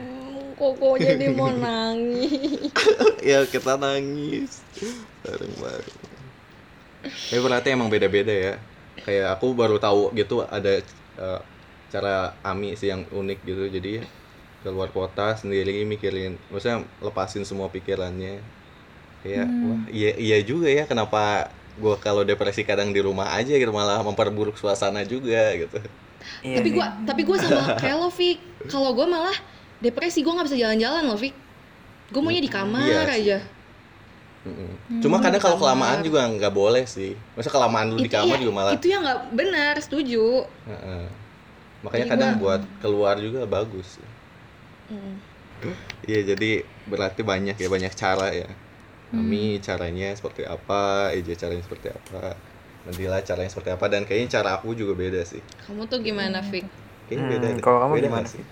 Koko 0.54 0.94
jadi 0.94 1.26
mau 1.36 1.50
nangis. 1.50 2.70
ya 3.18 3.42
kita 3.42 3.74
nangis 3.74 4.62
bareng-bareng. 5.26 5.98
Tapi 7.02 7.40
berarti 7.42 7.68
emang 7.74 7.90
beda-beda 7.90 8.30
ya. 8.30 8.54
Kayak 9.02 9.34
aku 9.34 9.50
baru 9.50 9.82
tahu 9.82 10.14
gitu 10.14 10.46
ada 10.46 10.78
eh, 11.18 11.40
cara 11.90 12.38
Ami 12.46 12.78
sih 12.78 12.86
yang 12.86 13.02
unik 13.10 13.38
gitu. 13.42 13.66
Jadi 13.66 13.92
keluar 14.64 14.88
kota 14.88 15.36
sendiri 15.36 15.84
mikirin, 15.84 16.40
maksudnya 16.48 16.80
lepasin 16.98 17.44
semua 17.44 17.68
pikirannya. 17.68 18.40
Kayak 19.20 19.46
wah 19.46 19.82
iya 19.88 20.16
iya 20.16 20.38
juga 20.40 20.68
ya 20.68 20.88
kenapa 20.88 21.48
gua 21.76 22.00
kalau 22.00 22.24
depresi 22.24 22.64
kadang 22.64 22.90
di 22.90 23.00
rumah 23.00 23.36
aja 23.36 23.52
gitu 23.52 23.70
malah 23.70 24.00
memperburuk 24.00 24.56
suasana 24.56 25.04
juga 25.04 25.52
gitu. 25.54 25.78
Iya 26.40 26.60
tapi 26.60 26.68
sih. 26.72 26.76
gua 26.76 26.86
tapi 27.04 27.20
gua 27.22 27.36
sama 27.36 27.62
kayak 27.80 27.96
lo. 28.00 28.08
Kalau 28.68 28.90
gua 28.96 29.06
malah 29.06 29.36
depresi 29.80 30.24
gua 30.24 30.40
nggak 30.40 30.48
bisa 30.48 30.58
jalan-jalan 30.58 31.04
loh 31.04 31.20
Fik. 31.20 31.34
Gue 32.12 32.20
maunya 32.20 32.44
di 32.44 32.52
kamar 32.52 32.84
Iya 32.84 33.00
sih. 33.08 33.16
aja. 33.24 33.38
Mm-mm. 34.44 35.00
Cuma 35.00 35.24
kadang 35.24 35.40
kalau 35.40 35.56
kelamaan 35.56 35.98
kamar. 35.98 36.06
juga 36.06 36.20
nggak 36.28 36.52
boleh 36.52 36.84
sih. 36.84 37.16
Masa 37.32 37.48
kelamaan 37.48 37.96
lu 37.96 38.04
di 38.04 38.12
kamar 38.12 38.36
iya, 38.36 38.42
juga 38.44 38.52
malah 38.52 38.72
itu 38.76 38.86
yang 38.92 39.00
nggak 39.02 39.20
benar, 39.32 39.74
setuju. 39.80 40.44
Heeh. 40.68 41.04
Makanya 41.80 42.04
Jadi 42.04 42.12
kadang 42.12 42.30
gua- 42.36 42.60
buat 42.60 42.62
keluar 42.84 43.14
juga 43.16 43.40
bagus. 43.48 43.96
Hmm. 43.96 44.12
Iya, 46.04 46.34
jadi 46.34 46.50
berarti 46.84 47.24
banyak 47.24 47.56
ya, 47.56 47.68
banyak 47.68 47.92
cara 47.96 48.28
ya. 48.30 48.48
Hmm. 49.08 49.24
Kami 49.24 49.62
caranya 49.62 50.12
seperti 50.12 50.44
apa, 50.44 51.12
Eja 51.14 51.32
caranya 51.38 51.62
seperti 51.62 51.88
apa, 51.88 52.34
Nadila 52.84 53.22
caranya 53.22 53.48
seperti 53.48 53.70
apa, 53.72 53.84
dan 53.88 54.04
kayaknya 54.04 54.40
cara 54.40 54.58
aku 54.58 54.74
juga 54.74 54.92
beda 54.92 55.22
sih. 55.24 55.40
Kamu 55.64 55.86
tuh 55.88 56.02
gimana 56.02 56.42
Fik? 56.42 56.66
Kayaknya 57.08 57.20
Hmm, 57.20 57.32
beda. 57.32 57.48
kalau 57.62 57.78
kamu 57.84 57.92
Beda 57.96 58.08
gimana? 58.10 58.28
sih? 58.28 58.44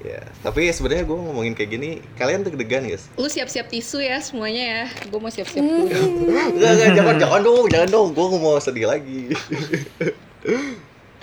Ya, 0.00 0.24
tapi 0.40 0.64
sebenarnya 0.72 1.04
gue 1.04 1.12
ngomongin 1.12 1.52
kayak 1.52 1.70
gini, 1.70 1.90
kalian 2.16 2.40
deg-degan 2.40 2.88
guys? 2.88 3.12
Lu 3.20 3.28
siap-siap 3.28 3.68
tisu 3.68 4.00
ya 4.00 4.16
semuanya 4.16 4.64
ya. 4.64 4.84
Gue 5.12 5.20
mau 5.20 5.28
siap-siap 5.28 5.60
dulu. 5.60 5.84
Enggak, 5.92 6.46
enggak, 6.56 6.72
jangan, 6.96 7.16
jangan 7.20 7.40
dong, 7.44 7.64
jangan 7.68 7.88
dong, 7.92 8.08
gue 8.16 8.26
mau 8.40 8.56
sedih 8.56 8.88
lagi. 8.88 9.28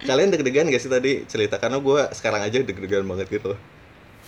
kalian 0.07 0.29
deg-degan 0.29 0.69
gak 0.69 0.77
sih 0.77 0.93
tadi 0.93 1.25
cerita? 1.25 1.57
Karena 1.57 1.81
gue 1.81 1.99
sekarang 2.13 2.45
aja 2.45 2.61
deg-degan 2.61 3.01
banget 3.05 3.27
gitu. 3.33 3.57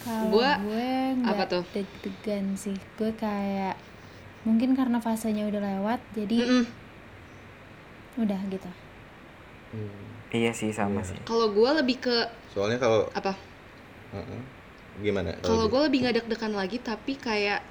Kalau 0.09 0.33
Gua- 0.33 0.57
gue 0.59 0.89
apa 1.21 1.43
nggak 1.45 1.47
tuh? 1.53 1.63
deg-degan 1.75 2.45
sih 2.57 2.73
gue 2.97 3.11
kayak 3.13 3.77
mungkin 4.41 4.73
karena 4.73 4.97
fasenya 4.97 5.45
udah 5.45 5.61
lewat 5.61 5.99
jadi 6.17 6.37
Mm-mm. 6.41 6.63
udah 8.17 8.39
gitu 8.49 8.69
Iya 10.29 10.53
sih 10.53 10.69
sama 10.69 11.01
sih. 11.01 11.17
Kalau 11.25 11.49
gue 11.53 11.69
lebih 11.81 11.97
ke 12.01 12.17
Soalnya 12.53 12.77
kalau 12.77 13.09
apa? 13.13 13.33
Heeh. 14.13 14.41
gimana? 15.01 15.33
Kalau 15.41 15.65
gue 15.65 15.81
lebih 15.89 16.05
nggak 16.05 16.15
deg-degan 16.21 16.53
lagi, 16.53 16.77
tapi 16.81 17.17
kayak 17.17 17.61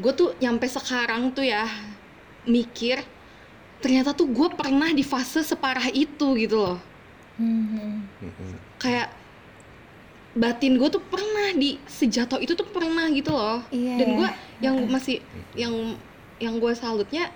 gue 0.00 0.12
tuh 0.12 0.34
nyampe 0.40 0.66
sekarang 0.66 1.30
tuh 1.32 1.46
ya 1.46 1.64
mikir 2.44 3.00
ternyata 3.80 4.12
tuh 4.12 4.28
gue 4.28 4.48
pernah 4.52 4.88
di 4.92 5.04
fase 5.04 5.40
separah 5.40 5.88
itu 5.92 6.36
gitu 6.36 6.56
loh. 6.60 6.78
Hmm, 7.40 8.04
Mm-mm. 8.20 8.52
Kayak 8.80 9.08
batin 10.34 10.74
gue 10.74 10.88
tuh 10.90 10.98
pernah 10.98 11.54
di 11.54 11.78
sejatuh 11.86 12.42
itu 12.42 12.52
tuh 12.52 12.66
pernah 12.66 13.06
gitu 13.08 13.30
loh. 13.30 13.62
Iya. 13.70 13.94
Dan 14.02 14.08
gue 14.18 14.28
yang 14.60 14.76
masih 14.86 15.22
yang 15.54 15.94
yang 16.42 16.58
gue 16.58 16.72
salutnya 16.74 17.30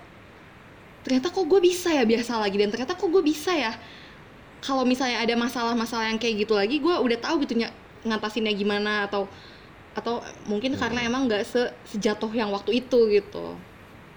ternyata 1.07 1.31
kok 1.31 1.47
gue 1.47 1.61
bisa 1.63 1.89
ya 1.89 2.03
biasa 2.03 2.43
lagi. 2.43 2.59
Dan 2.59 2.69
ternyata 2.75 2.99
kok 2.99 3.07
gue 3.07 3.23
bisa 3.23 3.55
ya. 3.55 3.73
Kalau 4.59 4.83
misalnya 4.83 5.23
ada 5.23 5.35
masalah-masalah 5.39 6.11
yang 6.11 6.19
kayak 6.19 6.43
gitu 6.43 6.59
lagi 6.59 6.83
gue 6.83 6.91
udah 6.91 7.19
tahu 7.23 7.47
gitu 7.47 7.55
ny- 7.55 7.75
ngatasinnya 8.03 8.51
gimana 8.53 9.07
atau 9.07 9.31
atau 9.95 10.23
mungkin 10.47 10.75
karena 10.79 11.03
emang 11.03 11.27
nggak 11.27 11.43
se 11.43 11.63
sejatuh 11.87 12.31
yang 12.35 12.51
waktu 12.51 12.83
itu 12.83 12.99
gitu. 13.11 13.55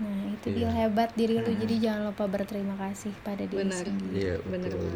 Nah 0.02 0.34
itu 0.34 0.50
Iya. 0.50 0.58
dia 0.58 0.70
hebat 0.74 1.10
diri 1.14 1.38
lu. 1.38 1.54
Jadi 1.54 1.76
jangan 1.78 2.10
lupa 2.10 2.26
berterima 2.26 2.74
kasih 2.78 3.14
pada 3.22 3.46
diri 3.46 3.62
benar. 3.62 3.86
sendiri. 3.86 4.18
Iya, 4.18 4.36
benar 4.46 4.70
betul, 4.74 4.90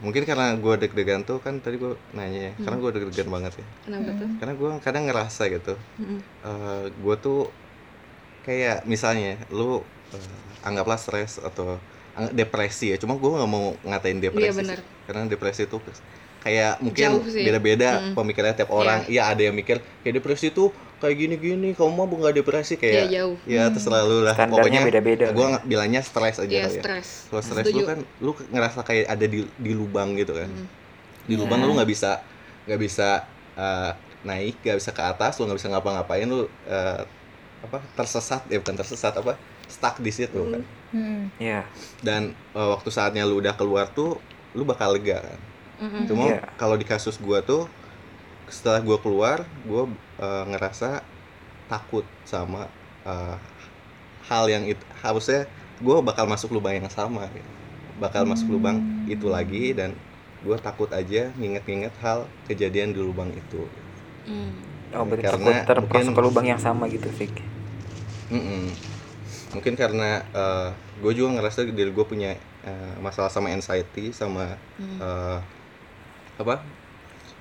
Mungkin 0.00 0.24
karena 0.24 0.56
gue 0.56 0.74
deg-degan 0.80 1.28
tuh 1.28 1.44
kan 1.44 1.60
tadi 1.60 1.76
gue 1.76 1.92
nanya 2.16 2.40
ya, 2.48 2.52
karena 2.64 2.76
Hmm. 2.80 2.84
gue 2.86 2.90
deg-degan 2.96 3.28
banget 3.28 3.52
ya. 3.60 3.66
kenapa 3.84 4.10
tuh 4.16 4.28
Karena 4.40 4.54
gue 4.56 4.70
kadang 4.80 5.04
ngerasa 5.10 5.42
gitu, 5.52 5.74
Mm-mm. 6.00 6.20
gue 7.04 7.16
tuh 7.20 7.40
kayak 8.48 8.88
misalnya 8.88 9.36
lu 9.52 9.84
eh, 10.10 10.34
anggaplah 10.64 10.96
stres 10.96 11.36
atau 11.38 11.76
depresi 12.32 12.90
ya. 12.90 12.96
Cuma 12.96 13.14
gue 13.14 13.28
nggak 13.28 13.50
mau 13.50 13.76
ngatain 13.84 14.18
depresi, 14.18 14.44
Iya, 14.44 14.52
sih. 14.52 14.60
benar. 14.64 14.78
karena 15.06 15.22
depresi 15.26 15.66
itu 15.66 15.76
kayak 16.40 16.80
mungkin 16.80 17.20
beda-beda 17.22 17.90
Mm. 18.00 18.12
pemikirannya 18.16 18.56
tiap 18.56 18.70
orang. 18.70 19.04
Iya 19.06 19.28
ada 19.28 19.42
yang 19.42 19.52
mikir 19.52 19.76
kayak 20.00 20.14
depresi 20.16 20.48
tuh 20.50 20.68
kayak 20.96 21.16
gini-gini, 21.16 21.72
kamu 21.72 21.88
mah 21.90 22.04
nggak 22.06 22.36
depresi 22.36 22.76
kayak 22.76 23.08
Iya, 23.08 23.24
jauh. 23.24 23.36
ya 23.44 23.62
terserah 23.68 24.04
lu 24.04 24.20
lah. 24.20 24.36
Standarnya 24.36 24.60
Pokoknya 24.60 24.80
beda-beda 24.84 25.24
Gue 25.32 25.46
kan. 25.46 25.60
bilangnya 25.64 26.00
stres 26.00 26.36
aja 26.36 26.44
Iya 26.46 26.64
kali 26.64 26.76
ya. 26.76 26.82
stres 26.84 27.08
Kalau 27.26 27.42
stres 27.42 27.66
lu 27.66 27.80
kan 27.82 27.98
lu 28.18 28.30
ngerasa 28.36 28.80
kayak 28.82 29.04
ada 29.06 29.24
di 29.24 29.38
di 29.50 29.72
lubang 29.72 30.12
gitu 30.14 30.32
kan. 30.32 30.48
Mm. 30.48 30.66
Di 31.24 31.34
lubang 31.36 31.60
Iya. 31.60 31.66
lu 31.66 31.72
nggak 31.76 31.88
bisa 31.88 32.10
nggak 32.64 32.80
bisa 32.80 33.08
uh, 33.54 33.92
naik, 34.20 34.60
nggak 34.60 34.76
bisa 34.76 34.90
ke 34.90 35.02
atas, 35.02 35.36
lu 35.36 35.48
nggak 35.48 35.56
bisa 35.56 35.68
ngapa-ngapain 35.68 36.24
lu 36.24 36.44
uh, 36.66 37.00
apa 37.60 37.76
tersesat 37.94 38.44
ya 38.46 38.56
bukan 38.56 38.72
tersesat 38.74 39.12
apa 39.14 39.36
stuck 39.66 39.96
di 39.96 40.08
situ 40.08 40.36
kan. 40.50 40.62
Hmm, 40.90 41.32
Iya. 41.36 41.64
Dan 42.00 42.32
uh, 42.52 42.74
waktu 42.74 42.88
saatnya 42.88 43.24
lu 43.24 43.38
udah 43.38 43.54
keluar 43.54 43.88
tuh 43.88 44.20
lu 44.52 44.64
bakal 44.64 44.92
lega 44.92 45.22
kan. 45.22 45.40
Mm-mm. 45.80 46.04
Cuma 46.04 46.24
Iya. 46.28 46.44
kalau 46.60 46.76
di 46.76 46.84
kasus 46.84 47.16
gua 47.16 47.40
tuh 47.40 47.64
setelah 48.52 48.84
gua 48.84 48.98
keluar, 49.00 49.42
gua 49.64 49.88
uh, 50.20 50.44
ngerasa 50.46 51.00
takut 51.66 52.04
sama 52.26 52.68
uh, 53.02 53.36
hal 54.26 54.44
yang 54.46 54.66
itu 54.66 54.82
harusnya 55.00 55.46
gua 55.80 56.04
bakal 56.04 56.28
masuk 56.28 56.52
lubang 56.52 56.76
yang 56.76 56.90
sama 56.92 57.24
gitu. 57.32 57.48
bakal 57.96 58.24
masuk 58.24 58.48
lubang 58.52 58.80
itu 59.08 59.28
lagi 59.28 59.72
dan 59.76 59.92
gua 60.40 60.56
takut 60.56 60.88
aja 60.88 61.28
nginget-nginget 61.36 61.92
hal 62.00 62.24
kejadian 62.46 62.92
di 62.92 63.00
lubang 63.00 63.28
itu 63.32 63.64
Mm. 64.28 64.52
Oh 64.92 65.04
berarti 65.08 65.24
Karena 65.32 65.64
takut 65.64 65.88
ke 66.12 66.20
lubang 66.20 66.44
yang 66.44 66.60
sama 66.60 66.84
gitu 66.92 67.08
Fik. 67.08 67.32
Mm-mm. 68.28 68.68
mungkin 69.50 69.74
karena 69.74 70.22
gue 71.02 71.12
juga 71.16 71.34
ngerasa 71.40 71.66
diri 71.66 71.90
gue 71.90 72.06
punya 72.06 72.36
uh, 72.62 72.94
masalah 73.02 73.32
sama 73.32 73.50
anxiety 73.50 74.12
sama 74.12 74.54
Mm. 74.78 74.98
uh, 75.00 75.40
apa 76.40 76.64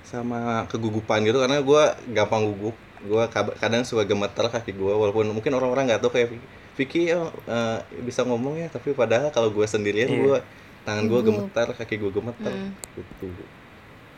sama 0.03 0.65
kegugupan 0.67 1.23
gitu 1.23 1.39
karena 1.39 1.63
gue 1.63 1.83
gampang 2.11 2.43
gugup 2.49 2.75
gue 2.99 3.23
kadang 3.31 3.87
suka 3.87 4.03
gemeter 4.03 4.51
kaki 4.51 4.75
gue 4.75 4.91
walaupun 4.91 5.31
mungkin 5.31 5.55
orang-orang 5.55 5.87
nggak 5.87 6.01
tahu 6.03 6.11
kayak 6.11 6.35
Vicky 6.75 7.11
ya 7.11 7.31
uh, 7.47 7.79
bisa 8.03 8.23
ngomong 8.27 8.59
ya 8.59 8.67
tapi 8.67 8.91
padahal 8.91 9.31
kalau 9.31 9.51
gue 9.51 9.63
sendirian 9.63 10.11
yeah. 10.11 10.19
gue 10.19 10.37
tangan 10.83 11.05
gue 11.07 11.19
gemetar 11.23 11.67
kaki 11.75 11.95
gue 11.95 12.11
gemetar 12.11 12.51
mm. 12.51 12.71
gitu 12.95 13.27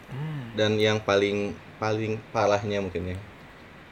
hmm. 0.09 0.57
dan 0.57 0.77
yang 0.77 0.97
paling 1.01 1.53
paling 1.77 2.17
parahnya 2.33 2.81
mungkin 2.81 3.13
ya 3.13 3.17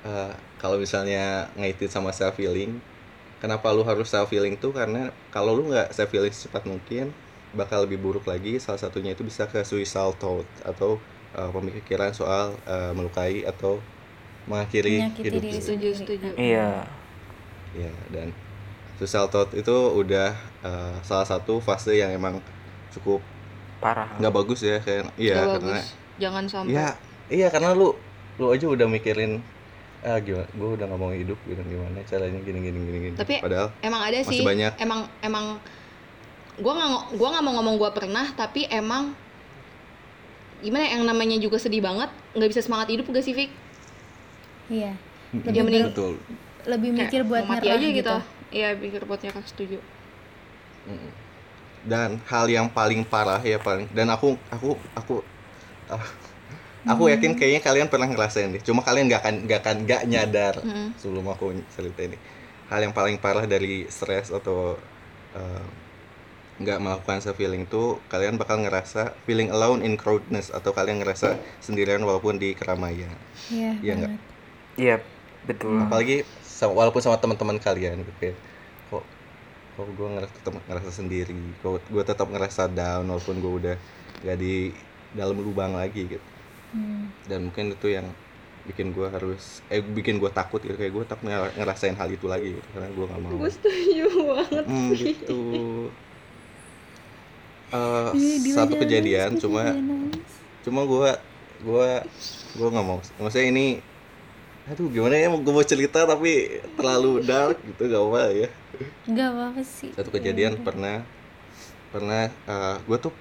uh, 0.06 0.34
kalau 0.58 0.78
misalnya 0.78 1.50
ngaitin 1.58 1.90
sama 1.90 2.14
self 2.14 2.38
healing 2.38 2.78
kenapa 3.42 3.70
lu 3.74 3.82
harus 3.86 4.10
self 4.10 4.30
healing 4.30 4.58
tuh 4.58 4.74
karena 4.74 5.14
kalau 5.30 5.54
lu 5.54 5.70
nggak 5.70 5.94
self 5.94 6.10
healing 6.14 6.34
secepat 6.34 6.66
mungkin 6.66 7.14
bakal 7.54 7.86
lebih 7.86 8.02
buruk 8.02 8.26
lagi. 8.30 8.58
Salah 8.62 8.82
satunya 8.82 9.14
itu 9.14 9.26
bisa 9.26 9.45
ke 9.50 9.62
suicidal 9.66 10.14
thought 10.18 10.47
atau 10.66 11.02
uh, 11.34 11.50
pemikiran 11.54 12.14
soal 12.14 12.56
uh, 12.66 12.91
melukai 12.93 13.45
atau 13.45 13.82
mengakhiri 14.50 15.06
Menyakiti 15.06 15.26
hidup 15.30 15.41
diri 15.45 15.60
setuju 15.62 15.88
setuju. 15.93 16.28
Iya. 16.38 16.86
Ya 17.78 17.93
dan 18.10 18.34
suicidal 18.97 19.30
thought 19.30 19.52
itu 19.54 19.76
udah 19.95 20.34
uh, 20.66 20.95
salah 21.06 21.28
satu 21.28 21.62
fase 21.62 21.95
yang 21.95 22.12
emang 22.12 22.41
cukup 22.89 23.22
parah. 23.80 24.10
nggak 24.20 24.34
bagus 24.34 24.60
ya 24.66 24.82
kayak 24.84 25.08
iya 25.16 25.39
karena 25.39 25.56
bagus. 25.56 25.86
jangan 26.20 26.43
sampai. 26.50 26.74
Iya 26.76 26.88
iya 27.32 27.47
karena 27.47 27.72
lu 27.78 27.95
lu 28.41 28.52
aja 28.52 28.66
udah 28.68 28.88
mikirin 28.89 29.39
ah 30.00 30.16
gimana 30.24 30.47
gue 30.47 30.70
udah 30.80 30.88
ngomong 30.95 31.12
hidup 31.12 31.36
gitu 31.43 31.60
gimana 31.60 32.00
caranya 32.08 32.39
gini 32.43 32.60
gini 32.64 32.78
gini 32.80 33.00
gini. 33.12 33.16
Tapi 33.20 33.43
padahal 33.43 33.68
emang 33.84 34.02
ada 34.04 34.20
sih. 34.24 34.41
banyak. 34.43 34.74
Emang 34.80 35.08
emang 35.24 35.60
gue 36.60 36.74
nggak 36.76 37.16
gue 37.16 37.28
nggak 37.32 37.43
mau 37.43 37.53
ngomong 37.60 37.76
gue 37.80 37.91
pernah 37.95 38.26
tapi 38.36 38.68
emang 38.68 39.16
gimana 40.60 40.84
ya, 40.86 40.99
yang 40.99 41.03
namanya 41.07 41.39
juga 41.39 41.55
sedih 41.55 41.80
banget 41.80 42.12
nggak 42.36 42.49
bisa 42.51 42.62
semangat 42.62 42.91
hidup 42.91 43.07
gak 43.07 43.24
sih 43.24 43.32
Fik? 43.32 43.51
Iya. 44.70 44.93
Lebih 45.32 45.62
mending 45.66 45.86
betul. 45.89 46.14
Lebih 46.68 46.89
mikir 46.93 47.22
buat 47.24 47.47
mati 47.47 47.72
aja 47.72 47.80
gitu. 47.80 47.95
gitu. 47.95 48.16
Iya, 48.51 48.76
mikir 48.76 49.07
buat 49.07 49.24
nyerah 49.24 49.45
setuju. 49.47 49.80
Dan 51.88 52.20
hal 52.28 52.45
yang 52.51 52.68
paling 52.68 53.07
parah 53.07 53.39
ya 53.39 53.55
paling 53.55 53.88
dan 53.95 54.12
aku 54.12 54.36
aku 54.51 54.76
aku 54.93 55.24
uh, 55.88 56.07
Aku 56.88 57.12
yakin 57.12 57.36
kayaknya 57.36 57.60
kalian 57.60 57.88
pernah 57.91 58.07
ngerasain 58.07 58.55
deh. 58.55 58.64
Cuma 58.64 58.80
kalian 58.80 59.12
nggak 59.12 59.20
akan 59.20 59.36
nggak 59.43 59.60
akan 59.60 59.78
nggak 59.84 60.01
nyadar 60.07 60.55
hmm. 60.64 60.95
sebelum 60.95 61.28
aku 61.28 61.51
cerita 61.76 62.07
ini. 62.07 62.16
Hal 62.72 62.80
yang 62.88 62.95
paling 62.95 63.20
parah 63.20 63.43
dari 63.43 63.84
stres 63.91 64.32
atau 64.32 64.80
eh, 65.36 65.66
nggak 66.60 66.80
melakukan 66.84 67.24
self 67.24 67.39
feeling 67.39 67.64
itu 67.64 67.97
kalian 68.12 68.36
bakal 68.36 68.60
ngerasa 68.60 69.16
feeling 69.24 69.47
alone 69.49 69.80
in 69.80 69.95
crowdness 69.95 70.51
atau 70.51 70.76
kalian 70.76 70.99
ngerasa 70.99 71.39
sendirian 71.64 72.03
walaupun 72.03 72.36
di 72.36 72.51
keramaian. 72.51 73.16
Iya. 73.47 73.72
Iya 73.80 73.93
nggak? 73.95 74.14
Iya 74.76 74.95
betul. 75.47 75.80
Hmm. 75.80 75.88
Apalagi 75.88 76.28
sama, 76.43 76.76
walaupun 76.76 76.99
sama 76.99 77.18
teman-teman 77.18 77.57
kalian 77.57 78.03
gitu 78.03 78.22
ya. 78.32 78.36
Kok 78.91 79.03
kok 79.80 79.88
gue 79.95 80.07
ngerasa 80.20 80.34
tetap 80.36 80.53
ngerasa 80.68 80.89
sendiri. 80.91 81.41
Kok 81.64 81.88
gue 81.88 82.03
tetap 82.03 82.28
ngerasa 82.28 82.68
down 82.68 83.07
walaupun 83.07 83.39
gue 83.39 83.53
udah 83.64 83.76
gak 84.28 84.38
di 84.38 84.76
dalam 85.16 85.41
lubang 85.41 85.74
lagi 85.74 86.05
gitu 86.05 86.28
hmm. 86.76 87.30
dan 87.30 87.39
mungkin 87.49 87.74
itu 87.74 87.88
yang 87.89 88.07
bikin 88.68 88.93
gue 88.93 89.07
harus 89.10 89.66
eh 89.72 89.82
bikin 89.82 90.22
gue 90.22 90.30
takut 90.30 90.62
gitu 90.62 90.78
kayak 90.78 90.93
gue 90.93 91.03
takut 91.07 91.26
ngerasain 91.57 91.97
hal 91.97 92.10
itu 92.12 92.30
lagi 92.30 92.53
gitu 92.53 92.68
karena 92.76 92.89
gue 92.93 93.05
gak 93.07 93.22
mau 93.24 93.32
gue 93.34 93.49
setuju 93.49 94.05
banget 94.36 94.66
hmm, 94.68 94.89
gitu 94.93 95.41
uh, 97.74 98.12
satu 98.54 98.78
kejadian 98.78 99.38
cuma 99.38 99.76
cuma 100.66 100.82
gue 100.86 101.10
gue 101.64 101.90
gue 102.56 102.68
nggak 102.70 102.86
mau. 102.86 103.00
Maksudnya 103.20 103.48
ini 103.50 103.68
aduh 104.70 104.86
gimana 104.94 105.18
ya 105.18 105.34
gue 105.34 105.54
mau 105.54 105.66
cerita 105.66 106.06
tapi 106.06 106.62
terlalu 106.78 107.26
dark 107.26 107.58
gitu 107.66 107.90
gak 107.90 108.04
apa 108.06 108.22
ya. 108.34 108.50
Gak 109.10 109.28
apa 109.34 109.42
apa 109.54 109.62
sih. 109.66 109.92
Satu 109.98 110.10
kejadian 110.14 110.58
ya, 110.58 110.62
pernah 110.62 110.98
pernah 111.90 112.30
uh, 112.46 112.78
gue 112.86 112.98
tuh 113.02 113.14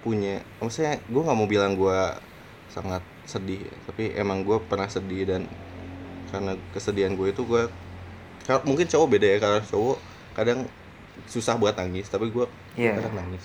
punya 0.00 0.40
maksudnya 0.62 0.96
gue 1.10 1.20
nggak 1.20 1.36
mau 1.36 1.48
bilang 1.50 1.76
gue 1.76 2.00
sangat 2.72 3.02
sedih 3.28 3.60
tapi 3.84 4.14
emang 4.16 4.46
gue 4.46 4.56
pernah 4.64 4.88
sedih 4.88 5.28
dan 5.28 5.42
karena 6.30 6.56
kesedihan 6.72 7.12
gue 7.18 7.28
itu 7.34 7.42
gue 7.44 7.68
mungkin 8.64 8.86
cowok 8.88 9.08
beda 9.10 9.26
ya 9.26 9.38
karena 9.42 9.60
cowok 9.66 9.98
kadang 10.38 10.64
susah 11.28 11.58
buat 11.60 11.76
nangis 11.76 12.08
tapi 12.08 12.30
gue 12.32 12.46
yeah. 12.78 12.96
kadang 12.96 13.26
nangis 13.26 13.44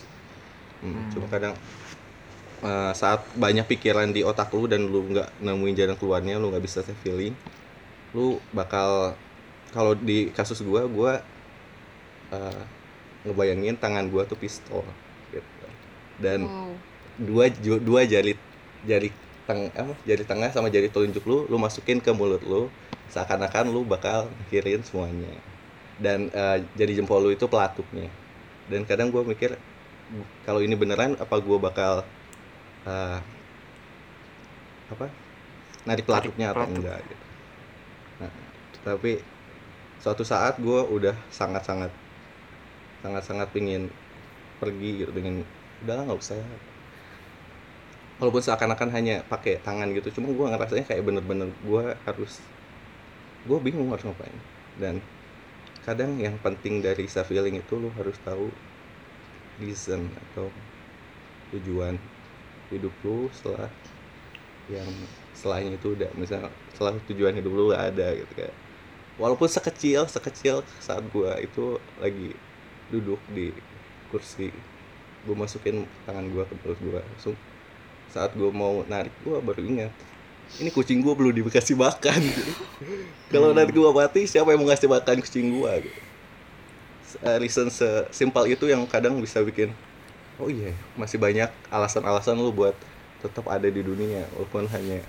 hmm, 0.93 1.09
cuma 1.17 1.25
kadang 1.27 1.53
uh, 2.61 2.93
saat 2.93 3.25
banyak 3.33 3.65
pikiran 3.65 4.13
di 4.13 4.21
otak 4.21 4.53
lu 4.53 4.69
dan 4.69 4.85
lu 4.85 5.09
nggak 5.09 5.41
nemuin 5.41 5.73
jalan 5.73 5.97
keluarnya 5.97 6.37
lu 6.37 6.53
nggak 6.53 6.63
bisa 6.63 6.85
save 6.85 6.97
feeling 7.01 7.33
lu 8.13 8.39
bakal 8.53 9.17
kalau 9.75 9.91
di 9.91 10.31
kasus 10.31 10.63
gue 10.63 10.81
gue 10.87 11.13
uh, 12.31 12.63
ngebayangin 13.27 13.75
tangan 13.75 14.07
gue 14.07 14.23
tuh 14.23 14.39
pistol 14.39 14.87
gitu. 15.35 15.67
Dan 16.21 16.47
wow. 16.47 16.71
dua 17.19 17.45
dua 17.83 18.01
jari 18.07 18.39
jari 18.87 19.11
teng 19.43 19.67
apa 19.75 19.93
jari 20.07 20.23
tengah 20.23 20.49
sama 20.55 20.71
jari 20.71 20.87
telunjuk 20.87 21.27
lu 21.27 21.43
lu 21.51 21.59
masukin 21.59 21.99
ke 21.99 22.09
mulut 22.15 22.41
lu 22.47 22.71
seakan-akan 23.11 23.67
lu 23.67 23.83
bakal 23.83 24.31
akhirin 24.47 24.79
semuanya. 24.85 25.35
Dan 25.99 26.31
uh, 26.31 26.63
jari 26.79 26.95
jempol 26.95 27.19
lu 27.19 27.35
itu 27.35 27.49
pelatuknya. 27.51 28.07
Dan 28.71 28.87
kadang 28.87 29.11
gue 29.11 29.21
mikir 29.27 29.59
kalau 30.45 30.61
ini 30.61 30.77
beneran 30.77 31.17
apa 31.17 31.35
gue 31.41 31.57
bakal 31.57 32.05
uh, 32.85 33.19
apa? 34.93 35.09
Narik 35.85 36.05
pelatuknya 36.05 36.53
atau 36.53 36.65
enggak 36.69 37.01
gitu. 37.05 37.25
Nah, 38.21 38.31
tapi 38.85 39.21
suatu 39.97 40.21
saat 40.21 40.61
gue 40.61 40.81
udah 40.85 41.17
sangat-sangat 41.33 41.89
sangat-sangat 43.01 43.49
pingin 43.53 43.89
pergi 44.61 45.05
gitu 45.05 45.11
dengan 45.13 45.41
udah 45.85 46.05
nggak 46.05 46.21
usah. 46.21 46.37
Walaupun 48.21 48.41
seakan-akan 48.41 48.89
hanya 48.95 49.25
pakai 49.27 49.59
tangan 49.59 49.91
gitu 49.91 50.21
cuma 50.21 50.31
gue 50.31 50.45
ngerasanya 50.47 50.85
kayak 50.87 51.03
bener-bener 51.03 51.51
gue 51.65 51.83
harus 52.07 52.39
gue 53.45 53.57
bingung 53.61 53.89
harus 53.89 54.05
ngapain. 54.05 54.39
Dan 54.77 55.01
kadang 55.85 56.17
yang 56.17 56.37
penting 56.41 56.81
dari 56.81 57.05
self 57.05 57.29
healing 57.29 57.61
itu 57.61 57.77
lo 57.77 57.93
harus 57.97 58.17
tahu 58.25 58.49
reason 59.61 60.09
atau 60.31 60.51
tujuan 61.55 61.95
hidup 62.73 62.91
lo 63.05 63.29
setelah 63.31 63.69
yang 64.67 64.89
selain 65.37 65.77
itu 65.77 65.93
udah 65.93 66.09
misalnya 66.17 66.49
setelah 66.73 66.97
tujuan 67.05 67.37
hidup 67.37 67.51
lo 67.53 67.63
gak 67.71 67.93
ada 67.93 68.07
gitu 68.17 68.31
kayak 68.33 68.55
walaupun 69.21 69.47
sekecil 69.47 70.09
sekecil 70.09 70.65
saat 70.81 71.05
gue 71.13 71.31
itu 71.45 71.77
lagi 72.01 72.33
duduk 72.89 73.21
di 73.31 73.53
kursi 74.09 74.49
gue 75.25 75.35
masukin 75.35 75.85
tangan 76.05 76.25
gue 76.29 76.43
ke 76.45 76.55
perut 76.61 76.79
gue 76.81 76.97
langsung 76.97 77.35
saat 78.09 78.33
gue 78.33 78.49
mau 78.49 78.85
narik 78.85 79.13
gue 79.25 79.37
baru 79.41 79.61
ingat 79.61 79.93
ini 80.61 80.69
kucing 80.69 81.01
gue 81.01 81.09
belum 81.09 81.33
dikasih 81.41 81.73
makan 81.73 82.21
gitu. 82.21 82.53
kalau 83.33 83.49
hmm. 83.49 83.57
nanti 83.57 83.71
gue 83.73 83.89
mati 83.89 84.21
siapa 84.29 84.53
yang 84.53 84.61
mau 84.61 84.69
ngasih 84.69 84.85
makan 84.85 85.17
kucing 85.25 85.49
gue 85.49 85.71
gitu. 85.89 85.99
Uh, 87.23 87.39
reason 87.39 87.71
sesimpel 87.71 88.43
itu 88.51 88.67
yang 88.67 88.83
kadang 88.91 89.15
bisa 89.23 89.39
bikin 89.39 89.71
oh 90.35 90.51
iya 90.51 90.75
masih 90.99 91.15
banyak 91.15 91.47
alasan-alasan 91.71 92.35
lu 92.35 92.51
buat 92.51 92.75
tetap 93.23 93.47
ada 93.47 93.71
di 93.71 93.79
dunia 93.79 94.27
walaupun 94.35 94.67
hanya 94.67 94.99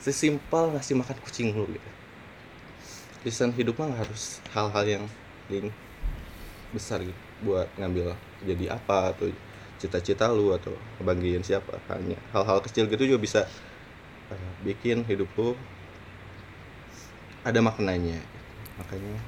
sesimpel 0.00 0.74
ngasih 0.74 0.96
makan 0.98 1.16
kucing 1.22 1.54
lu 1.54 1.68
gitu. 1.70 1.90
Reason 3.20 3.52
hidup 3.52 3.76
mah 3.76 3.92
harus 3.94 4.40
hal-hal 4.56 4.84
yang 4.88 5.04
paling 5.46 5.68
besar 6.72 7.04
gitu 7.04 7.20
buat 7.44 7.68
ngambil 7.76 8.16
jadi 8.44 8.76
apa 8.76 9.12
atau 9.12 9.28
cita-cita 9.80 10.28
lu 10.32 10.56
atau 10.56 10.72
kebahagiaan 10.98 11.44
siapa. 11.44 11.78
Hanya 11.92 12.16
hal-hal 12.32 12.58
kecil 12.64 12.88
gitu 12.88 13.04
juga 13.06 13.20
bisa 13.20 13.40
uh, 14.32 14.52
bikin 14.64 15.04
hidup 15.04 15.28
lu 15.36 15.52
ada 17.44 17.60
maknanya. 17.60 18.18
Makanya 18.80 19.20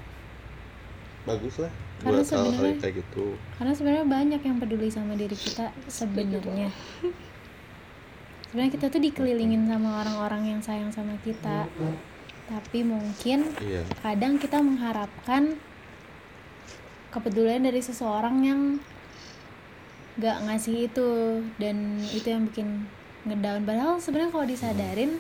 bagus 1.29 1.61
lah 1.61 1.71
buat 2.03 2.27
hal-hal 2.27 2.83
kayak 2.83 2.95
gitu. 2.99 3.39
karena 3.57 3.73
sebenarnya 3.73 4.07
banyak 4.07 4.43
yang 4.43 4.57
peduli 4.59 4.91
sama 4.91 5.15
diri 5.15 5.35
kita 5.39 5.71
sebenarnya. 5.87 6.71
Sebenarnya 8.53 8.77
kita 8.77 8.93
tuh 8.93 9.01
dikelilingin 9.01 9.65
sama 9.65 10.05
orang-orang 10.05 10.43
yang 10.45 10.61
sayang 10.61 10.93
sama 10.93 11.17
kita. 11.25 11.65
Tapi 12.53 12.85
mungkin 12.85 13.49
iya. 13.65 13.81
kadang 14.05 14.37
kita 14.37 14.61
mengharapkan 14.61 15.57
kepedulian 17.09 17.65
dari 17.65 17.81
seseorang 17.81 18.45
yang 18.45 18.61
nggak 20.21 20.37
ngasih 20.45 20.85
itu. 20.85 21.41
Dan 21.57 22.05
itu 22.13 22.29
yang 22.29 22.45
bikin 22.45 22.85
ngedown. 23.25 23.65
Padahal 23.65 23.97
sebenarnya 24.05 24.37
kalau 24.37 24.45
disadarin 24.45 25.17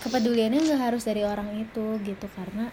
kepeduliannya 0.00 0.72
nggak 0.72 0.82
harus 0.88 1.04
dari 1.04 1.20
orang 1.20 1.52
itu 1.52 2.00
gitu. 2.00 2.26
Karena 2.32 2.72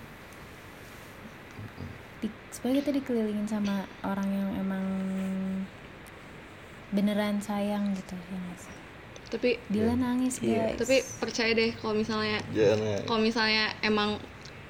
sebenarnya 2.63 2.79
kita 2.79 2.91
dikelilingin 2.95 3.43
sama 3.45 3.75
orang 4.01 4.29
yang 4.31 4.49
emang 4.55 4.85
beneran 6.89 7.41
sayang 7.41 7.91
gitu 7.91 8.15
ya 8.15 8.39
gak 8.39 8.59
sih 8.59 8.75
tapi 9.27 9.57
Dila 9.65 9.97
nangis 9.97 10.37
Iya. 10.39 10.71
guys 10.71 10.79
tapi 10.79 10.95
percaya 11.19 11.51
deh 11.51 11.73
kalau 11.73 11.91
misalnya 11.93 12.39
Jangan. 12.47 13.03
kalau 13.03 13.19
misalnya 13.19 13.73
emang 13.81 14.21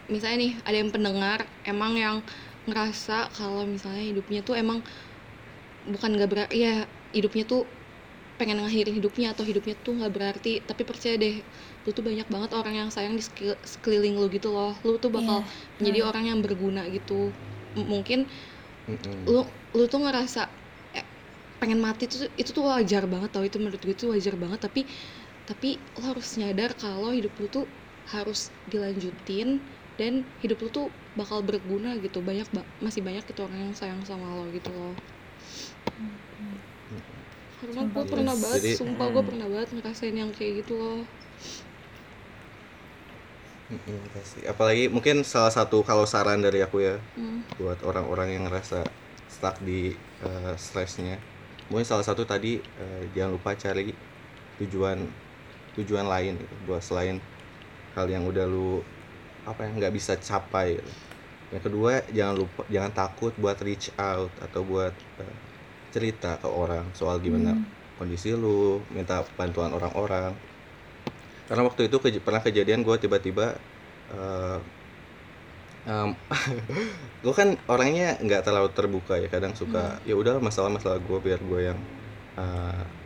misalnya 0.07 0.37
nih 0.41 0.53
ada 0.63 0.77
yang 0.79 0.89
pendengar 0.89 1.39
emang 1.63 1.93
yang 1.93 2.17
ngerasa 2.63 3.29
kalau 3.29 3.67
misalnya 3.67 4.01
hidupnya 4.01 4.39
tuh 4.41 4.55
emang 4.55 4.79
bukan 5.85 6.15
nggak 6.15 6.29
berarti 6.31 6.55
ya 6.57 6.75
hidupnya 7.11 7.43
tuh 7.43 7.67
pengen 8.33 8.57
ngakhirin 8.57 8.95
hidupnya 8.95 9.35
atau 9.35 9.43
hidupnya 9.43 9.75
tuh 9.77 9.93
nggak 9.93 10.09
berarti 10.09 10.63
tapi 10.63 10.81
percaya 10.81 11.19
deh 11.19 11.43
lu 11.83 11.91
tuh 11.91 12.01
banyak 12.01 12.25
banget 12.25 12.55
orang 12.55 12.73
yang 12.73 12.89
sayang 12.89 13.13
di 13.13 13.23
sekeliling 13.61 14.15
lu 14.15 14.31
gitu 14.31 14.49
loh 14.49 14.73
lu 14.81 14.95
tuh 14.95 15.11
bakal 15.11 15.43
Iya. 15.43 15.75
menjadi 15.77 15.99
orang 16.07 16.23
yang 16.25 16.39
berguna 16.39 16.87
gitu 16.87 17.35
mungkin 17.75 18.29
Mm-mm. 18.87 19.33
lu 19.33 19.41
lu 19.77 19.83
tuh 19.91 19.99
ngerasa 20.05 20.41
eh, 20.99 21.05
pengen 21.61 21.79
mati 21.85 22.03
tuh 22.11 22.19
itu 22.41 22.51
tuh 22.57 22.65
wajar 22.71 23.03
banget 23.13 23.29
tau 23.33 23.43
itu 23.49 23.57
menurut 23.61 23.81
gue 23.81 23.95
tuh 23.95 24.09
wajar 24.13 24.35
banget 24.43 24.59
tapi 24.65 24.81
tapi 25.49 25.69
lo 25.97 26.03
harus 26.11 26.27
nyadar 26.39 26.71
kalau 26.79 27.11
hidup 27.17 27.33
lu 27.41 27.47
tuh 27.51 27.65
harus 28.13 28.51
dilanjutin 28.71 29.49
dan 29.99 30.13
hidup 30.43 30.59
lu 30.63 30.69
tuh 30.71 30.87
bakal 31.19 31.39
berguna 31.45 31.95
gitu 32.03 32.19
banyak 32.25 32.47
ba- 32.55 32.69
masih 32.81 33.01
banyak 33.07 33.23
gitu 33.29 33.41
orang 33.47 33.59
yang 33.71 33.75
sayang 33.77 34.01
sama 34.09 34.27
lo 34.37 34.45
gitu 34.51 34.71
loh 34.73 34.95
karena 37.59 37.81
gue 37.93 38.03
pernah 38.11 38.35
banget 38.43 38.63
sumpah 38.77 39.07
gue 39.13 39.23
Hmm. 39.23 39.29
pernah 39.29 39.47
banget 39.51 39.69
ngerasain 39.75 40.15
yang 40.21 40.31
kayak 40.37 40.53
gitu 40.65 40.73
loh. 40.81 41.01
Apalagi 44.51 44.83
mungkin 44.95 45.15
salah 45.33 45.51
satu 45.57 45.75
kalau 45.89 46.05
saran 46.13 46.39
dari 46.45 46.59
aku 46.65 46.77
ya 46.87 46.93
Hmm. 47.17 47.41
buat 47.59 47.79
orang-orang 47.89 48.27
yang 48.33 48.43
ngerasa 48.47 48.75
stuck 49.33 49.55
di 49.67 49.73
eh, 50.23 50.53
stresnya 50.65 51.11
mungkin 51.69 51.87
salah 51.91 52.05
satu 52.09 52.23
tadi 52.31 52.47
eh, 52.81 53.01
jangan 53.15 53.31
lupa 53.37 53.51
cari 53.63 53.81
tujuan 54.59 54.97
tujuan 55.77 56.05
lain 56.13 56.31
gitu, 56.41 56.55
buat 56.67 56.81
selain 56.87 57.17
hal 57.95 58.07
yang 58.15 58.23
udah 58.31 58.45
lu 58.53 58.59
apa 59.49 59.59
yang 59.65 59.73
nggak 59.79 59.93
bisa 59.97 60.13
capai 60.29 60.67
gitu. 60.79 60.91
yang 61.53 61.63
kedua 61.65 61.91
jangan 62.17 62.35
lupa 62.41 62.61
jangan 62.75 62.91
takut 62.99 63.33
buat 63.43 63.57
reach 63.67 63.87
out 63.99 64.31
atau 64.45 64.61
buat 64.71 64.93
eh, 65.21 65.35
cerita 65.93 66.27
ke 66.41 66.47
orang 66.61 66.85
soal 66.99 67.17
gimana 67.25 67.49
Hmm. 67.53 67.65
kondisi 67.97 68.27
lu 68.43 68.85
minta 68.95 69.15
bantuan 69.39 69.71
orang-orang 69.77 70.31
karena 71.53 71.63
waktu 71.69 71.81
itu 71.87 71.97
keja- 72.03 72.23
pernah 72.25 72.41
kejadian 72.47 72.81
gue 72.87 72.95
tiba-tiba 73.03 73.43
eh, 74.11 74.57
gue 77.23 77.33
kan 77.39 77.49
orangnya 77.71 78.03
nggak 78.25 78.41
terlalu 78.45 78.69
terbuka 78.77 79.13
ya 79.23 79.27
kadang 79.35 79.53
suka 79.61 79.79
ya 80.07 80.13
udah 80.21 80.33
masalah-masalah 80.47 80.99
gue 81.07 81.17
biar 81.25 81.39
gue 81.49 81.59
yang 81.69 81.79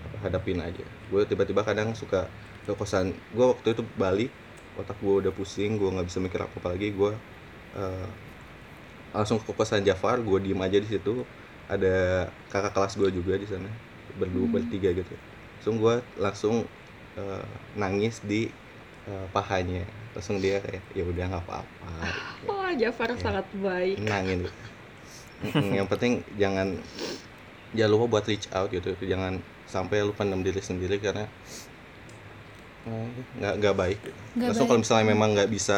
apa, 0.06 0.18
hadapin 0.24 0.60
aja. 0.68 0.84
Gue 1.12 1.22
tiba-tiba 1.30 1.62
kadang 1.70 1.90
suka 2.02 2.18
ke 2.66 2.72
kosan 2.80 3.06
gue 3.36 3.46
waktu 3.54 3.68
itu 3.76 3.84
balik 4.04 4.30
otak 4.80 4.98
gue 5.04 5.14
udah 5.22 5.34
pusing 5.38 5.70
gue 5.80 5.88
nggak 5.94 6.08
bisa 6.10 6.20
mikir 6.26 6.40
apa 6.46 6.56
apa 6.62 6.70
lagi 6.74 6.88
gue 7.00 7.12
eh, 7.78 8.08
langsung 9.16 9.38
ke 9.46 9.52
kosan 9.60 9.82
Jafar 9.88 10.18
gue 10.28 10.38
diem 10.46 10.60
aja 10.66 10.78
di 10.84 10.88
situ. 10.94 11.10
Ada 11.72 11.88
kakak 12.52 12.72
kelas 12.76 12.94
gue 13.00 13.10
juga 13.18 13.34
di 13.42 13.48
sana 13.52 13.68
berdua 14.20 14.48
Hmm. 14.48 14.56
bertiga 14.56 14.90
gitu. 15.00 15.12
Langsung 15.58 15.76
gue 15.84 15.94
langsung 16.26 16.56
eh, 17.18 17.44
nangis 17.74 18.22
di 18.22 18.48
eh, 19.04 19.26
pahanya 19.30 19.84
langsung 20.14 20.38
dia 20.38 20.58
kayak 20.58 20.82
ya 20.94 21.04
udah 21.04 21.26
nggak 21.28 21.44
apa-apa 21.44 21.90
wah 22.50 22.72
Jafar 22.74 23.10
Iya. 23.12 23.20
sangat 23.20 23.46
baik 23.56 23.98
nangin 24.02 24.42
yang 25.70 25.86
penting 25.86 26.14
jangan 26.34 26.74
jangan 27.72 27.92
lupa 27.94 28.06
buat 28.10 28.26
reach 28.26 28.50
out 28.52 28.70
gitu 28.70 28.94
jangan 29.04 29.38
sampai 29.66 30.02
lu 30.02 30.16
pendam 30.16 30.42
diri 30.42 30.58
sendiri 30.60 30.98
karena 30.98 31.28
eh, 32.88 33.08
nggak 33.38 33.54
nggak 33.60 33.76
baik. 33.76 34.00
Nggak 34.34 34.48
langsung 34.48 34.64
baik. 34.64 34.70
kalau 34.72 34.82
misalnya 34.82 35.06
memang 35.08 35.30
nggak 35.36 35.50
bisa 35.52 35.78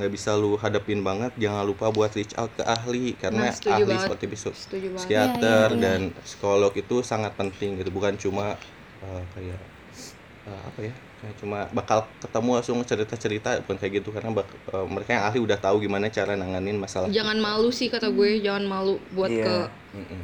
nggak 0.00 0.12
bisa 0.16 0.30
lu 0.32 0.56
hadapin 0.56 1.04
banget 1.04 1.28
jangan 1.36 1.60
lupa 1.60 1.92
buat 1.92 2.08
reach 2.16 2.32
out 2.40 2.48
ke 2.56 2.64
ahli 2.64 3.12
karena 3.20 3.52
Nah, 3.52 3.52
ahli 3.52 3.84
banget. 3.84 4.04
seperti 4.08 4.24
besok 4.32 4.54
psikiater 4.56 5.68
Iya, 5.68 5.76
iya, 5.76 5.76
iya. 5.76 5.76
dan 5.76 6.00
psikolog 6.24 6.72
itu 6.72 6.96
sangat 7.04 7.36
penting 7.36 7.76
gitu 7.76 7.90
bukan 7.92 8.16
cuma 8.16 8.56
eh, 9.04 9.22
kayak 9.36 9.60
eh, 10.50 10.60
apa 10.68 10.80
ya 10.88 10.92
kayak 11.20 11.34
cuma 11.40 11.58
bakal 11.76 11.98
ketemu 12.22 12.50
langsung 12.58 12.78
cerita-cerita 12.90 13.48
bukan 13.64 13.76
kayak 13.80 13.92
gitu 14.00 14.08
karena 14.14 14.30
bak- 14.38 14.50
eh, 14.74 14.86
mereka 14.94 15.10
yang 15.16 15.24
ahli 15.28 15.38
udah 15.46 15.58
tahu 15.60 15.76
gimana 15.84 16.06
cara 16.10 16.32
nanganin 16.34 16.76
masalah 16.80 17.08
jangan 17.12 17.38
malu 17.38 17.68
sih 17.70 17.88
kata 17.92 18.08
gue 18.10 18.40
jangan 18.42 18.64
malu 18.66 18.94
buat 19.14 19.30
Iya. 19.30 19.44
ke 19.46 19.56
Mm-mm. 19.96 20.22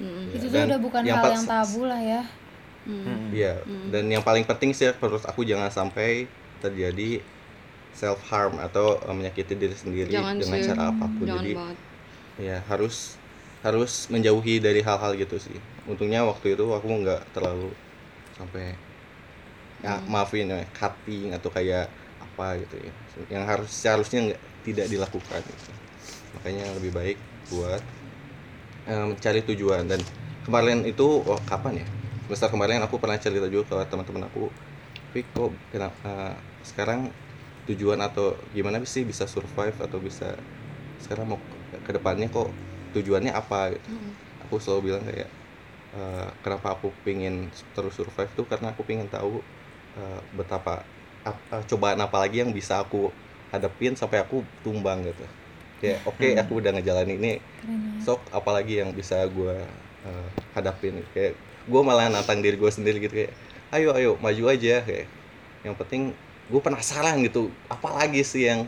Mm-mm. 0.00 0.24
itu 0.32 0.46
Ya, 0.46 0.50
tuh 0.50 0.56
dan 0.56 0.66
udah 0.70 0.80
bukan 0.80 1.02
yang 1.04 1.18
hal 1.20 1.30
yang 1.36 1.46
tabu 1.46 1.80
lah 1.86 2.00
ya 2.00 2.22
Mm. 2.88 2.96
Hmm. 3.04 3.28
Iya, 3.36 3.52
dan 3.92 4.04
yang 4.08 4.24
paling 4.24 4.44
penting 4.48 4.72
sih 4.72 4.88
menurut 4.98 5.20
aku 5.28 5.44
jangan 5.44 5.68
sampai 5.68 6.24
terjadi 6.64 7.20
self 8.00 8.18
harm 8.32 8.56
atau 8.56 8.96
eh, 9.04 9.14
menyakiti 9.14 9.54
diri 9.56 9.76
sendiri 9.76 10.10
Jangan 10.10 10.36
dengan 10.40 10.58
sih. 10.58 10.68
cara 10.72 10.82
apa 10.90 11.04
pun. 11.06 11.26
jangan 11.28 11.44
Jadi 11.44 11.52
banget 11.60 11.76
ya 12.40 12.56
harus 12.72 12.94
harus 13.66 13.92
menjauhi 14.08 14.54
dari 14.64 14.80
hal-hal 14.80 15.12
gitu 15.20 15.36
sih. 15.36 15.58
Untungnya 15.84 16.24
waktu 16.24 16.56
itu 16.56 16.64
aku 16.72 16.88
nggak 17.04 17.20
terlalu 17.36 17.68
sampai 18.40 18.64
ya 19.84 19.94
Hmm. 19.96 20.08
maafin 20.12 20.46
ya 20.52 20.60
cutting 20.76 21.32
atau 21.36 21.50
kayak 21.56 21.84
apa 22.24 22.46
gitu 22.62 22.76
ya. 22.86 22.92
Yang 23.34 23.44
harus 23.50 23.70
seharusnya 23.72 24.18
nggak 24.32 24.42
tidak 24.66 24.86
dilakukan. 24.92 25.40
Gitu. 25.40 25.70
Makanya 26.36 26.64
lebih 26.76 26.92
baik 26.98 27.18
buat 27.52 27.82
eh, 28.90 29.04
mencari 29.10 29.40
tujuan 29.48 29.84
dan 29.90 30.00
kemarin 30.46 30.84
itu 30.88 31.06
oh, 31.30 31.40
kapan 31.50 31.84
ya? 31.84 31.86
Semester 32.26 32.48
kemarin 32.54 32.80
aku 32.86 32.96
pernah 33.02 33.18
cerita 33.18 33.46
juga 33.50 33.64
ke 33.84 33.90
teman-teman 33.90 34.24
aku. 34.30 34.52
Tapi 35.10 35.20
kok 35.34 35.50
kenapa 35.72 36.38
sekarang 36.62 37.00
tujuan 37.68 38.00
atau 38.02 38.38
gimana 38.56 38.82
sih 38.86 39.04
bisa 39.10 39.24
survive 39.26 39.76
atau 39.86 39.98
bisa 40.02 40.38
sekarang 41.02 41.26
mau 41.36 41.38
ke- 41.86 41.94
depannya 41.96 42.28
kok 42.30 42.48
tujuannya 42.94 43.32
apa 43.34 43.74
gitu. 43.76 43.90
Mm. 43.90 44.12
Aku 44.46 44.54
selalu 44.62 44.80
bilang 44.92 45.02
kayak 45.08 45.28
eh, 45.94 46.26
kenapa 46.42 46.68
aku 46.74 46.86
pingin 47.06 47.34
terus 47.74 47.92
survive 47.98 48.30
tuh? 48.38 48.46
Karena 48.50 48.66
aku 48.72 48.82
pingin 48.88 49.08
tahu 49.14 49.30
eh, 49.96 50.18
betapa 50.38 50.70
ap- 51.28 51.44
eh, 51.54 51.62
cobaan 51.70 52.00
apa 52.06 52.16
lagi 52.22 52.36
yang 52.42 52.52
bisa 52.58 52.74
aku 52.82 52.96
hadapin 53.52 53.92
sampai 54.00 54.18
aku 54.24 54.36
tumbang 54.64 54.98
gitu. 55.08 55.22
Kayak 55.80 55.98
oke 56.08 56.26
Hmm. 56.26 56.40
aku 56.40 56.52
udah 56.60 56.70
ngejalanin 56.74 57.16
ini. 57.20 57.28
Ya 57.30 57.38
sok 58.04 58.18
apalagi 58.38 58.72
yang 58.80 58.90
bisa 58.98 59.14
gue 59.36 59.52
uh, 60.06 60.28
hadapin? 60.56 60.94
Kayak 61.14 61.32
gue 61.70 61.80
malah 61.88 62.06
nantang 62.12 62.40
diri 62.44 62.56
gue 62.62 62.72
sendiri 62.76 62.96
gitu 63.04 63.14
kayak 63.20 63.32
ayo 63.74 63.88
ayo 63.98 64.08
maju 64.24 64.42
aja. 64.52 64.70
Kayak 64.86 65.06
yang 65.66 65.76
penting 65.80 66.02
gue 66.50 66.60
penasaran 66.66 67.16
gitu 67.26 67.38
apalagi 67.74 68.20
sih 68.32 68.42
yang 68.50 68.60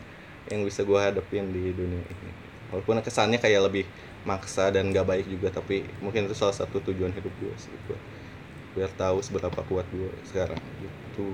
yang 0.50 0.60
bisa 0.68 0.80
gue 0.88 0.98
hadapin 1.06 1.44
di 1.54 1.60
dunia 1.78 2.02
ini? 2.12 2.26
Walaupun 2.70 3.00
kesannya 3.06 3.38
kayak 3.44 3.60
lebih 3.68 3.84
maksa 4.22 4.70
dan 4.70 4.94
gak 4.94 5.06
baik 5.06 5.26
juga 5.26 5.50
tapi 5.50 5.82
mungkin 5.98 6.30
itu 6.30 6.34
salah 6.38 6.54
satu 6.54 6.78
tujuan 6.78 7.10
hidup 7.10 7.32
gue 7.42 7.54
sih 7.58 7.74
buat 7.90 7.98
biar 8.72 8.88
tahu 8.96 9.20
seberapa 9.20 9.60
kuat 9.68 9.84
gue 9.92 10.08
sekarang 10.32 10.56
gitu. 10.80 11.28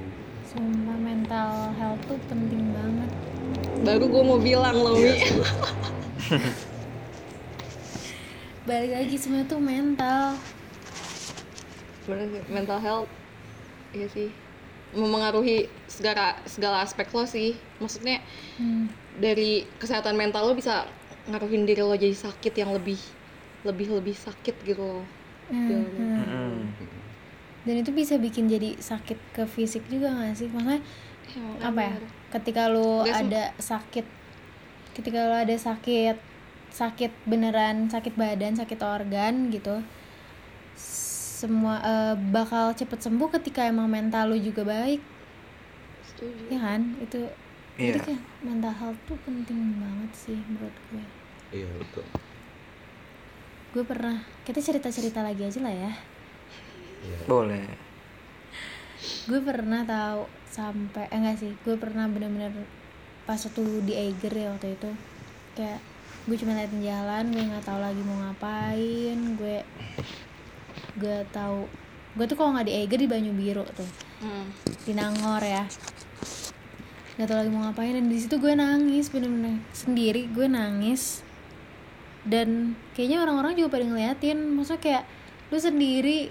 Sumpah 0.51 0.99
mental 0.99 1.71
health 1.79 2.03
tuh 2.11 2.19
penting 2.27 2.75
banget. 2.75 3.11
Baru 3.87 4.11
gue 4.11 4.23
mau 4.27 4.41
bilang 4.43 4.75
loh 4.75 4.99
Iya 4.99 5.15
gua. 5.39 5.51
balik 8.69 8.91
lagi 8.91 9.15
semuanya 9.17 9.47
tuh 9.47 9.63
mental. 9.63 10.35
Bener 12.11 12.27
sih, 12.27 12.43
mental 12.51 12.79
health. 12.83 13.11
Iya 13.95 14.07
sih. 14.11 14.29
Memengaruhi 14.99 15.71
segala 15.87 16.43
segala 16.43 16.83
aspek 16.83 17.07
lo 17.15 17.23
sih. 17.23 17.55
Maksudnya 17.79 18.19
hmm. 18.59 18.91
dari 19.23 19.63
kesehatan 19.79 20.19
mental 20.19 20.43
lo 20.43 20.59
bisa 20.59 20.91
ngaruhin 21.29 21.63
diri 21.63 21.81
lo 21.81 21.93
jadi 21.93 22.13
sakit 22.13 22.53
yang 22.57 22.73
lebih 22.73 22.97
lebih 23.63 23.93
lebih 23.93 24.15
sakit 24.15 24.55
gitu 24.63 24.81
loh. 24.81 25.05
Hmm, 25.49 25.85
hmm. 25.89 26.57
Dan 27.63 27.75
itu 27.79 27.91
bisa 27.91 28.17
bikin 28.17 28.47
jadi 28.47 28.77
sakit 28.77 29.19
ke 29.33 29.43
fisik 29.45 29.85
juga 29.87 30.09
gak 30.11 30.35
sih? 30.35 30.49
Maksudnya 30.49 30.81
Emang 31.29 31.57
apa 31.63 31.81
ya? 31.83 31.93
bener. 31.95 32.05
ketika 32.31 32.63
sem- 33.07 33.29
ada 33.29 33.43
sakit 33.55 34.07
ketika 34.93 35.19
lu 35.23 35.35
ada 35.37 35.55
sakit 35.55 36.17
sakit 36.69 37.13
beneran 37.25 37.87
sakit 37.87 38.13
badan 38.15 38.53
sakit 38.53 38.77
organ 38.79 39.49
gitu 39.49 39.81
semua 40.75 41.79
eh, 41.81 42.15
bakal 42.31 42.73
cepet 42.73 42.99
sembuh 43.01 43.29
ketika 43.31 43.65
emang 43.65 43.87
mental 43.87 44.29
lu 44.29 44.39
juga 44.39 44.65
baik. 44.65 45.01
Setuju. 46.05 46.43
ya 46.49 46.59
kan? 46.59 46.81
Itu 46.99 47.21
Iya. 47.79 47.95
jadi 47.95 47.99
kayak 48.05 48.23
mental 48.43 48.75
health 48.75 49.01
tuh 49.07 49.15
penting 49.23 49.79
banget 49.79 50.11
sih 50.13 50.35
menurut 50.35 50.75
gue 50.91 51.05
iya 51.51 51.69
betul 51.75 52.05
gue 53.69 53.85
pernah 53.85 54.17
kita 54.43 54.59
cerita 54.59 54.89
cerita 54.89 55.21
lagi 55.21 55.43
aja 55.43 55.61
lah 55.61 55.73
ya 55.73 55.93
Iya. 56.99 57.19
Boleh. 57.25 57.63
gue 59.25 59.39
pernah 59.39 59.87
tahu 59.87 60.27
sampai 60.45 61.07
eh 61.07 61.15
enggak 61.15 61.39
sih 61.39 61.55
gue 61.63 61.79
pernah 61.79 62.05
bener-bener 62.05 62.51
pas 63.23 63.39
waktu 63.39 63.63
di 63.85 63.95
Eiger 63.95 64.33
ya 64.33 64.51
waktu 64.51 64.75
itu 64.75 64.91
kayak 65.55 65.79
gue 66.27 66.37
cuma 66.37 66.53
liatin 66.53 66.83
jalan 66.83 67.25
gue 67.29 67.45
nggak 67.45 67.63
tahu 67.63 67.79
lagi 67.79 68.03
mau 68.03 68.19
ngapain 68.19 69.15
gue 69.37 69.63
gue 70.97 71.17
tahu 71.31 71.71
gue 72.17 72.27
tuh 72.27 72.35
kalau 72.35 72.51
nggak 72.53 72.67
di 72.67 72.75
Eiger 72.75 72.99
di 72.99 73.07
Banyu 73.07 73.31
Biru 73.33 73.63
tuh 73.69 73.87
Hmm. 74.19 74.51
di 74.83 74.93
Nangor 74.93 75.39
ya 75.39 75.63
nggak 77.15 77.27
tahu 77.27 77.39
lagi 77.39 77.51
mau 77.53 77.63
ngapain 77.63 77.95
dan 77.95 78.11
di 78.11 78.19
situ 78.19 78.35
gue 78.37 78.51
nangis 78.53 79.07
bener-bener 79.07 79.63
sendiri 79.71 80.27
gue 80.27 80.47
nangis 80.47 81.23
dan 82.29 82.77
kayaknya 82.93 83.25
orang-orang 83.25 83.57
juga 83.57 83.81
pada 83.81 83.85
ngeliatin. 83.89 84.39
Maksudnya 84.55 84.81
kayak 84.85 85.05
lu 85.49 85.59
sendiri 85.59 86.29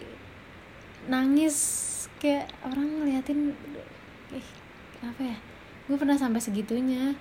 nangis 1.09 1.57
kayak 2.21 2.53
orang 2.61 2.87
ngeliatin 3.01 3.57
ih 4.31 4.47
apa 5.01 5.21
ya? 5.21 5.37
Gue 5.89 5.97
pernah 5.97 6.15
sampai 6.15 6.39
segitunya. 6.39 7.17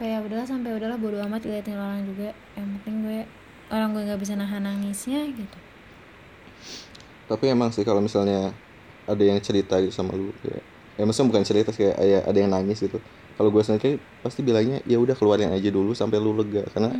Kayak 0.00 0.24
udahlah 0.24 0.48
sampai 0.48 0.72
udahlah 0.72 0.96
bodo 0.96 1.20
amat 1.20 1.44
diliatin 1.44 1.76
orang 1.76 2.06
juga. 2.08 2.32
Yang 2.56 2.66
penting 2.80 2.96
gue 3.04 3.18
orang 3.68 3.88
gue 3.92 4.02
nggak 4.06 4.20
bisa 4.22 4.38
nahan 4.38 4.64
nangisnya 4.64 5.26
gitu. 5.28 5.58
Tapi 7.26 7.44
emang 7.50 7.70
sih 7.74 7.86
kalau 7.86 8.02
misalnya 8.02 8.54
ada 9.06 9.22
yang 9.22 9.38
cerita 9.42 9.82
gitu 9.82 9.90
sama 9.90 10.14
lu 10.14 10.30
kayak 10.42 10.62
ya 10.98 11.02
maksudnya 11.08 11.28
bukan 11.32 11.42
cerita 11.46 11.70
sih, 11.72 11.88
kayak 11.88 11.96
ya, 11.98 12.20
ada 12.22 12.38
yang 12.38 12.50
nangis 12.52 12.78
gitu. 12.82 13.02
Kalau 13.40 13.48
gue 13.48 13.62
sendiri 13.64 13.96
pasti 14.20 14.44
bilangnya 14.44 14.84
ya 14.84 15.00
udah 15.00 15.16
keluarin 15.16 15.48
aja 15.48 15.68
dulu 15.72 15.96
sampai 15.96 16.20
lu 16.20 16.36
lega. 16.36 16.68
Karena 16.74 16.92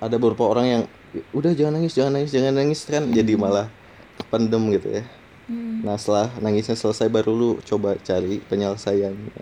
ada 0.00 0.16
beberapa 0.16 0.44
orang 0.48 0.66
yang 0.66 0.82
"Ya 1.12 1.22
udah 1.34 1.52
jangan 1.52 1.72
nangis 1.78 1.92
jangan 1.92 2.12
nangis 2.16 2.30
jangan 2.32 2.52
nangis 2.56 2.80
kan 2.86 3.04
jadi 3.10 3.32
malah 3.36 3.66
kependem 4.18 4.62
gitu 4.74 4.88
ya 5.00 5.04
Hmm. 5.50 5.82
nah 5.82 5.98
setelah 5.98 6.30
nangisnya 6.38 6.78
selesai 6.78 7.10
baru 7.10 7.34
lu 7.34 7.50
coba 7.66 7.98
cari 7.98 8.38
penyelesaian 8.46 9.10
gitu. 9.10 9.40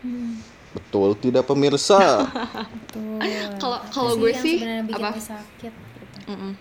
Hmm. 0.00 0.40
betul 0.72 1.12
tidak 1.20 1.44
pemirsa 1.44 2.24
Betul. 2.72 3.20
Kalau- 3.60 3.84
kalau 3.92 4.12
gue 4.16 4.32
sih, 4.32 4.64
apa? 4.64 5.12
sakit 5.20 5.72
gitu. 5.76 6.18
Mm-mm. 6.32 6.52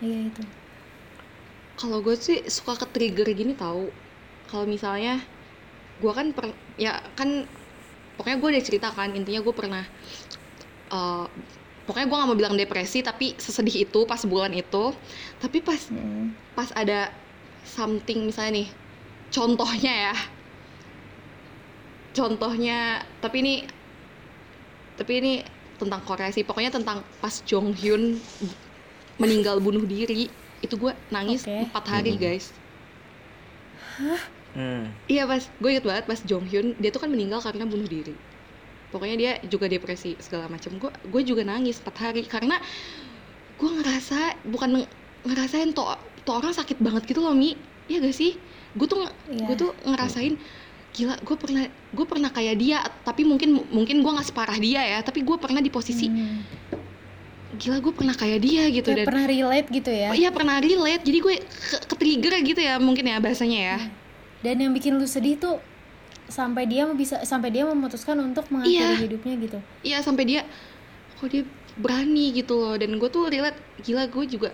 Iya 0.00 0.18
itu. 0.32 0.42
Kalau 1.76 2.00
gue 2.00 2.16
sih 2.16 2.40
suka 2.48 2.80
ke 2.80 2.86
trigger 2.88 3.28
gini 3.36 3.52
tahu. 3.52 3.92
Kalau 4.48 4.64
misalnya 4.64 5.20
gue 6.00 6.12
kan 6.12 6.32
per, 6.32 6.48
ya 6.80 6.96
kan 7.12 7.44
pokoknya 8.16 8.36
gue 8.40 8.48
udah 8.56 8.64
cerita 8.64 8.88
kan 8.88 9.12
intinya 9.12 9.44
gue 9.44 9.54
pernah 9.54 9.84
eh, 10.88 11.26
pokoknya 11.86 12.06
gue 12.10 12.16
nggak 12.18 12.28
mau 12.28 12.38
bilang 12.38 12.56
depresi 12.58 13.00
tapi 13.00 13.32
sesedih 13.38 13.86
itu 13.88 14.00
pas 14.04 14.20
bulan 14.26 14.52
itu. 14.52 14.92
Tapi 15.38 15.58
pas 15.62 15.78
Hmm. 15.88 16.34
pas 16.58 16.68
ada 16.74 17.08
something 17.64 18.26
misalnya 18.28 18.62
nih 18.64 18.68
contohnya 19.30 19.94
ya. 20.10 20.14
Contohnya 22.16 22.78
tapi 23.22 23.36
ini 23.44 23.54
tapi 24.96 25.12
ini 25.20 25.32
tentang 25.76 26.00
Korea 26.08 26.32
sih. 26.32 26.42
Pokoknya 26.42 26.72
tentang 26.72 27.04
pas 27.20 27.34
Jong 27.44 27.76
Hyun 27.76 28.16
meninggal 29.20 29.60
bunuh 29.60 29.84
diri 29.84 30.28
itu 30.64 30.74
gue 30.76 30.92
nangis 31.12 31.44
empat 31.44 31.84
hari 31.88 32.16
guys. 32.16 32.52
Hmm. 34.56 34.88
iya 35.04 35.28
pas 35.28 35.44
gue 35.60 35.68
inget 35.68 35.84
banget 35.84 36.04
pas 36.08 36.20
Jong 36.24 36.48
Hyun 36.48 36.72
dia 36.80 36.88
tuh 36.88 37.04
kan 37.04 37.12
meninggal 37.12 37.44
karena 37.44 37.68
bunuh 37.68 37.84
diri 37.84 38.16
pokoknya 38.96 39.16
dia 39.16 39.32
juga 39.44 39.68
depresi 39.68 40.16
segala 40.18 40.48
macam 40.48 40.72
gue 40.74 40.88
gue 40.88 41.22
juga 41.22 41.44
nangis 41.44 41.78
empat 41.78 41.96
hari 42.02 42.24
karena 42.24 42.56
gue 43.54 43.70
ngerasa 43.70 44.18
bukan 44.44 44.80
nge- 44.80 44.92
ngerasain 45.24 45.70
tuh 45.70 45.92
tuh 46.22 46.34
orang 46.34 46.50
sakit 46.50 46.76
banget 46.78 47.04
gitu 47.04 47.20
loh 47.20 47.32
mi 47.32 47.52
iya 47.86 48.00
gak 48.00 48.12
sih 48.12 48.40
gue 48.72 48.86
tuh 48.86 49.04
Iya. 49.26 49.44
gue 49.44 49.56
tuh 49.58 49.70
ngerasain 49.82 50.34
gila 50.90 51.12
gue 51.18 51.36
pernah 51.36 51.64
gue 51.68 52.06
pernah 52.06 52.30
kayak 52.30 52.56
dia 52.56 52.78
tapi 53.02 53.22
mungkin 53.22 53.60
mungkin 53.68 54.00
gue 54.00 54.08
nggak 54.10 54.26
separah 54.26 54.56
dia 54.56 54.80
ya 54.80 54.98
tapi 55.00 55.20
gue 55.20 55.36
pernah 55.36 55.60
di 55.60 55.68
posisi 55.68 56.08
Hmm. 56.08 56.40
gila 57.54 57.78
gue 57.78 57.92
pernah 57.92 58.12
kayak 58.12 58.38
dia 58.38 58.64
gitu 58.68 58.88
Kayak 58.90 58.98
dan 58.98 59.06
pernah 59.06 59.24
relate 59.26 59.68
gitu 59.70 59.88
ya. 59.88 60.08
Oh 60.08 60.16
iya 60.16 60.28
pernah 60.28 60.56
relate 60.58 61.00
jadi 61.00 61.18
gue 61.18 61.34
ke, 61.40 61.76
ke 61.84 61.94
trigger 61.94 62.32
gitu 62.42 62.60
ya 62.60 62.76
mungkin 62.76 63.04
ya 63.04 63.16
bahasanya 63.16 63.60
ya 63.60 63.78
Dan 64.40 64.56
yang 64.58 64.72
bikin 64.72 64.94
lu 64.94 65.04
sedih 65.04 65.36
tuh 65.36 65.56
sampai 66.26 66.64
dia 66.64 66.82
bisa 66.88 67.22
sampai 67.22 67.48
dia 67.48 67.62
memutuskan 67.62 68.18
untuk 68.18 68.46
mengakhiri 68.48 68.76
Iya. 68.76 68.98
hidupnya 68.98 69.34
gitu. 69.38 69.58
Iya 69.82 69.98
sampai 70.00 70.24
dia 70.24 70.42
kok 71.14 71.28
dia 71.28 71.46
berani 71.74 72.32
gitu 72.32 72.56
loh 72.56 72.74
dan 72.74 72.92
gue 72.92 73.06
tuh 73.06 73.26
relate 73.26 73.56
gila 73.80 74.04
gue 74.06 74.24
juga 74.26 74.50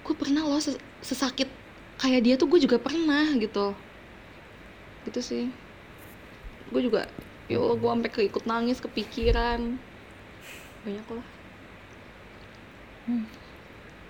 gue 0.00 0.14
pernah 0.14 0.42
loh 0.42 0.58
ses- 0.58 0.76
sesakit 1.00 1.48
kayak 1.96 2.20
dia 2.20 2.34
tuh 2.34 2.44
gue 2.46 2.58
juga 2.58 2.76
pernah 2.76 3.30
gitu 3.34 3.72
gitu 5.04 5.20
sih 5.20 5.44
gue 6.66 6.80
juga 6.80 7.04
yo 7.46 7.72
gue 7.72 7.84
sampai 7.86 8.10
keikut 8.10 8.44
nangis 8.44 8.80
kepikiran 8.80 9.76
banyak 10.82 11.06
lah 11.06 11.26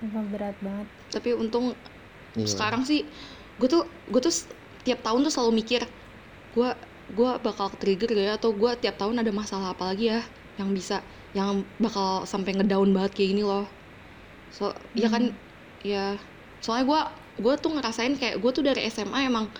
Apa 0.01 0.21
berat 0.29 0.57
banget. 0.59 0.87
tapi 1.11 1.31
untung 1.33 1.75
Iya. 2.35 2.51
sekarang 2.51 2.83
sih 2.83 3.07
gue 3.57 3.69
tuh 3.69 3.83
gue 4.09 4.19
tuh 4.19 4.35
tiap 4.83 4.99
tahun 5.01 5.23
tuh 5.23 5.31
selalu 5.31 5.53
mikir 5.57 5.83
gue 6.53 6.69
gue 7.13 7.31
bakal 7.45 7.69
trigger 7.77 8.09
ya 8.17 8.41
atau 8.41 8.57
gue 8.57 8.73
tiap 8.81 8.97
tahun 8.97 9.21
ada 9.21 9.29
masalah 9.29 9.77
apa 9.77 9.93
lagi 9.93 10.09
ya 10.09 10.25
yang 10.57 10.73
bisa 10.73 11.05
yang 11.37 11.67
bakal 11.77 12.25
sampai 12.25 12.57
ngedown 12.57 12.95
banget 12.95 13.13
kayak 13.13 13.29
gini 13.37 13.43
loh. 13.45 13.67
So 14.55 14.73
ya 14.97 15.13
kan 15.13 15.35
ya. 15.85 16.17
Soalnya 16.65 16.85
gue 16.89 17.01
gue 17.45 17.55
tuh 17.61 17.71
ngerasain 17.77 18.15
kayak 18.17 18.41
gue 18.41 18.51
tuh 18.55 18.65
dari 18.65 18.87
SMA 18.89 19.29
emang 19.29 19.51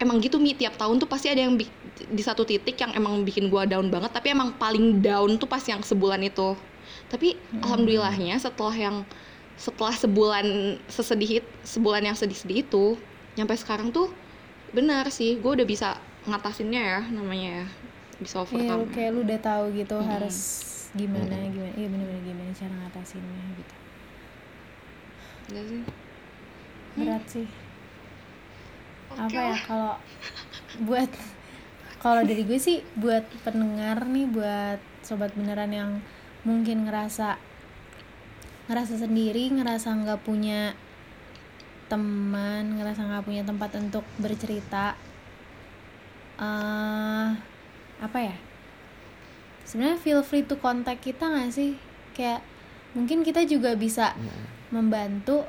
emang 0.00 0.16
gitu 0.22 0.40
mi 0.40 0.56
tiap 0.56 0.80
tahun 0.80 0.96
tuh 0.96 1.10
pasti 1.10 1.28
ada 1.28 1.44
yang 1.44 1.60
di 1.60 2.22
satu 2.24 2.46
titik 2.48 2.80
yang 2.80 2.96
emang 2.96 3.20
bikin 3.26 3.52
gue 3.52 3.62
down 3.68 3.92
banget 3.92 4.16
tapi 4.16 4.32
emang 4.32 4.56
paling 4.56 5.04
down 5.04 5.36
tuh 5.36 5.50
pas 5.50 5.60
yang 5.66 5.84
sebulan 5.84 6.22
itu. 6.24 6.56
Tapi 7.10 7.36
alhamdulillahnya 7.60 8.40
setelah 8.40 8.72
yang 8.72 8.96
setelah 9.60 9.92
sebulan 9.92 10.46
sesedih 10.88 11.44
sebulan 11.68 12.08
yang 12.08 12.16
sedih-sedih 12.16 12.64
itu 12.64 12.96
nyampe 13.36 13.52
sekarang 13.60 13.92
tuh 13.92 14.08
benar 14.72 15.04
sih 15.12 15.36
gue 15.36 15.52
udah 15.52 15.66
bisa 15.68 16.00
ngatasinnya 16.28 16.82
ya 16.82 17.00
namanya 17.08 17.64
ya 17.64 17.66
bisa 18.20 18.44
Iya, 18.52 18.76
lu 18.76 18.84
overcome 18.84 18.84
kayak 18.92 19.10
lu 19.16 19.20
udah 19.24 19.40
tahu 19.40 19.64
gitu 19.72 19.96
Mm-mm. 19.96 20.10
harus 20.12 20.36
gimana 20.92 21.36
gimana. 21.48 21.72
Iya 21.78 21.86
bener-bener 21.88 22.22
gimana 22.26 22.50
cara 22.52 22.74
ngatasinnya 22.84 23.42
gitu. 23.56 23.74
Enggak 25.48 25.64
sih 25.66 25.82
Berat 26.90 27.24
sih. 27.30 27.48
Apa 29.14 29.38
ya 29.38 29.56
kalau 29.64 29.92
buat 30.86 31.10
kalau 32.00 32.22
dari 32.26 32.42
gue 32.44 32.58
sih 32.58 32.82
buat 32.98 33.24
pendengar 33.46 34.04
nih 34.06 34.26
buat 34.28 34.80
sobat 35.02 35.32
beneran 35.34 35.72
yang 35.72 35.90
mungkin 36.42 36.88
ngerasa 36.88 37.36
ngerasa 38.70 38.94
sendiri 39.02 39.50
ngerasa 39.50 39.90
nggak 39.92 40.22
punya 40.22 40.72
teman 41.90 42.78
ngerasa 42.78 43.02
nggak 43.02 43.24
punya 43.26 43.42
tempat 43.42 43.70
untuk 43.76 44.06
bercerita 44.22 44.94
eh 46.40 47.28
apa 48.00 48.18
ya? 48.18 48.36
Sebenarnya 49.68 50.00
feel 50.00 50.24
free 50.24 50.42
to 50.42 50.56
contact 50.58 51.04
kita 51.04 51.28
nggak 51.28 51.52
sih? 51.52 51.76
Kayak 52.16 52.42
mungkin 52.96 53.22
kita 53.22 53.44
juga 53.46 53.76
bisa 53.76 54.16
membantu 54.74 55.44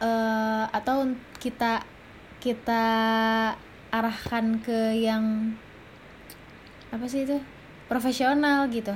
eh, 0.00 0.64
atau 0.70 1.04
kita 1.42 1.82
kita 2.38 2.84
arahkan 3.90 4.62
ke 4.62 4.94
yang 4.94 5.52
apa 6.94 7.04
sih 7.10 7.26
itu? 7.26 7.36
Profesional 7.90 8.70
gitu. 8.70 8.94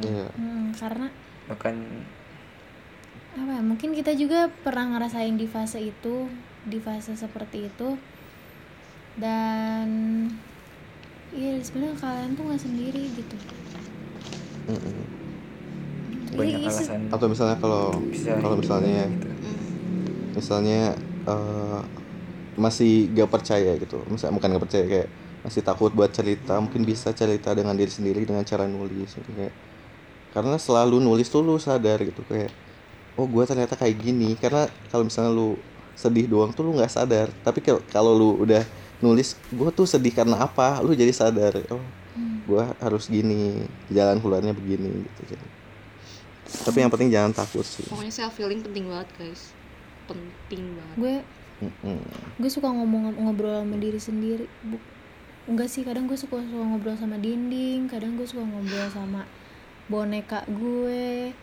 Iya. 0.00 0.26
Hmm, 0.34 0.74
karena 0.74 1.08
Bukan 1.50 1.76
apa 3.30 3.50
ya, 3.58 3.62
mungkin 3.62 3.94
kita 3.94 4.14
juga 4.18 4.50
pernah 4.62 4.98
ngerasain 4.98 5.38
di 5.38 5.46
fase 5.46 5.78
itu 5.78 6.26
di 6.66 6.82
fase 6.82 7.14
seperti 7.14 7.70
itu 7.70 7.94
dan 9.20 9.88
iya 11.30 11.60
sebenarnya 11.60 11.96
kalian 12.00 12.30
tuh 12.34 12.42
nggak 12.48 12.60
sendiri 12.60 13.02
gitu. 13.14 13.36
Mm-mm. 14.66 14.96
banyak 16.30 16.56
Iya, 16.56 16.58
iya, 16.62 16.70
alasan. 16.70 17.00
Atau 17.10 17.26
misalnya 17.28 17.56
kalau 17.58 17.90
bisa 18.08 18.38
kalau 18.38 18.56
misalnya 18.56 19.02
gitu. 19.12 19.28
misalnya 20.30 20.80
eh, 21.26 21.80
masih 22.54 23.10
gak 23.14 23.30
percaya 23.30 23.72
gitu. 23.76 23.98
Misalnya 24.08 24.34
bukan 24.38 24.48
gak 24.56 24.64
percaya 24.66 24.84
kayak 24.86 25.08
masih 25.40 25.62
takut 25.64 25.90
buat 25.96 26.12
cerita 26.12 26.60
mungkin 26.60 26.84
bisa 26.84 27.16
cerita 27.16 27.56
dengan 27.56 27.72
diri 27.72 27.88
sendiri 27.88 28.28
dengan 28.28 28.44
cara 28.44 28.68
nulis 28.68 29.08
gitu 29.16 29.30
kayak 29.32 29.54
karena 30.30 30.60
selalu 30.60 31.00
nulis 31.00 31.26
tuh 31.32 31.40
lu 31.42 31.56
sadar 31.56 31.96
gitu 32.04 32.20
kayak 32.28 32.52
oh 33.18 33.26
gua 33.26 33.44
ternyata 33.44 33.74
kayak 33.74 33.98
gini. 33.98 34.38
Karena 34.38 34.70
kalau 34.92 35.04
misalnya 35.06 35.32
lu 35.34 35.58
sedih 35.98 36.30
doang 36.30 36.54
tuh 36.54 36.62
lu 36.62 36.78
nggak 36.78 36.92
sadar. 36.92 37.26
Tapi 37.42 37.58
kalau- 37.60 37.84
kalau 37.90 38.12
lu 38.14 38.28
udah 38.38 38.62
nulis 39.00 39.36
gua 39.52 39.72
tuh 39.72 39.88
sedih 39.88 40.12
karena 40.12 40.40
apa? 40.44 40.80
Lu 40.84 40.92
jadi 40.92 41.12
sadar. 41.12 41.60
Oh 41.72 41.82
gua 42.50 42.74
harus 42.82 43.06
gini 43.06 43.62
jalan 43.86 44.18
keluarnya 44.18 44.50
begini 44.50 45.06
gitu 45.06 45.22
jadi 45.36 45.46
tapi 46.50 46.82
yang 46.82 46.90
penting 46.90 47.14
jangan 47.14 47.30
takut 47.30 47.62
sih. 47.62 47.86
Pokoknya 47.86 48.10
self 48.10 48.34
healing 48.34 48.58
penting 48.58 48.90
banget 48.90 49.06
guys. 49.14 49.54
Penting 50.10 50.74
banget. 50.74 50.96
Gue 50.98 51.14
Mm-mm. 51.60 52.00
gue 52.40 52.50
suka 52.50 52.72
ngomong 52.72 53.20
ngobrol 53.20 53.60
sama 53.60 53.76
diri 53.76 54.00
sendiri 54.00 54.48
Bu, 54.64 54.80
enggak 55.44 55.68
sih 55.68 55.84
kadang 55.84 56.08
gue 56.08 56.16
suka, 56.16 56.40
suka 56.40 56.64
ngobrol 56.64 56.96
sama 56.96 57.20
dinding 57.20 57.84
kadang 57.84 58.16
gue 58.16 58.24
suka 58.24 58.42
ngobrol 58.42 58.88
sama 58.90 59.28
boneka 59.86 60.42
gue. 60.48 61.36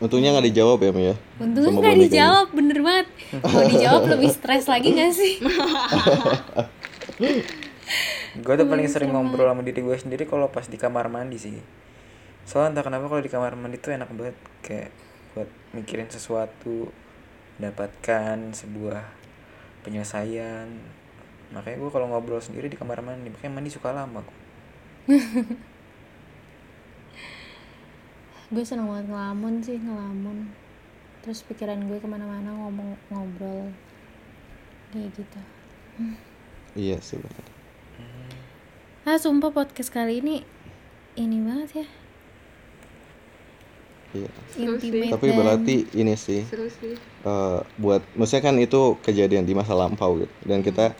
Untungnya 0.00 0.32
nggak 0.32 0.48
dijawab 0.48 0.80
ya, 0.80 0.90
Mi 0.96 1.12
ya. 1.12 1.16
Untungnya 1.36 1.76
nggak 1.76 2.00
dijawab, 2.08 2.46
bener 2.56 2.78
banget. 2.80 3.06
Kalau 3.36 3.64
dijawab 3.68 4.02
lebih 4.16 4.30
stres 4.32 4.64
lagi 4.64 4.88
gak 4.96 5.12
sih? 5.12 5.34
gue 8.40 8.54
tuh 8.56 8.66
paling 8.68 8.88
sering 8.88 9.12
ngobrol 9.12 9.50
sama 9.50 9.60
diri 9.60 9.84
gue 9.84 9.96
sendiri 9.96 10.24
kalau 10.24 10.48
pas 10.48 10.64
di 10.64 10.80
kamar 10.80 11.12
mandi 11.12 11.36
sih 11.36 11.60
soalnya 12.48 12.80
entah 12.80 12.84
kenapa 12.88 13.12
kalau 13.12 13.22
di 13.22 13.28
kamar 13.28 13.52
mandi 13.54 13.76
tuh 13.76 13.92
enak 13.92 14.08
banget 14.16 14.36
kayak 14.64 14.90
buat 15.36 15.48
mikirin 15.76 16.08
sesuatu 16.08 16.88
mendapatkan 17.60 18.56
sebuah 18.56 19.04
penyelesaian 19.84 20.66
makanya 21.52 21.76
gue 21.76 21.90
kalau 21.92 22.06
ngobrol 22.08 22.40
sendiri 22.40 22.72
di 22.72 22.78
kamar 22.80 23.04
mandi 23.04 23.28
makanya 23.28 23.52
mandi 23.60 23.70
suka 23.70 23.92
lama 23.92 24.24
kok 24.24 24.38
gue 28.50 28.64
seneng 28.66 28.90
banget 28.90 29.06
ngelamun 29.14 29.62
sih, 29.62 29.78
ngelamun. 29.78 30.50
Terus 31.22 31.46
pikiran 31.46 31.86
gue 31.86 32.02
ke 32.02 32.08
mana-mana 32.10 32.50
ngomong 32.50 32.98
ngobrol 33.06 33.70
kayak 34.90 35.14
gitu. 35.14 35.40
Iya 36.72 36.98
sih 37.00 37.16
benar. 37.16 37.44
Ah, 39.02 39.16
sumpah 39.16 39.50
podcast 39.50 39.90
kali 39.90 40.20
ini 40.20 40.46
ini 41.14 41.38
banget 41.40 41.70
ya. 41.76 41.86
Iya. 44.12 44.30
Seru 44.48 44.74
sih. 44.74 44.90
Intimate 44.90 45.12
Tapi 45.14 45.26
dan- 45.28 45.36
berarti 45.38 45.76
ini 45.94 46.14
sih 46.14 46.42
Seru 46.44 46.66
sih. 46.66 46.94
eh, 47.22 47.58
buat 47.76 48.02
maksudnya 48.12 48.42
kan 48.44 48.56
itu 48.58 48.80
kejadian 49.00 49.44
di 49.44 49.54
masa 49.54 49.70
lampau 49.72 50.18
gitu 50.18 50.34
dan 50.42 50.60
kita 50.60 50.94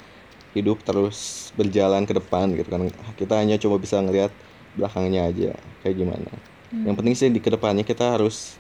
hidup 0.51 0.83
terus 0.83 1.51
berjalan 1.55 2.03
ke 2.03 2.13
depan 2.13 2.51
gitu 2.53 2.67
kan 2.67 2.87
kita 3.15 3.35
hanya 3.35 3.55
cuma 3.57 3.79
bisa 3.79 3.99
ngelihat 3.99 4.31
belakangnya 4.75 5.27
aja 5.27 5.51
kayak 5.81 5.95
gimana 5.97 6.31
yang 6.73 6.95
penting 6.95 7.15
sih 7.15 7.27
di 7.27 7.39
ke 7.39 7.51
depannya 7.51 7.83
kita 7.83 8.15
harus 8.15 8.55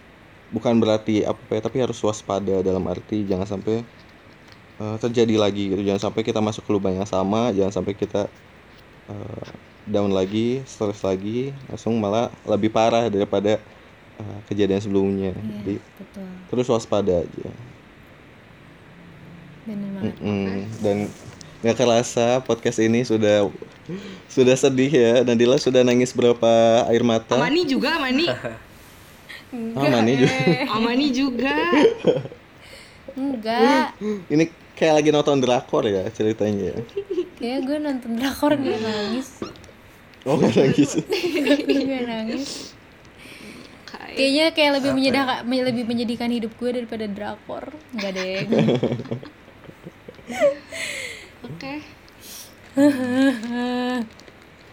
bukan 0.50 0.78
berarti 0.78 1.22
apa 1.22 1.38
ya 1.48 1.60
tapi 1.60 1.78
harus 1.78 1.98
waspada 2.00 2.58
dalam 2.60 2.82
arti 2.86 3.22
jangan 3.22 3.46
sampai 3.48 3.82
eh, 4.80 4.96
terjadi 4.98 5.34
lagi 5.36 5.68
gitu 5.68 5.82
jangan 5.82 6.02
sampai 6.02 6.22
kita 6.22 6.40
masuk 6.40 6.64
ke 6.64 6.70
lubang 6.72 6.96
yang 6.96 7.04
sama 7.04 7.52
jangan 7.52 7.70
sampai 7.70 7.92
kita 7.92 8.26
eh, 9.06 9.46
down 9.84 10.08
lagi 10.10 10.64
stres 10.64 11.00
lagi 11.00 11.52
langsung 11.66 11.96
malah 11.96 12.28
lebih 12.44 12.68
parah 12.68 13.06
daripada 13.06 13.60
eh, 14.16 14.38
kejadian 14.46 14.80
sebelumnya 14.80 15.30
Iya, 15.30 15.44
jadi 15.60 15.74
betul. 15.96 16.26
terus 16.48 16.66
waspada 16.66 17.14
aja 17.20 17.48
Bener 19.60 19.88
banget. 19.92 20.14
Mm-mm. 20.18 20.48
dan 20.80 20.96
nggak 21.60 21.76
kerasa 21.76 22.40
podcast 22.40 22.80
ini 22.80 23.04
sudah 23.04 23.52
sudah 24.26 24.56
sedih 24.56 24.88
ya 24.88 25.12
Nadila 25.20 25.60
sudah 25.60 25.84
nangis 25.84 26.10
berapa 26.10 26.48
air 26.88 27.04
mata 27.04 27.36
Amani 27.36 27.68
juga, 27.68 28.00
Amani. 28.00 28.26
ah 29.76 29.84
Mani 29.90 30.12
juga 30.16 30.38
Amani 30.70 31.06
juga. 31.10 31.52
Enggak. 33.12 33.98
ini 34.30 34.46
kayak 34.80 34.96
lagi 34.96 35.10
nonton 35.12 35.44
drakor 35.44 35.84
ya 35.84 36.08
ceritanya 36.08 36.72
ya 36.72 36.78
Kayak 37.36 37.60
gue 37.68 37.78
nonton 37.80 38.10
drakor 38.16 38.56
gak 38.56 38.80
nangis. 38.80 39.28
oh 40.24 40.40
nggak 40.40 40.56
nangis 40.56 40.90
gue 41.68 41.82
gak 41.84 42.04
nangis. 42.08 42.48
Kayak 43.90 44.16
Kayaknya 44.16 44.44
kayak 44.58 44.72
lebih 44.82 44.90
menyedihkan 44.98 45.46
lebih 45.46 45.84
menyedihkan 45.86 46.30
hidup 46.34 46.52
gue 46.58 46.70
daripada 46.82 47.06
drakor. 47.06 47.70
Enggak 47.94 48.10
deh. 48.18 48.42
oke. 51.46 51.74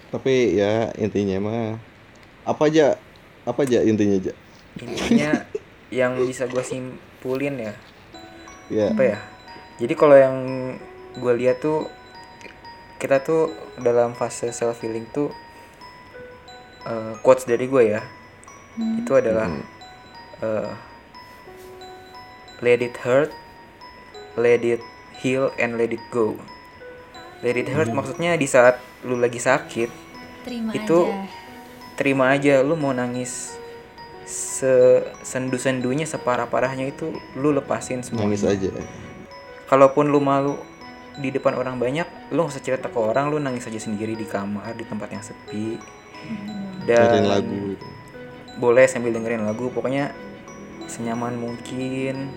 tapi 0.07 0.57
ya 0.57 0.89
intinya 0.97 1.37
mah 1.37 1.65
apa 2.47 2.63
aja 2.65 2.95
apa 3.43 3.65
aja 3.67 3.83
intinya 3.83 4.15
aja 4.15 4.33
intinya 4.79 5.31
yang 5.91 6.15
bisa 6.23 6.47
gue 6.47 6.63
simpulin 6.63 7.59
ya 7.59 7.73
ya 8.71 8.85
apa 8.93 9.03
ya 9.03 9.17
jadi 9.77 9.93
kalau 9.93 10.17
yang 10.17 10.37
gue 11.13 11.33
lihat 11.37 11.61
tuh 11.61 11.85
kita 12.97 13.21
tuh 13.21 13.53
dalam 13.77 14.13
fase 14.13 14.49
self 14.49 14.81
healing 14.81 15.05
tuh 15.09 15.29
eh, 16.83 17.13
quotes 17.21 17.45
dari 17.45 17.65
gue 17.65 17.93
ya. 17.93 18.01
Itu 18.97 19.13
adalah 19.13 19.49
eh, 20.41 20.71
let 22.61 22.81
it 22.81 22.97
hurt 23.01 23.29
let 24.37 24.61
it 24.61 24.81
heal 25.17 25.49
and 25.57 25.77
let 25.77 25.89
it 25.89 26.01
go. 26.09 26.37
Let 27.45 27.53
it 27.53 27.69
hurt 27.69 27.89
maksudnya 27.89 28.33
di 28.33 28.49
saat 28.49 28.81
lu 29.05 29.17
lagi 29.17 29.37
sakit 29.37 29.89
Terima 30.41 30.73
Itu- 30.73 31.05
aja. 31.05 31.25
terima 31.93 32.25
aja. 32.33 32.65
Lu 32.65 32.73
mau 32.73 32.93
nangis 32.93 33.53
sesendu 34.25 35.55
sendunya 35.55 36.03
separah 36.03 36.49
parahnya 36.49 36.89
itu 36.89 37.13
lu 37.37 37.53
lepasin 37.53 38.01
semua. 38.01 38.25
Nangis 38.25 38.41
aja 38.41 38.69
kalaupun 39.67 40.09
lu 40.09 40.23
malu 40.23 40.55
di 41.17 41.33
depan 41.33 41.57
orang 41.57 41.81
banyak 41.81 42.05
lu 42.31 42.45
nggak 42.45 42.53
usah 42.53 42.63
cerita 42.63 42.87
ke 42.93 42.99
orang 42.99 43.33
lu 43.33 43.41
nangis 43.41 43.65
aja 43.65 43.81
sendiri 43.81 44.13
di 44.13 44.23
kamar 44.23 44.77
di 44.77 44.85
tempat 44.85 45.09
yang 45.11 45.23
sepi. 45.25 45.77
Dan 46.87 47.03
dengerin 47.03 47.27
lagu 47.27 47.57
gitu. 47.75 47.87
boleh 48.57 48.85
sambil 48.89 49.13
dengerin 49.13 49.43
lagu 49.45 49.69
pokoknya 49.69 50.15
senyaman 50.87 51.35
mungkin 51.35 52.31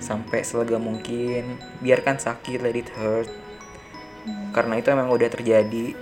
sampai 0.00 0.40
selega 0.46 0.80
mungkin. 0.80 1.60
Biarkan 1.84 2.16
sakit 2.16 2.64
let 2.64 2.74
it 2.78 2.88
hurt. 2.96 3.28
Karena 4.56 4.80
itu 4.80 4.88
emang 4.90 5.12
udah 5.12 5.28
terjadi. 5.28 5.94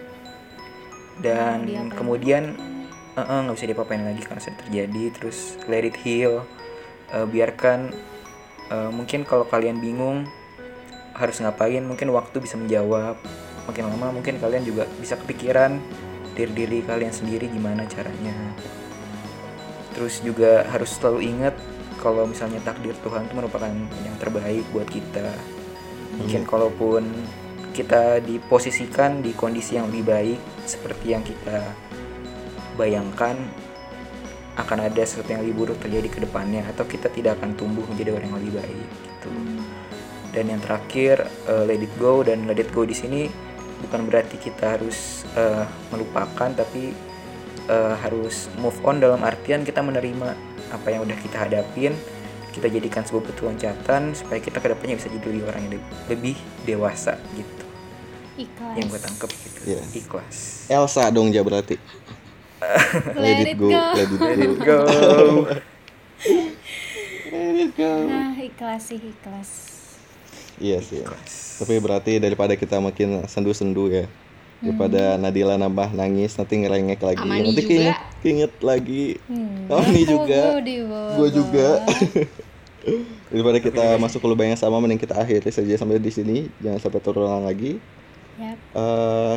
Dan 1.19 1.67
diapain? 1.67 1.91
kemudian 1.99 2.43
eh, 3.19 3.21
eh, 3.21 3.39
nggak 3.43 3.57
bisa 3.59 3.67
diapa-apain 3.67 4.05
lagi 4.07 4.23
karena 4.23 4.41
sudah 4.41 4.59
terjadi. 4.63 5.05
Terus 5.17 5.59
let 5.67 5.83
it 5.83 5.99
heal. 5.99 6.47
Eh, 7.11 7.27
biarkan 7.27 7.91
eh, 8.71 8.91
mungkin 8.95 9.27
kalau 9.27 9.45
kalian 9.49 9.83
bingung 9.83 10.29
harus 11.19 11.43
ngapain 11.43 11.83
mungkin 11.83 12.15
waktu 12.15 12.39
bisa 12.39 12.55
menjawab. 12.55 13.19
Makin 13.67 13.85
lama 13.85 14.15
mungkin 14.15 14.41
kalian 14.41 14.65
juga 14.65 14.89
bisa 14.97 15.19
kepikiran 15.19 15.77
diri 16.33 16.53
diri 16.55 16.79
kalian 16.87 17.13
sendiri 17.13 17.51
gimana 17.51 17.85
caranya. 17.91 18.55
Terus 19.93 20.23
juga 20.23 20.63
harus 20.71 20.95
selalu 20.95 21.27
ingat 21.27 21.55
kalau 21.99 22.25
misalnya 22.25 22.63
takdir 22.63 22.95
Tuhan 23.03 23.27
itu 23.27 23.35
merupakan 23.35 23.69
yang 24.07 24.17
terbaik 24.23 24.65
buat 24.71 24.87
kita. 24.87 25.35
Mungkin 26.23 26.47
kalaupun 26.47 27.03
kita 27.75 28.23
diposisikan 28.23 29.21
di 29.21 29.35
kondisi 29.35 29.75
yang 29.75 29.91
lebih 29.91 30.07
baik 30.07 30.41
seperti 30.65 31.15
yang 31.15 31.23
kita 31.27 31.63
bayangkan 32.79 33.35
akan 34.59 34.79
ada 34.91 35.03
sesuatu 35.07 35.31
yang 35.31 35.43
lebih 35.47 35.67
buruk 35.67 35.79
terjadi 35.79 36.09
ke 36.11 36.19
depannya 36.27 36.67
atau 36.67 36.83
kita 36.83 37.07
tidak 37.15 37.39
akan 37.39 37.55
tumbuh 37.55 37.87
menjadi 37.87 38.19
orang 38.19 38.35
yang 38.35 38.39
lebih 38.43 38.55
baik 38.59 38.89
gitu. 39.07 39.31
Dan 40.39 40.55
yang 40.55 40.63
terakhir 40.63 41.27
eh, 41.51 41.65
let 41.67 41.83
it 41.83 41.91
go 41.99 42.23
dan 42.23 42.47
let 42.47 42.63
it 42.63 42.71
go 42.71 42.87
di 42.87 42.95
sini 42.95 43.27
bukan 43.83 44.07
berarti 44.07 44.39
kita 44.39 44.79
harus 44.79 45.27
eh, 45.35 45.67
melupakan 45.91 46.47
tapi 46.55 46.95
eh, 47.67 47.95
harus 48.07 48.47
move 48.63 48.79
on 48.87 49.03
dalam 49.03 49.19
artian 49.27 49.67
kita 49.67 49.83
menerima 49.83 50.39
apa 50.71 50.87
yang 50.95 51.03
udah 51.03 51.19
kita 51.19 51.43
hadapin 51.43 51.91
kita 52.55 52.71
jadikan 52.71 53.03
sebuah 53.03 53.35
batu 53.35 53.51
loncatan 53.51 54.15
supaya 54.15 54.39
kita 54.39 54.63
ke 54.63 54.71
depannya 54.71 54.95
bisa 54.95 55.11
jadi 55.11 55.43
orang 55.43 55.63
yang 55.67 55.75
lebih 56.07 56.39
dewasa 56.63 57.19
gitu 57.35 57.65
Ikhlas. 58.39 58.75
yang 58.79 58.87
gue 58.87 59.01
tangkep 59.03 59.31
gitu 59.35 59.59
Iya. 59.75 59.83
ikhlas 59.99 60.37
Elsa 60.71 61.11
dong 61.11 61.35
ja 61.35 61.43
berarti 61.43 61.75
Let 63.19 63.43
it 63.43 63.59
go. 63.59 63.71
let 63.71 64.07
it 64.07 64.19
let 64.23 64.39
it 64.39 64.55
go 64.63 64.79
go 67.75 67.91
Nah, 68.09 68.35
ikhlas 68.35 68.91
sih 68.91 68.99
ikhlas. 68.99 69.78
Iya 70.59 70.79
sih. 70.83 71.03
Tapi 71.59 71.79
berarti 71.83 72.23
daripada 72.23 72.55
kita 72.55 72.79
makin 72.79 73.27
sendu-sendu 73.27 73.91
ya 73.91 74.07
daripada 74.59 75.15
Nadila 75.15 75.55
nambah 75.55 75.95
nangis 75.95 76.35
nanti 76.35 76.59
ngerengek 76.59 77.01
lagi. 77.03 77.23
Amani 77.23 77.55
nanti 77.55 77.63
juga. 77.63 77.71
keinget 77.71 77.99
keinget 78.23 78.53
lagi. 78.59 79.05
Hmm. 79.31 79.71
Amani 79.71 80.03
juga. 80.03 80.43
Gue 81.15 81.29
juga. 81.31 81.69
Daripada 83.29 83.61
kita 83.61 84.01
masuk 84.01 84.25
ke 84.25 84.27
lubang 84.33 84.49
yang 84.49 84.57
sama 84.57 84.81
mending 84.81 84.97
kita 84.97 85.13
akhiri 85.13 85.53
saja 85.53 85.77
sampai 85.77 86.01
di 86.01 86.09
sini. 86.09 86.39
Jangan 86.65 86.81
sampai 86.81 87.01
terulang 87.05 87.45
lagi. 87.45 87.77
Yap. 88.41 88.57
Eh, 88.57 89.35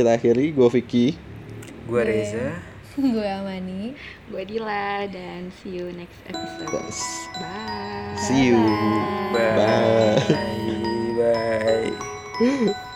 kita 0.00 0.16
akhiri. 0.16 0.56
Gue 0.56 0.68
Vicky. 0.72 1.12
Gue 1.84 2.02
Reza 2.02 2.75
gue 3.14 3.28
Amani. 3.28 3.92
Gue 4.28 4.42
Dila 4.48 5.04
dan 5.12 5.52
see 5.52 5.76
you 5.76 5.92
next 5.92 6.18
episode. 6.24 6.72
Bye. 7.36 7.96
see 8.16 8.46
you 8.46 8.56
bye 9.32 9.56
bye 9.56 10.16
bye 12.40 12.86